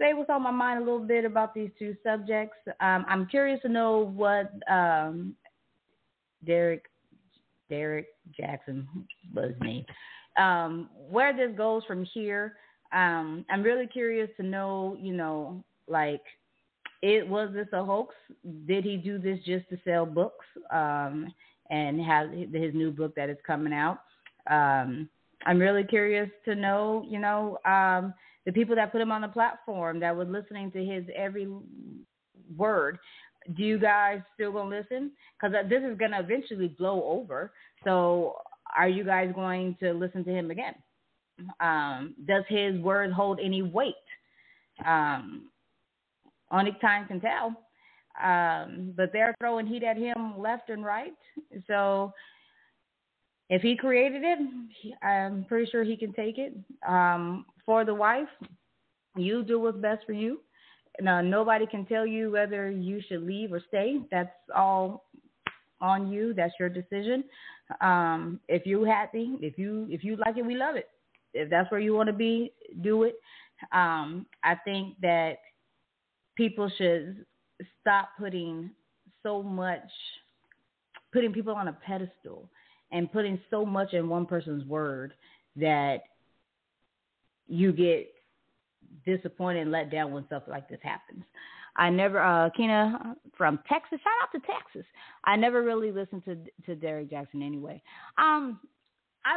say 0.03 0.15
what's 0.15 0.31
on 0.31 0.43
my 0.43 0.51
mind 0.51 0.83
a 0.83 0.85
little 0.85 1.07
bit 1.07 1.25
about 1.25 1.55
these 1.55 1.71
two 1.79 1.97
subjects. 2.03 2.57
Um, 2.81 3.05
I'm 3.09 3.27
curious 3.27 3.61
to 3.63 3.69
know 3.69 4.13
what 4.15 4.53
um, 4.71 5.35
Derrick 6.45 6.85
Derrick 7.71 8.09
Jaxn 8.39 8.87
was 9.35 9.53
name. 9.61 9.85
Um, 10.37 10.91
where 11.09 11.35
this 11.35 11.57
goes 11.57 11.85
from 11.87 12.05
here. 12.13 12.57
Um, 12.93 13.47
I'm 13.49 13.63
really 13.63 13.87
curious 13.87 14.29
to 14.39 14.43
know, 14.43 14.97
you 15.01 15.15
know, 15.15 15.63
like 15.89 16.23
it 17.01 17.27
was 17.27 17.51
this 17.55 17.69
a 17.73 17.85
hoax? 17.85 18.15
Did 18.67 18.85
he 18.85 18.97
do 18.97 19.19
this 19.19 19.39
just 19.47 19.69
to 19.71 19.79
sell 19.85 20.05
books? 20.05 20.47
Um, 20.71 21.33
and 21.71 22.01
have 22.03 22.31
his 22.31 22.75
new 22.75 22.91
book 22.91 23.15
that 23.15 23.31
is 23.31 23.39
coming 23.47 23.73
out. 23.73 24.01
Um, 24.51 25.09
I'm 25.47 25.59
really 25.59 25.85
curious 25.85 26.29
to 26.45 26.55
know, 26.55 27.05
you 27.09 27.19
know, 27.19 27.57
um, 27.65 28.13
the 28.47 28.53
people 28.53 28.75
that 28.77 28.93
put 28.93 29.01
him 29.01 29.13
on 29.13 29.23
the 29.23 29.29
platform 29.29 30.01
that 30.01 30.17
were 30.17 30.25
listening 30.25 30.71
to 30.73 30.85
his 30.85 31.05
every 31.17 31.49
word. 32.57 32.99
Do 33.57 33.63
you 33.63 33.79
guys 33.79 34.21
still 34.35 34.53
gonna 34.53 34.71
listen? 34.71 35.13
Because 35.41 35.55
uh, 35.55 35.69
this 35.69 35.83
is 35.83 35.99
gonna 35.99 36.21
eventually 36.21 36.69
blow 36.69 37.03
over. 37.05 37.53
So, 37.85 38.37
are 38.77 38.89
you 38.89 39.05
guys 39.05 39.33
going 39.35 39.77
to 39.81 39.93
listen 39.93 40.25
to 40.25 40.31
him 40.31 40.51
again? 40.51 40.75
Um, 41.61 42.15
does 42.27 42.45
his 42.49 42.79
word 42.81 43.13
hold 43.13 43.41
any 43.43 43.63
weight? 43.63 43.95
Um, 44.85 45.51
only 46.51 46.77
time 46.81 47.07
can 47.07 47.21
tell. 47.21 47.57
Um, 48.23 48.93
but 48.97 49.11
they're 49.13 49.35
throwing 49.41 49.67
heat 49.67 49.83
at 49.83 49.97
him 49.97 50.39
left 50.39 50.69
and 50.69 50.85
right. 50.85 51.15
So 51.67 52.13
if 53.49 53.63
he 53.63 53.77
created 53.77 54.23
it, 54.25 54.39
I'm 55.05 55.45
pretty 55.45 55.71
sure 55.71 55.83
he 55.85 55.97
can 55.97 56.13
take 56.13 56.39
it. 56.39 56.55
Um, 56.87 57.47
for 57.67 57.85
the 57.85 57.95
wife, 57.95 58.29
you 59.17 59.43
do 59.45 59.61
what's 59.61 59.79
best 59.79 60.05
for 60.07 60.13
you. 60.13 60.41
Now, 61.01 61.21
nobody 61.21 61.67
can 61.67 61.87
tell 61.87 62.07
you 62.07 62.31
whether 62.31 62.71
you 62.71 63.01
should 63.09 63.23
leave 63.23 63.53
or 63.53 63.61
stay. 63.69 64.01
That's 64.11 64.31
all 64.55 65.05
on 65.81 66.11
you. 66.11 66.35
That's 66.35 66.53
your 66.61 66.69
decision. 66.69 67.25
Um, 67.81 68.41
if 68.49 68.67
you're 68.67 68.87
happy, 68.87 69.37
if 69.41 69.59
you 69.59 69.87
if 69.91 70.05
you 70.05 70.17
like 70.17 70.37
it, 70.37 70.45
we 70.45 70.55
love 70.55 70.77
it. 70.77 70.89
If 71.35 71.49
that's 71.49 71.71
where 71.71 71.81
you 71.81 71.95
want 71.95 72.09
to 72.09 72.13
be, 72.13 72.53
do 72.83 73.05
it. 73.05 73.17
Um, 73.73 74.27
I 74.45 74.55
think 74.55 74.97
that 75.01 75.39
people 76.37 76.71
should 76.77 77.25
stop 77.81 78.11
putting 78.19 78.71
so 79.23 79.43
much, 79.43 79.81
putting 81.13 81.33
people 81.33 81.55
on 81.55 81.69
a 81.69 81.73
pedestal 81.73 82.49
and 82.91 83.11
putting 83.11 83.41
so 83.51 83.65
much 83.65 83.95
in 83.95 84.09
one 84.09 84.27
person's 84.27 84.65
word 84.67 85.15
that 85.57 86.03
you 87.53 87.73
get 87.73 88.11
disappointed 89.05 89.63
and 89.63 89.73
let 89.73 89.91
down 89.91 90.13
when 90.13 90.25
stuff 90.27 90.45
like 90.49 90.69
this 90.69 90.81
happens. 90.83 91.23
I 91.77 91.91
never, 91.91 92.23
uh, 92.23 92.51
Kina 92.51 93.17
from 93.37 93.59
Texas. 93.69 93.99
Shout 94.03 94.13
out 94.23 94.33
to 94.33 94.47
Texas. 94.47 94.87
I 95.25 95.37
never 95.37 95.63
really 95.63 95.91
listened 95.93 96.25
to 96.25 96.37
to 96.67 96.75
Derrick 96.75 97.11
Jaxn 97.11 97.45
anyway. 97.45 97.83
Um, 98.19 98.61
I 99.25 99.37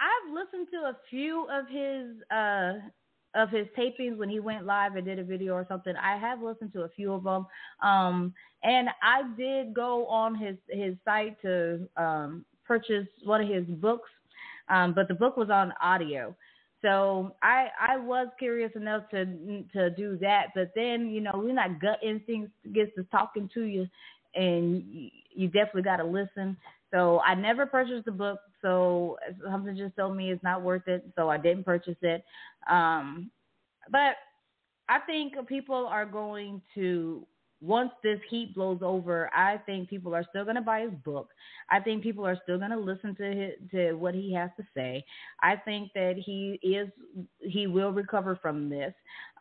I've 0.00 0.32
listened 0.32 0.68
to 0.72 0.78
a 0.88 0.96
few 1.10 1.46
of 1.50 1.66
his 1.68 2.22
uh 2.30 2.74
of 3.34 3.50
his 3.50 3.66
tapings 3.76 4.16
when 4.16 4.28
he 4.28 4.40
went 4.40 4.64
live 4.64 4.96
and 4.96 5.04
did 5.04 5.18
a 5.18 5.24
video 5.24 5.54
or 5.54 5.66
something. 5.68 5.94
I 5.96 6.16
have 6.16 6.40
listened 6.40 6.72
to 6.74 6.82
a 6.82 6.88
few 6.90 7.12
of 7.12 7.24
them, 7.24 7.46
um, 7.82 8.32
and 8.62 8.88
I 9.02 9.22
did 9.36 9.74
go 9.74 10.06
on 10.06 10.34
his 10.34 10.56
his 10.68 10.94
site 11.04 11.40
to 11.42 11.88
um, 11.96 12.44
purchase 12.66 13.08
one 13.24 13.42
of 13.42 13.48
his 13.48 13.64
books, 13.66 14.10
um, 14.68 14.94
but 14.94 15.08
the 15.08 15.14
book 15.14 15.36
was 15.36 15.50
on 15.50 15.72
audio. 15.82 16.34
So 16.84 17.34
I 17.42 17.68
I 17.80 17.96
was 17.96 18.28
curious 18.38 18.70
enough 18.76 19.08
to 19.10 19.24
to 19.72 19.88
do 19.90 20.18
that, 20.18 20.48
but 20.54 20.70
then 20.76 21.08
you 21.08 21.22
know 21.22 21.32
we're 21.34 21.54
not 21.54 21.80
gut 21.80 21.98
instinct 22.02 22.52
gets 22.74 22.94
to 22.96 23.04
talking 23.04 23.48
to 23.54 23.62
you, 23.62 23.88
and 24.34 24.84
you, 24.86 25.08
you 25.34 25.48
definitely 25.48 25.82
got 25.82 25.96
to 25.96 26.04
listen. 26.04 26.58
So 26.92 27.20
I 27.20 27.34
never 27.34 27.64
purchased 27.64 28.04
the 28.04 28.12
book. 28.12 28.38
So 28.60 29.16
something 29.50 29.74
just 29.78 29.96
told 29.96 30.14
me 30.14 30.30
it's 30.30 30.42
not 30.42 30.60
worth 30.60 30.86
it. 30.86 31.10
So 31.16 31.30
I 31.30 31.38
didn't 31.38 31.64
purchase 31.64 31.96
it. 32.02 32.22
Um, 32.68 33.30
but 33.90 34.16
I 34.90 34.98
think 35.00 35.32
people 35.48 35.86
are 35.86 36.04
going 36.04 36.60
to 36.74 37.26
once 37.64 37.90
this 38.02 38.20
heat 38.28 38.54
blows 38.54 38.80
over, 38.82 39.30
I 39.34 39.56
think 39.58 39.88
people 39.88 40.14
are 40.14 40.24
still 40.28 40.44
going 40.44 40.56
to 40.56 40.62
buy 40.62 40.82
his 40.82 40.92
book. 41.04 41.30
I 41.70 41.80
think 41.80 42.02
people 42.02 42.26
are 42.26 42.38
still 42.42 42.58
going 42.58 42.70
to 42.70 42.78
listen 42.78 43.14
to 43.16 43.24
his, 43.24 43.52
to 43.70 43.92
what 43.94 44.14
he 44.14 44.34
has 44.34 44.50
to 44.58 44.66
say. 44.74 45.04
I 45.42 45.56
think 45.56 45.90
that 45.94 46.16
he 46.16 46.60
is 46.62 46.88
he 47.40 47.66
will 47.66 47.90
recover 47.90 48.38
from 48.40 48.68
this. 48.68 48.92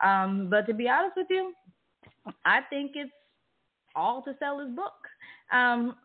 Um, 0.01 0.47
but 0.49 0.65
to 0.67 0.73
be 0.73 0.87
honest 0.87 1.17
with 1.17 1.27
you, 1.29 1.53
I 2.45 2.61
think 2.69 2.91
it's 2.95 3.11
all 3.95 4.21
to 4.21 4.35
sell 4.39 4.59
his 4.59 4.73
book. 4.73 4.93
Um, 5.51 5.95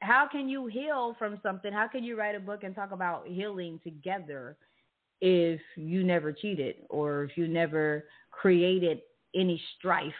how 0.00 0.28
can 0.30 0.48
you 0.48 0.66
heal 0.66 1.14
from 1.18 1.38
something? 1.42 1.72
How 1.72 1.86
can 1.86 2.02
you 2.02 2.18
write 2.18 2.34
a 2.34 2.40
book 2.40 2.64
and 2.64 2.74
talk 2.74 2.90
about 2.90 3.26
healing 3.26 3.80
together 3.84 4.56
if 5.20 5.60
you 5.76 6.02
never 6.02 6.32
cheated 6.32 6.76
or 6.90 7.24
if 7.24 7.36
you 7.36 7.46
never 7.46 8.04
created 8.30 9.00
any 9.34 9.60
strife 9.78 10.12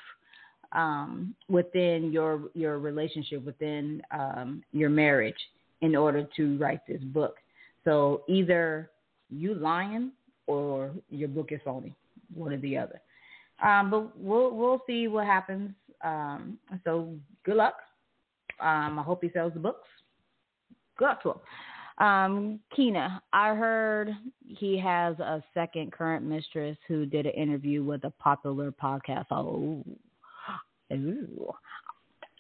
um, 0.73 1.35
within 1.49 2.13
your 2.13 2.43
your 2.55 2.79
relationship, 2.79 3.45
within 3.45 4.03
um, 4.11 4.63
your 4.73 4.91
marriage, 4.91 5.37
in 5.81 5.97
order 5.97 6.27
to 6.37 6.57
write 6.59 6.81
this 6.87 7.03
book? 7.03 7.37
So 7.85 8.23
either 8.29 8.91
you 9.31 9.55
lying 9.55 10.13
or 10.47 10.91
your 11.11 11.29
book 11.29 11.53
is 11.53 11.61
phony, 11.65 11.95
one 12.35 12.53
or 12.53 12.59
the 12.59 12.79
other. 12.79 13.01
Um, 13.65 13.91
but 13.91 14.19
we'll 14.19 14.55
we'll 14.55 14.83
see 14.87 15.09
what 15.09 15.27
happens. 15.27 15.71
Um, 16.05 16.59
so 16.85 17.15
good 17.45 17.57
luck. 17.57 17.75
Um, 18.61 18.99
I 18.99 19.03
hope 19.03 19.23
he 19.23 19.31
sells 19.31 19.53
the 19.55 19.61
books. 19.61 19.89
Good 20.99 21.07
luck 21.07 21.23
to 21.23 21.31
him. 21.31 21.39
Um, 21.99 22.61
Keena, 22.75 23.23
I 23.33 23.55
heard 23.55 24.11
he 24.47 24.79
has 24.79 25.19
a 25.19 25.43
second 25.55 25.93
current 25.93 26.25
mistress 26.25 26.77
who 26.87 27.07
did 27.07 27.25
an 27.25 27.33
interview 27.33 27.83
with 27.83 28.05
a 28.05 28.11
popular 28.11 28.71
podcast. 28.71 29.27
Oh, 29.31 29.83
ooh, 30.93 31.53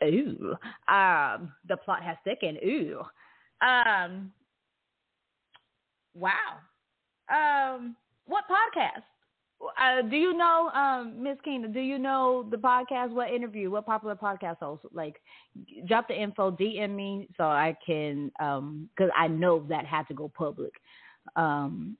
ooh. 0.05 0.57
Um, 0.93 1.53
the 1.69 1.77
plot 1.85 2.03
has 2.03 2.17
thickened. 2.25 2.59
Ooh. 2.65 3.01
Um, 3.61 4.33
wow. 6.15 6.59
Um, 7.29 7.97
what 8.27 8.45
podcast? 8.51 9.03
Uh, 9.81 10.03
do 10.03 10.17
you 10.17 10.37
know, 10.37 10.71
um, 10.75 11.23
Miss 11.23 11.39
Keena? 11.43 11.69
Do 11.69 11.81
you 11.81 11.99
know 11.99 12.47
the 12.51 12.59
podcast? 12.59 13.11
What 13.11 13.31
interview? 13.31 13.71
What 13.71 13.87
popular 13.87 14.15
podcast 14.15 14.59
host? 14.59 14.83
Like, 14.93 15.17
drop 15.87 16.09
the 16.09 16.21
info, 16.21 16.51
DM 16.51 16.95
me 16.95 17.29
so 17.37 17.45
I 17.45 17.75
can, 17.85 18.31
um, 18.39 18.89
because 18.95 19.11
I 19.17 19.29
know 19.29 19.65
that 19.69 19.87
had 19.87 20.07
to 20.09 20.15
go 20.15 20.29
public. 20.29 20.73
Um, 21.37 21.97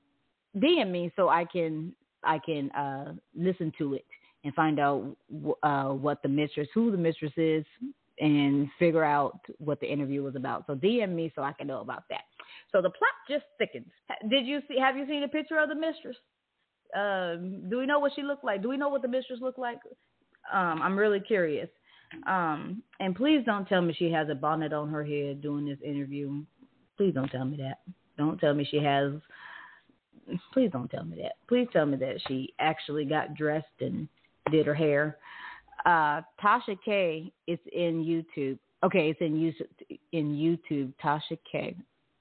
DM 0.55 0.91
me 0.91 1.11
so 1.15 1.29
I 1.29 1.45
can 1.45 1.93
I 2.23 2.39
can 2.39 2.71
uh 2.71 3.13
listen 3.35 3.71
to 3.77 3.93
it 3.93 4.05
and 4.47 4.55
find 4.55 4.79
out 4.79 5.15
uh 5.61 5.89
what 5.89 6.23
the 6.23 6.29
mistress, 6.29 6.69
who 6.73 6.89
the 6.89 6.97
mistress 6.97 7.33
is, 7.35 7.65
and 8.19 8.69
figure 8.79 9.03
out 9.03 9.39
what 9.57 9.79
the 9.81 9.91
interview 9.91 10.23
was 10.23 10.35
about. 10.35 10.65
So 10.67 10.75
DM 10.75 11.13
me 11.13 11.31
so 11.35 11.43
I 11.43 11.51
can 11.51 11.67
know 11.67 11.81
about 11.81 12.03
that. 12.09 12.21
So 12.71 12.81
the 12.81 12.89
plot 12.89 13.11
just 13.29 13.43
thickens. 13.57 13.91
Did 14.29 14.45
you 14.47 14.61
see? 14.67 14.79
Have 14.79 14.95
you 14.95 15.05
seen 15.05 15.23
a 15.23 15.27
picture 15.27 15.59
of 15.59 15.69
the 15.69 15.75
mistress? 15.75 16.15
Um, 16.95 17.69
do 17.69 17.77
we 17.77 17.85
know 17.85 17.99
what 17.99 18.13
she 18.15 18.23
looked 18.23 18.45
like? 18.45 18.61
Do 18.61 18.69
we 18.69 18.77
know 18.77 18.87
what 18.89 19.01
the 19.01 19.07
mistress 19.09 19.39
looked 19.41 19.59
like? 19.59 19.79
Um, 20.51 20.81
I'm 20.81 20.97
really 20.97 21.19
curious. 21.19 21.69
Um, 22.25 22.81
and 23.01 23.13
please 23.13 23.43
don't 23.45 23.67
tell 23.67 23.81
me 23.81 23.93
she 23.93 24.09
has 24.11 24.29
a 24.29 24.35
bonnet 24.35 24.71
on 24.71 24.89
her 24.89 25.03
head 25.03 25.41
doing 25.41 25.65
this 25.65 25.79
interview. 25.83 26.43
Please 26.95 27.13
don't 27.13 27.27
tell 27.27 27.43
me 27.43 27.57
that. 27.57 27.79
Don't 28.17 28.39
tell 28.39 28.53
me 28.53 28.65
she 28.69 28.77
has. 28.77 29.11
Please 30.53 30.69
don't 30.71 30.89
tell 30.89 31.03
me 31.03 31.17
that. 31.21 31.33
Please 31.49 31.67
tell 31.73 31.85
me 31.85 31.97
that 31.97 32.21
she 32.27 32.53
actually 32.59 33.03
got 33.03 33.35
dressed 33.35 33.65
and 33.81 34.07
did 34.47 34.65
her 34.65 34.73
hair. 34.73 35.17
Uh, 35.85 36.21
Tasha 36.43 36.77
K 36.83 37.31
is 37.47 37.59
in 37.71 38.03
YouTube. 38.03 38.57
Okay, 38.83 39.09
it's 39.09 39.21
in 39.21 39.33
YouTube. 39.35 39.99
In 40.11 40.33
YouTube, 40.33 40.93
Tasha 41.03 41.37
K. 41.49 41.75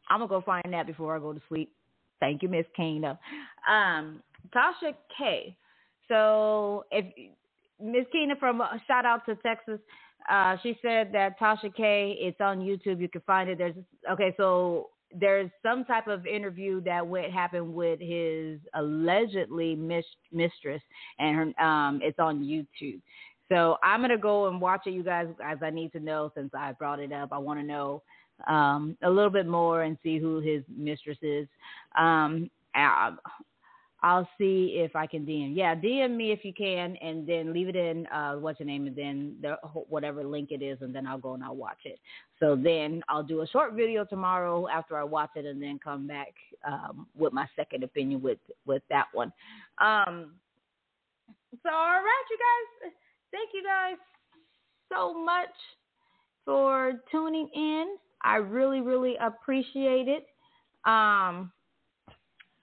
I'm 0.09 0.20
gonna 0.20 0.29
go 0.29 0.41
find 0.41 0.64
that 0.72 0.87
before 0.87 1.16
I 1.16 1.18
go 1.18 1.33
to 1.33 1.41
sleep. 1.49 1.72
Thank 2.20 2.43
you, 2.43 2.49
Miss 2.49 2.66
Kane. 2.77 3.05
Um, 3.05 4.22
Tasha 4.55 4.95
K. 5.16 5.57
So 6.09 6.85
if 6.91 7.05
Miss 7.83 8.07
Keena 8.12 8.37
from 8.37 8.61
uh, 8.61 8.68
shout 8.87 9.05
out 9.05 9.27
to 9.27 9.35
Texas, 9.37 9.81
uh, 10.31 10.57
she 10.62 10.79
said 10.83 11.11
that 11.12 11.39
Tasha 11.39 11.74
K. 11.74 12.16
It's 12.18 12.41
on 12.41 12.61
YouTube. 12.61 13.01
You 13.01 13.09
can 13.09 13.22
find 13.22 13.51
it. 13.51 13.59
There's 13.59 13.74
okay. 14.11 14.35
So 14.37 14.91
there's 15.19 15.51
some 15.62 15.85
type 15.85 16.07
of 16.07 16.27
interview 16.27 16.83
that 16.83 17.07
went 17.07 17.33
happened 17.33 17.73
with 17.75 18.01
his 18.01 18.59
allegedly 18.75 19.75
mis- 19.75 20.05
mistress, 20.33 20.83
and 21.19 21.37
her, 21.37 21.64
um, 21.64 22.01
it's 22.03 22.19
on 22.19 22.41
YouTube. 22.43 23.01
So 23.49 23.77
I'm 23.83 24.01
gonna 24.01 24.19
go 24.19 24.49
and 24.49 24.61
watch 24.61 24.83
it, 24.87 24.91
you 24.91 25.03
guys, 25.03 25.29
as 25.43 25.59
I 25.62 25.71
need 25.71 25.93
to 25.93 26.01
know 26.01 26.33
since 26.35 26.51
I 26.55 26.73
brought 26.73 27.01
it 27.01 27.12
up. 27.12 27.31
I 27.33 27.39
want 27.39 27.61
to 27.61 27.67
know 27.67 28.03
um, 28.47 28.97
a 29.03 29.11
little 29.11 29.31
bit 29.31 29.47
more 29.47 29.83
and 29.83 29.97
see 30.03 30.19
who 30.19 30.41
his 30.41 30.62
mistress 30.77 31.19
is. 31.23 31.47
Um, 31.97 32.51
I'll 34.07 34.29
see 34.39 34.77
if 34.77 34.95
I 34.95 35.05
can 35.05 35.27
DM. 35.27 35.57
Yeah, 35.57 35.75
DM 35.75 36.15
me 36.17 36.31
if 36.31 36.45
you 36.45 36.55
can, 36.55 36.95
and 37.03 37.27
then 37.27 37.53
leave 37.53 37.69
it 37.69 37.75
in 37.75 38.07
uh, 38.07 38.35
what's 38.35 38.61
your 38.61 38.69
name, 38.69 38.87
and 38.87 38.95
then 38.95 39.35
the 39.43 39.57
whatever 39.89 40.23
link 40.23 40.53
it 40.53 40.63
is, 40.63 40.79
and 40.81 40.95
then 40.95 41.09
I'll 41.09 41.19
go 41.19 41.35
and 41.35 41.43
I'll 41.43 41.57
watch 41.57 41.81
it. 41.85 41.99
So 42.39 42.55
then 42.55 43.03
I'll 43.09 43.25
do 43.25 43.41
a 43.41 43.49
short 43.49 43.73
video 43.73 44.05
tomorrow 44.05 44.69
after 44.69 44.97
I 44.97 45.03
watch 45.03 45.31
it, 45.35 45.45
and 45.45 45.61
then 45.61 45.81
come 45.83 46.07
back 46.07 46.33
um, 46.65 47.09
with 47.19 47.33
my 47.33 47.49
second 47.57 47.83
opinion 47.83 48.23
with 48.23 48.39
with 48.65 48.83
that 48.91 49.07
one. 49.13 49.33
Um, 49.79 50.35
so 51.65 51.69
all 51.69 52.01
right, 52.01 52.25
you 52.31 52.39
guys, 52.39 52.93
thank 53.33 53.51
you 53.55 53.65
guys 53.65 53.97
so 54.89 55.21
much 55.21 55.49
for 56.45 56.93
tuning 57.11 57.49
in. 57.53 57.97
I 58.23 58.37
really, 58.37 58.83
really 58.83 59.17
appreciate 59.21 60.07
it. 60.07 60.29
Um, 60.89 61.51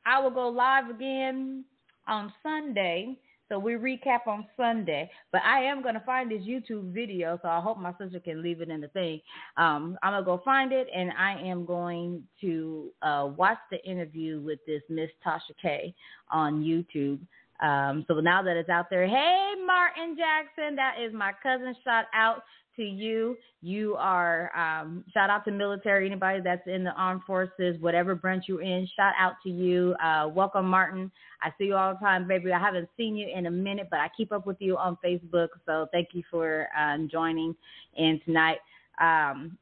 I 0.05 0.19
will 0.19 0.31
go 0.31 0.47
live 0.49 0.89
again 0.89 1.65
on 2.07 2.33
Sunday. 2.43 3.17
So 3.49 3.59
we 3.59 3.73
recap 3.73 4.25
on 4.25 4.47
Sunday, 4.57 5.11
but 5.31 5.41
I 5.43 5.63
am 5.65 5.83
gonna 5.83 6.01
find 6.05 6.31
this 6.31 6.41
YouTube 6.41 6.91
video, 6.91 7.37
so 7.41 7.49
I 7.49 7.59
hope 7.59 7.77
my 7.77 7.91
sister 7.99 8.19
can 8.19 8.41
leave 8.41 8.61
it 8.61 8.69
in 8.69 8.81
the 8.81 8.87
thing. 8.87 9.21
Um, 9.57 9.97
I'm 10.01 10.13
gonna 10.13 10.25
go 10.25 10.41
find 10.43 10.71
it, 10.71 10.87
and 10.95 11.11
I 11.11 11.39
am 11.39 11.65
going 11.65 12.23
to 12.41 12.91
uh, 13.01 13.29
watch 13.35 13.59
the 13.69 13.83
interview 13.83 14.39
with 14.41 14.59
this 14.65 14.81
Miss 14.89 15.09
Tasha 15.25 15.53
K 15.61 15.93
on 16.31 16.63
YouTube. 16.63 17.19
Um, 17.61 18.05
so 18.07 18.19
now 18.21 18.41
that 18.41 18.57
it's 18.57 18.69
out 18.69 18.89
there, 18.89 19.07
hey 19.07 19.53
Martin 19.65 20.17
Jackson, 20.17 20.75
that 20.77 20.95
is 20.99 21.13
my 21.13 21.33
cousin. 21.43 21.75
Shout 21.83 22.05
out 22.13 22.43
to 22.75 22.83
you. 22.83 23.37
You 23.61 23.95
are 23.95 24.51
um, 24.55 25.03
shout 25.13 25.29
out 25.29 25.45
to 25.45 25.51
military, 25.51 26.05
anybody 26.05 26.41
that's 26.41 26.65
in 26.67 26.83
the 26.83 26.91
armed 26.91 27.21
forces, 27.25 27.79
whatever 27.79 28.15
branch 28.15 28.45
you're 28.47 28.61
in. 28.61 28.87
Shout 28.95 29.13
out 29.17 29.33
to 29.43 29.49
you. 29.49 29.95
Uh, 30.03 30.29
welcome, 30.33 30.65
Martin. 30.65 31.11
I 31.41 31.49
see 31.57 31.65
you 31.65 31.75
all 31.75 31.93
the 31.93 31.99
time, 31.99 32.27
baby. 32.27 32.51
I 32.51 32.59
haven't 32.59 32.89
seen 32.97 33.15
you 33.15 33.27
in 33.33 33.45
a 33.45 33.51
minute, 33.51 33.87
but 33.89 33.99
I 33.99 34.09
keep 34.15 34.31
up 34.31 34.45
with 34.45 34.57
you 34.59 34.77
on 34.77 34.97
Facebook. 35.03 35.49
So 35.65 35.87
thank 35.91 36.09
you 36.13 36.23
for 36.29 36.67
um, 36.77 37.09
joining 37.11 37.55
in 37.95 38.19
tonight. 38.25 38.57
Um, 38.99 39.57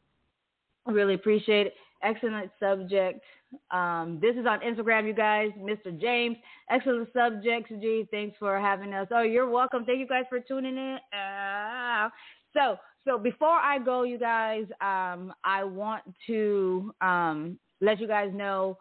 really 0.86 1.14
appreciate 1.14 1.68
it. 1.68 1.74
Excellent 2.04 2.52
subject. 2.60 3.22
Um, 3.70 4.20
this 4.22 4.36
is 4.36 4.46
on 4.46 4.60
Instagram, 4.62 5.06
you 5.06 5.14
guys. 5.14 5.50
Mr. 5.60 6.00
James, 6.00 6.38
excellent 6.70 7.10
subject. 7.14 7.70
G, 7.70 8.08
thanks 8.10 8.36
for 8.40 8.60
having 8.60 8.94
us. 8.94 9.08
Oh, 9.12 9.24
you're 9.24 9.50
welcome. 9.50 9.86
Thank 9.86 10.00
you 10.00 10.08
guys 10.08 10.24
for 10.30 10.40
tuning 10.40 10.78
in. 10.78 10.98
Uh, 11.18 12.10
so 12.54 12.78
so 13.06 13.18
before 13.18 13.50
I 13.50 13.80
go, 13.80 14.04
you 14.04 14.20
guys, 14.20 14.66
um, 14.80 15.34
I 15.44 15.64
want 15.64 16.04
to 16.28 16.94
um, 17.02 17.60
let 17.80 18.00
you 18.00 18.08
guys 18.08 18.32
know 18.34 18.78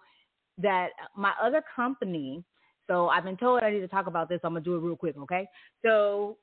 that 0.58 0.88
my 1.16 1.32
other 1.42 1.62
company. 1.74 2.44
So 2.86 3.08
I've 3.08 3.24
been 3.24 3.36
told 3.36 3.62
I 3.62 3.70
need 3.70 3.80
to 3.80 3.88
talk 3.88 4.06
about 4.06 4.28
this. 4.28 4.40
I'm 4.44 4.52
gonna 4.52 4.64
do 4.64 4.76
it 4.76 4.80
real 4.80 4.96
quick, 4.96 5.16
okay? 5.16 5.48
So 5.84 6.36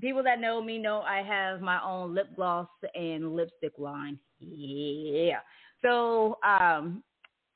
people 0.00 0.22
that 0.24 0.40
know 0.40 0.62
me 0.62 0.78
know 0.78 1.00
I 1.00 1.22
have 1.22 1.60
my 1.60 1.82
own 1.82 2.14
lip 2.14 2.34
gloss 2.36 2.68
and 2.94 3.34
lipstick 3.34 3.72
line. 3.78 4.18
Yeah. 4.40 5.40
So 5.82 6.38
um, 6.46 7.02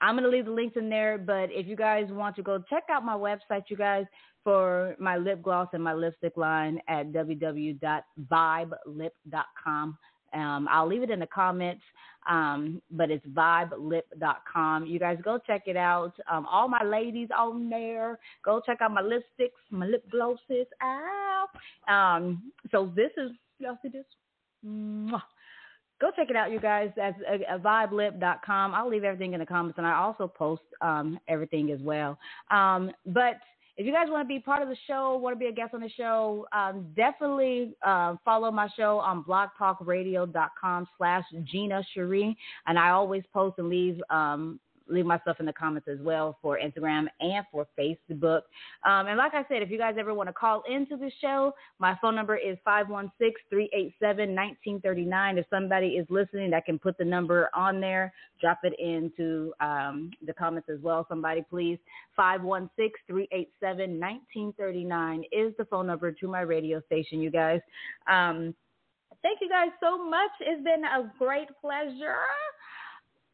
I'm 0.00 0.16
gonna 0.16 0.28
leave 0.28 0.46
the 0.46 0.50
links 0.50 0.76
in 0.76 0.88
there. 0.88 1.18
But 1.18 1.50
if 1.50 1.66
you 1.66 1.76
guys 1.76 2.06
want 2.10 2.34
to 2.36 2.42
go 2.42 2.62
check 2.68 2.84
out 2.90 3.04
my 3.04 3.14
website, 3.14 3.64
you 3.68 3.76
guys, 3.76 4.06
for 4.42 4.96
my 4.98 5.16
lip 5.16 5.42
gloss 5.42 5.68
and 5.72 5.84
my 5.84 5.92
lipstick 5.92 6.36
line 6.36 6.80
at 6.88 7.12
www.vibelip.com. 7.12 9.98
Um, 10.32 10.68
I'll 10.70 10.86
leave 10.86 11.02
it 11.02 11.10
in 11.10 11.18
the 11.18 11.26
comments, 11.26 11.82
um, 12.28 12.80
but 12.92 13.10
it's 13.10 13.26
vibelip.com. 13.26 14.86
You 14.86 15.00
guys 15.00 15.18
go 15.24 15.40
check 15.44 15.62
it 15.66 15.76
out. 15.76 16.12
Um, 16.30 16.46
all 16.46 16.68
my 16.68 16.84
ladies 16.84 17.30
on 17.36 17.68
there, 17.68 18.16
go 18.44 18.60
check 18.64 18.80
out 18.80 18.92
my 18.92 19.02
lipsticks, 19.02 19.50
my 19.70 19.86
lip 19.86 20.08
glosses. 20.10 20.68
Ow. 20.82 21.46
Um, 21.88 22.52
so 22.70 22.92
this 22.94 23.10
is, 23.16 23.32
y'all 23.58 23.76
see 23.82 23.88
this? 23.88 24.04
Mwah 24.64 25.20
go 26.00 26.10
check 26.16 26.30
it 26.30 26.36
out, 26.36 26.50
you 26.50 26.60
guys. 26.60 26.90
That's 26.96 27.18
uh, 27.28 27.58
vibelip.com. 27.58 28.74
I'll 28.74 28.88
leave 28.88 29.04
everything 29.04 29.34
in 29.34 29.40
the 29.40 29.46
comments, 29.46 29.78
and 29.78 29.86
I 29.86 29.94
also 29.94 30.26
post 30.26 30.62
um, 30.80 31.18
everything 31.28 31.70
as 31.70 31.80
well. 31.80 32.18
Um, 32.50 32.90
but 33.06 33.36
if 33.76 33.86
you 33.86 33.92
guys 33.92 34.08
want 34.08 34.22
to 34.22 34.28
be 34.28 34.38
part 34.38 34.62
of 34.62 34.68
the 34.68 34.76
show, 34.86 35.16
want 35.16 35.34
to 35.34 35.38
be 35.38 35.46
a 35.46 35.52
guest 35.52 35.72
on 35.72 35.80
the 35.80 35.88
show, 35.88 36.46
um, 36.52 36.86
definitely 36.94 37.74
uh, 37.82 38.16
follow 38.24 38.50
my 38.50 38.68
show 38.76 38.98
on 38.98 39.24
blogtalkradio.com 39.24 40.86
slash 40.98 41.24
Gina 41.44 41.82
Cherie. 41.94 42.36
And 42.66 42.78
I 42.78 42.90
always 42.90 43.22
post 43.32 43.58
and 43.58 43.70
leave 43.70 43.98
um, 44.10 44.60
leave 44.90 45.06
my 45.06 45.18
stuff 45.20 45.36
in 45.40 45.46
the 45.46 45.52
comments 45.52 45.88
as 45.88 45.98
well 46.00 46.38
for 46.42 46.58
Instagram 46.58 47.06
and 47.20 47.44
for 47.50 47.66
Facebook. 47.78 48.42
Um, 48.84 49.06
and 49.06 49.16
like 49.16 49.34
I 49.34 49.44
said, 49.48 49.62
if 49.62 49.70
you 49.70 49.78
guys 49.78 49.94
ever 49.98 50.14
want 50.14 50.28
to 50.28 50.32
call 50.32 50.62
into 50.68 50.96
the 50.96 51.10
show, 51.20 51.54
my 51.78 51.96
phone 52.00 52.14
number 52.14 52.36
is 52.36 52.56
516 52.64 53.34
387 53.48 54.34
1939. 54.34 55.38
If 55.38 55.46
somebody 55.50 55.88
is 55.88 56.06
listening 56.10 56.50
that 56.50 56.64
can 56.64 56.78
put 56.78 56.98
the 56.98 57.04
number 57.04 57.50
on 57.54 57.80
there, 57.80 58.12
drop 58.40 58.60
it 58.64 58.74
into 58.78 59.52
um, 59.60 60.10
the 60.26 60.32
comments 60.32 60.68
as 60.72 60.80
well. 60.80 61.06
Somebody, 61.08 61.44
please. 61.48 61.78
516 62.16 62.92
387 63.06 64.00
1939 64.00 65.24
is 65.32 65.54
the 65.58 65.64
phone 65.66 65.86
number 65.86 66.12
to 66.12 66.28
my 66.28 66.40
radio 66.40 66.82
station, 66.86 67.20
you 67.20 67.30
guys. 67.30 67.60
Um, 68.10 68.54
thank 69.22 69.40
you 69.40 69.48
guys 69.48 69.68
so 69.80 70.02
much. 70.04 70.30
It's 70.40 70.62
been 70.64 70.84
a 70.84 71.12
great 71.18 71.48
pleasure. 71.60 72.16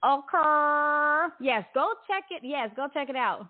Okay. 0.04 1.34
Yes, 1.40 1.64
go 1.74 1.94
check 2.06 2.24
it. 2.30 2.42
Yes, 2.44 2.70
go 2.76 2.88
check 2.92 3.08
it 3.08 3.16
out. 3.16 3.48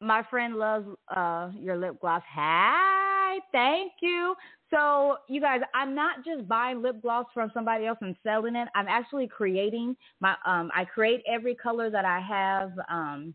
My 0.00 0.22
friend 0.30 0.56
loves 0.56 0.86
uh, 1.14 1.50
your 1.58 1.76
lip 1.76 2.00
gloss. 2.00 2.22
Hi, 2.34 3.38
thank 3.52 3.92
you. 4.02 4.34
So, 4.70 5.16
you 5.28 5.40
guys, 5.40 5.60
I'm 5.74 5.94
not 5.94 6.24
just 6.24 6.48
buying 6.48 6.82
lip 6.82 7.00
gloss 7.00 7.26
from 7.32 7.50
somebody 7.54 7.86
else 7.86 7.98
and 8.02 8.16
selling 8.22 8.56
it. 8.56 8.68
I'm 8.74 8.88
actually 8.88 9.28
creating 9.28 9.96
my. 10.20 10.34
Um, 10.44 10.70
I 10.74 10.84
create 10.84 11.22
every 11.26 11.54
color 11.54 11.88
that 11.90 12.04
I 12.04 12.20
have. 12.20 12.72
Um, 12.90 13.34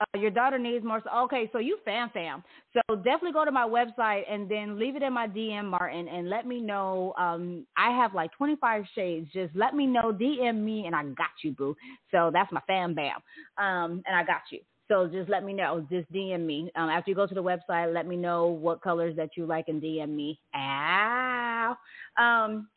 uh, 0.00 0.18
your 0.18 0.30
daughter 0.30 0.58
needs 0.58 0.84
more. 0.84 1.00
So, 1.04 1.10
Okay, 1.24 1.48
so 1.52 1.58
you 1.58 1.78
fan 1.84 2.10
fam. 2.12 2.42
So 2.72 2.96
definitely 2.96 3.32
go 3.32 3.44
to 3.44 3.50
my 3.50 3.66
website 3.66 4.22
and 4.30 4.48
then 4.48 4.78
leave 4.78 4.96
it 4.96 5.02
in 5.02 5.12
my 5.12 5.26
DM, 5.26 5.66
Martin, 5.66 6.08
and 6.08 6.28
let 6.28 6.46
me 6.46 6.60
know. 6.60 7.14
Um, 7.18 7.66
I 7.76 7.90
have 7.90 8.14
like 8.14 8.32
25 8.32 8.84
shades. 8.94 9.28
Just 9.32 9.54
let 9.54 9.74
me 9.74 9.86
know. 9.86 10.12
DM 10.12 10.62
me, 10.62 10.86
and 10.86 10.94
I 10.94 11.02
got 11.04 11.30
you, 11.42 11.52
boo. 11.52 11.76
So 12.10 12.30
that's 12.32 12.52
my 12.52 12.60
fan 12.66 12.94
bam. 12.94 13.16
Um, 13.58 14.02
and 14.06 14.14
I 14.16 14.24
got 14.24 14.42
you. 14.50 14.60
So 14.88 15.08
just 15.08 15.28
let 15.28 15.44
me 15.44 15.52
know. 15.52 15.84
Just 15.90 16.10
DM 16.12 16.46
me. 16.46 16.70
Um, 16.76 16.88
after 16.88 17.10
you 17.10 17.16
go 17.16 17.26
to 17.26 17.34
the 17.34 17.42
website, 17.42 17.92
let 17.92 18.06
me 18.06 18.16
know 18.16 18.46
what 18.46 18.82
colors 18.82 19.16
that 19.16 19.30
you 19.36 19.46
like 19.46 19.68
and 19.68 19.82
DM 19.82 20.10
me. 20.14 20.38
Ow. 20.54 21.76
Um, 22.18 22.68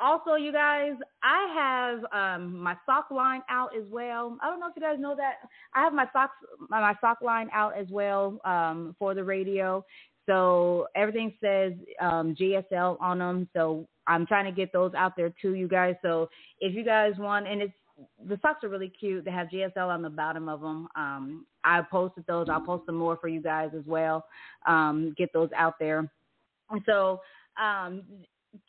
also, 0.00 0.34
you 0.34 0.52
guys, 0.52 0.92
I 1.22 1.98
have 2.12 2.40
um, 2.40 2.58
my 2.58 2.76
sock 2.86 3.10
line 3.10 3.42
out 3.48 3.70
as 3.76 3.84
well. 3.90 4.36
I 4.42 4.48
don't 4.48 4.60
know 4.60 4.68
if 4.68 4.76
you 4.76 4.82
guys 4.82 4.98
know 4.98 5.16
that. 5.16 5.36
I 5.74 5.82
have 5.82 5.92
my 5.92 6.06
socks, 6.12 6.34
my, 6.68 6.80
my 6.80 6.94
sock 7.00 7.20
line 7.20 7.48
out 7.52 7.76
as 7.76 7.86
well 7.90 8.40
um, 8.44 8.94
for 8.98 9.14
the 9.14 9.24
radio. 9.24 9.84
So 10.26 10.86
everything 10.94 11.32
says 11.40 11.72
um, 12.00 12.36
GSL 12.38 13.00
on 13.00 13.18
them. 13.18 13.48
So 13.54 13.88
I'm 14.06 14.26
trying 14.26 14.44
to 14.44 14.52
get 14.52 14.72
those 14.72 14.92
out 14.94 15.14
there 15.16 15.32
to 15.42 15.54
you 15.54 15.68
guys. 15.68 15.94
So 16.02 16.28
if 16.60 16.74
you 16.74 16.84
guys 16.84 17.14
want, 17.18 17.48
and 17.48 17.62
it's 17.62 17.72
the 18.28 18.38
socks 18.42 18.62
are 18.62 18.68
really 18.68 18.92
cute. 19.00 19.24
They 19.24 19.30
have 19.30 19.48
GSL 19.48 19.88
on 19.88 20.02
the 20.02 20.10
bottom 20.10 20.48
of 20.48 20.60
them. 20.60 20.88
Um, 20.94 21.46
I 21.64 21.80
posted 21.82 22.24
those. 22.26 22.48
I'll 22.48 22.60
post 22.60 22.86
some 22.86 22.94
more 22.94 23.16
for 23.16 23.28
you 23.28 23.42
guys 23.42 23.70
as 23.76 23.84
well. 23.86 24.24
Um, 24.66 25.14
get 25.18 25.32
those 25.32 25.50
out 25.56 25.74
there. 25.80 26.08
So 26.86 27.20
um, 27.60 28.02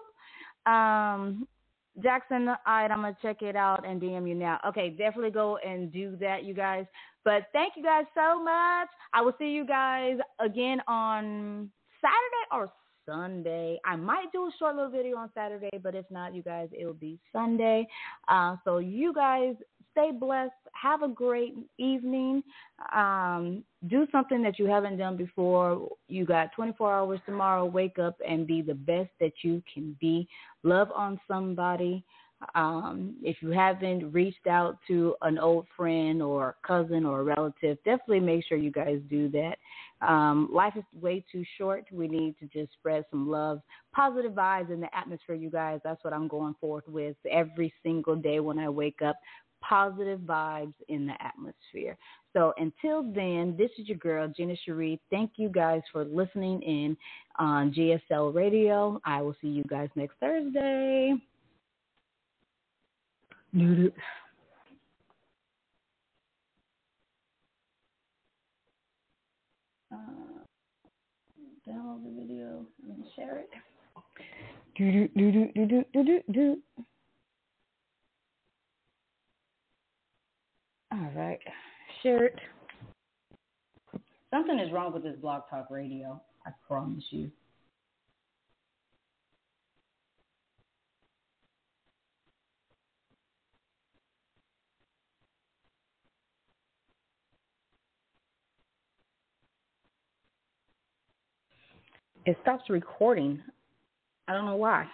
Um, 0.70 1.48
Jackson, 2.02 2.48
all 2.48 2.56
right, 2.68 2.90
I'm 2.90 3.02
gonna 3.02 3.18
check 3.22 3.42
it 3.42 3.56
out 3.56 3.86
and 3.86 4.02
DM 4.02 4.28
you 4.28 4.36
now. 4.36 4.60
Okay, 4.68 4.90
definitely 4.90 5.32
go 5.32 5.58
and 5.58 5.92
do 5.92 6.16
that, 6.18 6.44
you 6.44 6.54
guys. 6.54 6.86
But 7.26 7.48
thank 7.52 7.74
you 7.76 7.84
guys 7.84 8.06
so 8.16 8.42
much. 8.42 8.88
I 9.14 9.22
will 9.22 9.34
see 9.38 9.50
you 9.50 9.66
guys 9.66 10.18
again 10.40 10.82
on 10.88 11.70
Saturday 12.02 12.46
or 12.52 12.72
Sunday. 13.06 13.80
I 13.86 13.96
might 13.96 14.32
do 14.32 14.44
a 14.44 14.52
short 14.58 14.76
little 14.76 14.92
video 14.92 15.18
on 15.18 15.30
Saturday, 15.34 15.70
but 15.82 15.96
if 15.96 16.06
not, 16.10 16.34
you 16.34 16.44
guys, 16.44 16.70
it'll 16.78 16.94
be 16.94 17.20
Sunday. 17.34 17.88
Uh, 18.28 18.56
so 18.64 18.78
you 18.78 19.14
guys 19.14 19.56
stay 19.92 20.12
blessed. 20.12 20.52
Have 20.82 21.02
a 21.02 21.08
great 21.08 21.56
evening. 21.78 22.44
Um, 22.96 23.64
do 23.88 24.06
something 24.12 24.42
that 24.44 24.60
you 24.60 24.66
haven't 24.66 24.98
done 24.98 25.16
before. 25.16 25.90
You 26.08 26.26
got 26.26 26.52
24 26.54 26.94
hours 26.94 27.20
tomorrow. 27.26 27.66
Wake 27.66 27.98
up 28.00 28.18
and 28.28 28.46
be 28.46 28.62
the 28.62 28.74
best 28.74 29.10
that 29.20 29.32
you 29.42 29.64
can 29.74 29.96
be. 30.02 30.28
Love 30.64 30.90
on 30.94 31.20
somebody. 31.28 32.04
Um, 32.56 33.16
if 33.22 33.38
you 33.42 33.50
haven't 33.50 34.14
reached 34.14 34.48
out 34.48 34.78
to 34.88 35.16
an 35.22 35.38
old 35.38 35.66
friend 35.76 36.22
or 36.22 36.56
cousin 36.66 37.06
or 37.06 37.24
relative, 37.24 37.78
definitely 37.84 38.22
make 38.22 38.46
sure 38.46 38.58
you 38.58 38.72
guys 38.72 39.00
do 39.10 39.30
that. 39.30 39.58
Um, 40.02 40.50
life 40.52 40.74
is 40.78 40.84
way 40.94 41.24
too 41.30 41.44
short. 41.58 41.86
We 41.92 42.08
need 42.08 42.36
to 42.40 42.48
just 42.48 42.72
spread 42.74 43.04
some 43.12 43.30
love, 43.30 43.62
positive 43.94 44.32
vibes 44.32 44.72
in 44.72 44.80
the 44.80 44.88
atmosphere, 44.96 45.36
you 45.36 45.50
guys. 45.50 45.82
That's 45.84 46.02
what 46.04 46.14
I'm 46.14 46.30
going 46.30 46.56
forth 46.62 46.88
with 46.88 47.18
every 47.30 47.74
single 47.84 48.16
day 48.16 48.40
when 48.40 48.58
I 48.58 48.70
wake 48.70 49.02
up 49.02 49.18
positive 49.62 50.20
vibes 50.22 50.74
in 50.88 51.06
the 51.06 51.14
atmosphere. 51.22 51.98
So 52.34 52.54
until 52.58 53.04
then, 53.04 53.56
this 53.58 53.72
is 53.80 53.88
your 53.88 53.98
girl, 53.98 54.28
Gina 54.28 54.56
Cherie. 54.66 55.02
Thank 55.10 55.32
you 55.38 55.50
guys 55.50 55.82
for 55.92 56.06
listening 56.06 56.62
in 56.62 56.96
on 57.40 57.74
GSL 57.74 58.34
Radio. 58.36 59.02
I 59.04 59.22
will 59.22 59.36
see 59.42 59.48
you 59.48 59.64
guys 59.64 59.90
next 59.96 60.16
Thursday. 60.20 61.16
Uh, 69.92 69.96
download 71.68 72.04
the 72.04 72.22
video 72.22 72.64
and 72.88 73.04
share 73.16 73.40
it. 73.40 73.50
Do 74.78 74.92
do 74.92 75.08
do 75.32 75.32
do 75.32 75.66
do 75.66 75.84
do 75.94 76.04
do 76.04 76.20
do. 76.32 76.58
All 80.92 81.12
right. 81.16 81.40
Shirt. 82.04 82.40
Something 84.32 84.60
is 84.60 84.72
wrong 84.72 84.94
with 84.94 85.04
this 85.04 85.16
blog 85.22 85.44
talk 85.50 85.70
radio. 85.70 86.22
I 86.46 86.52
promise 86.68 87.04
you. 87.10 87.32
It 102.26 102.38
stops 102.44 102.70
recording. 102.70 103.42
I 104.28 104.34
don't 104.34 104.46
know 104.46 104.56
why. 104.56 104.86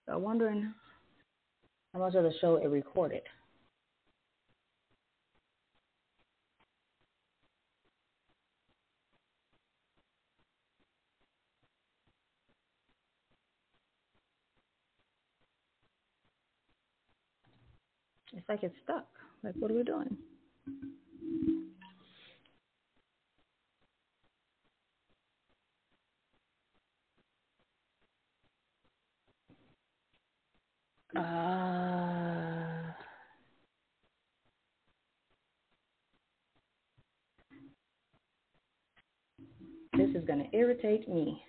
I'm 0.11 0.23
wondering 0.23 0.73
how 1.93 1.99
much 1.99 2.15
of 2.15 2.23
the 2.23 2.33
show 2.41 2.57
it 2.57 2.67
recorded. 2.67 3.21
It's 18.33 18.47
like 18.49 18.63
it's 18.63 18.75
stuck. 18.83 19.07
Like, 19.43 19.55
what 19.59 19.71
are 19.71 19.75
we 19.75 19.83
doing? 19.83 20.17
Uh, 31.15 32.93
this 39.97 40.09
is 40.15 40.25
going 40.25 40.39
to 40.39 40.57
irritate 40.57 41.09
me. 41.09 41.43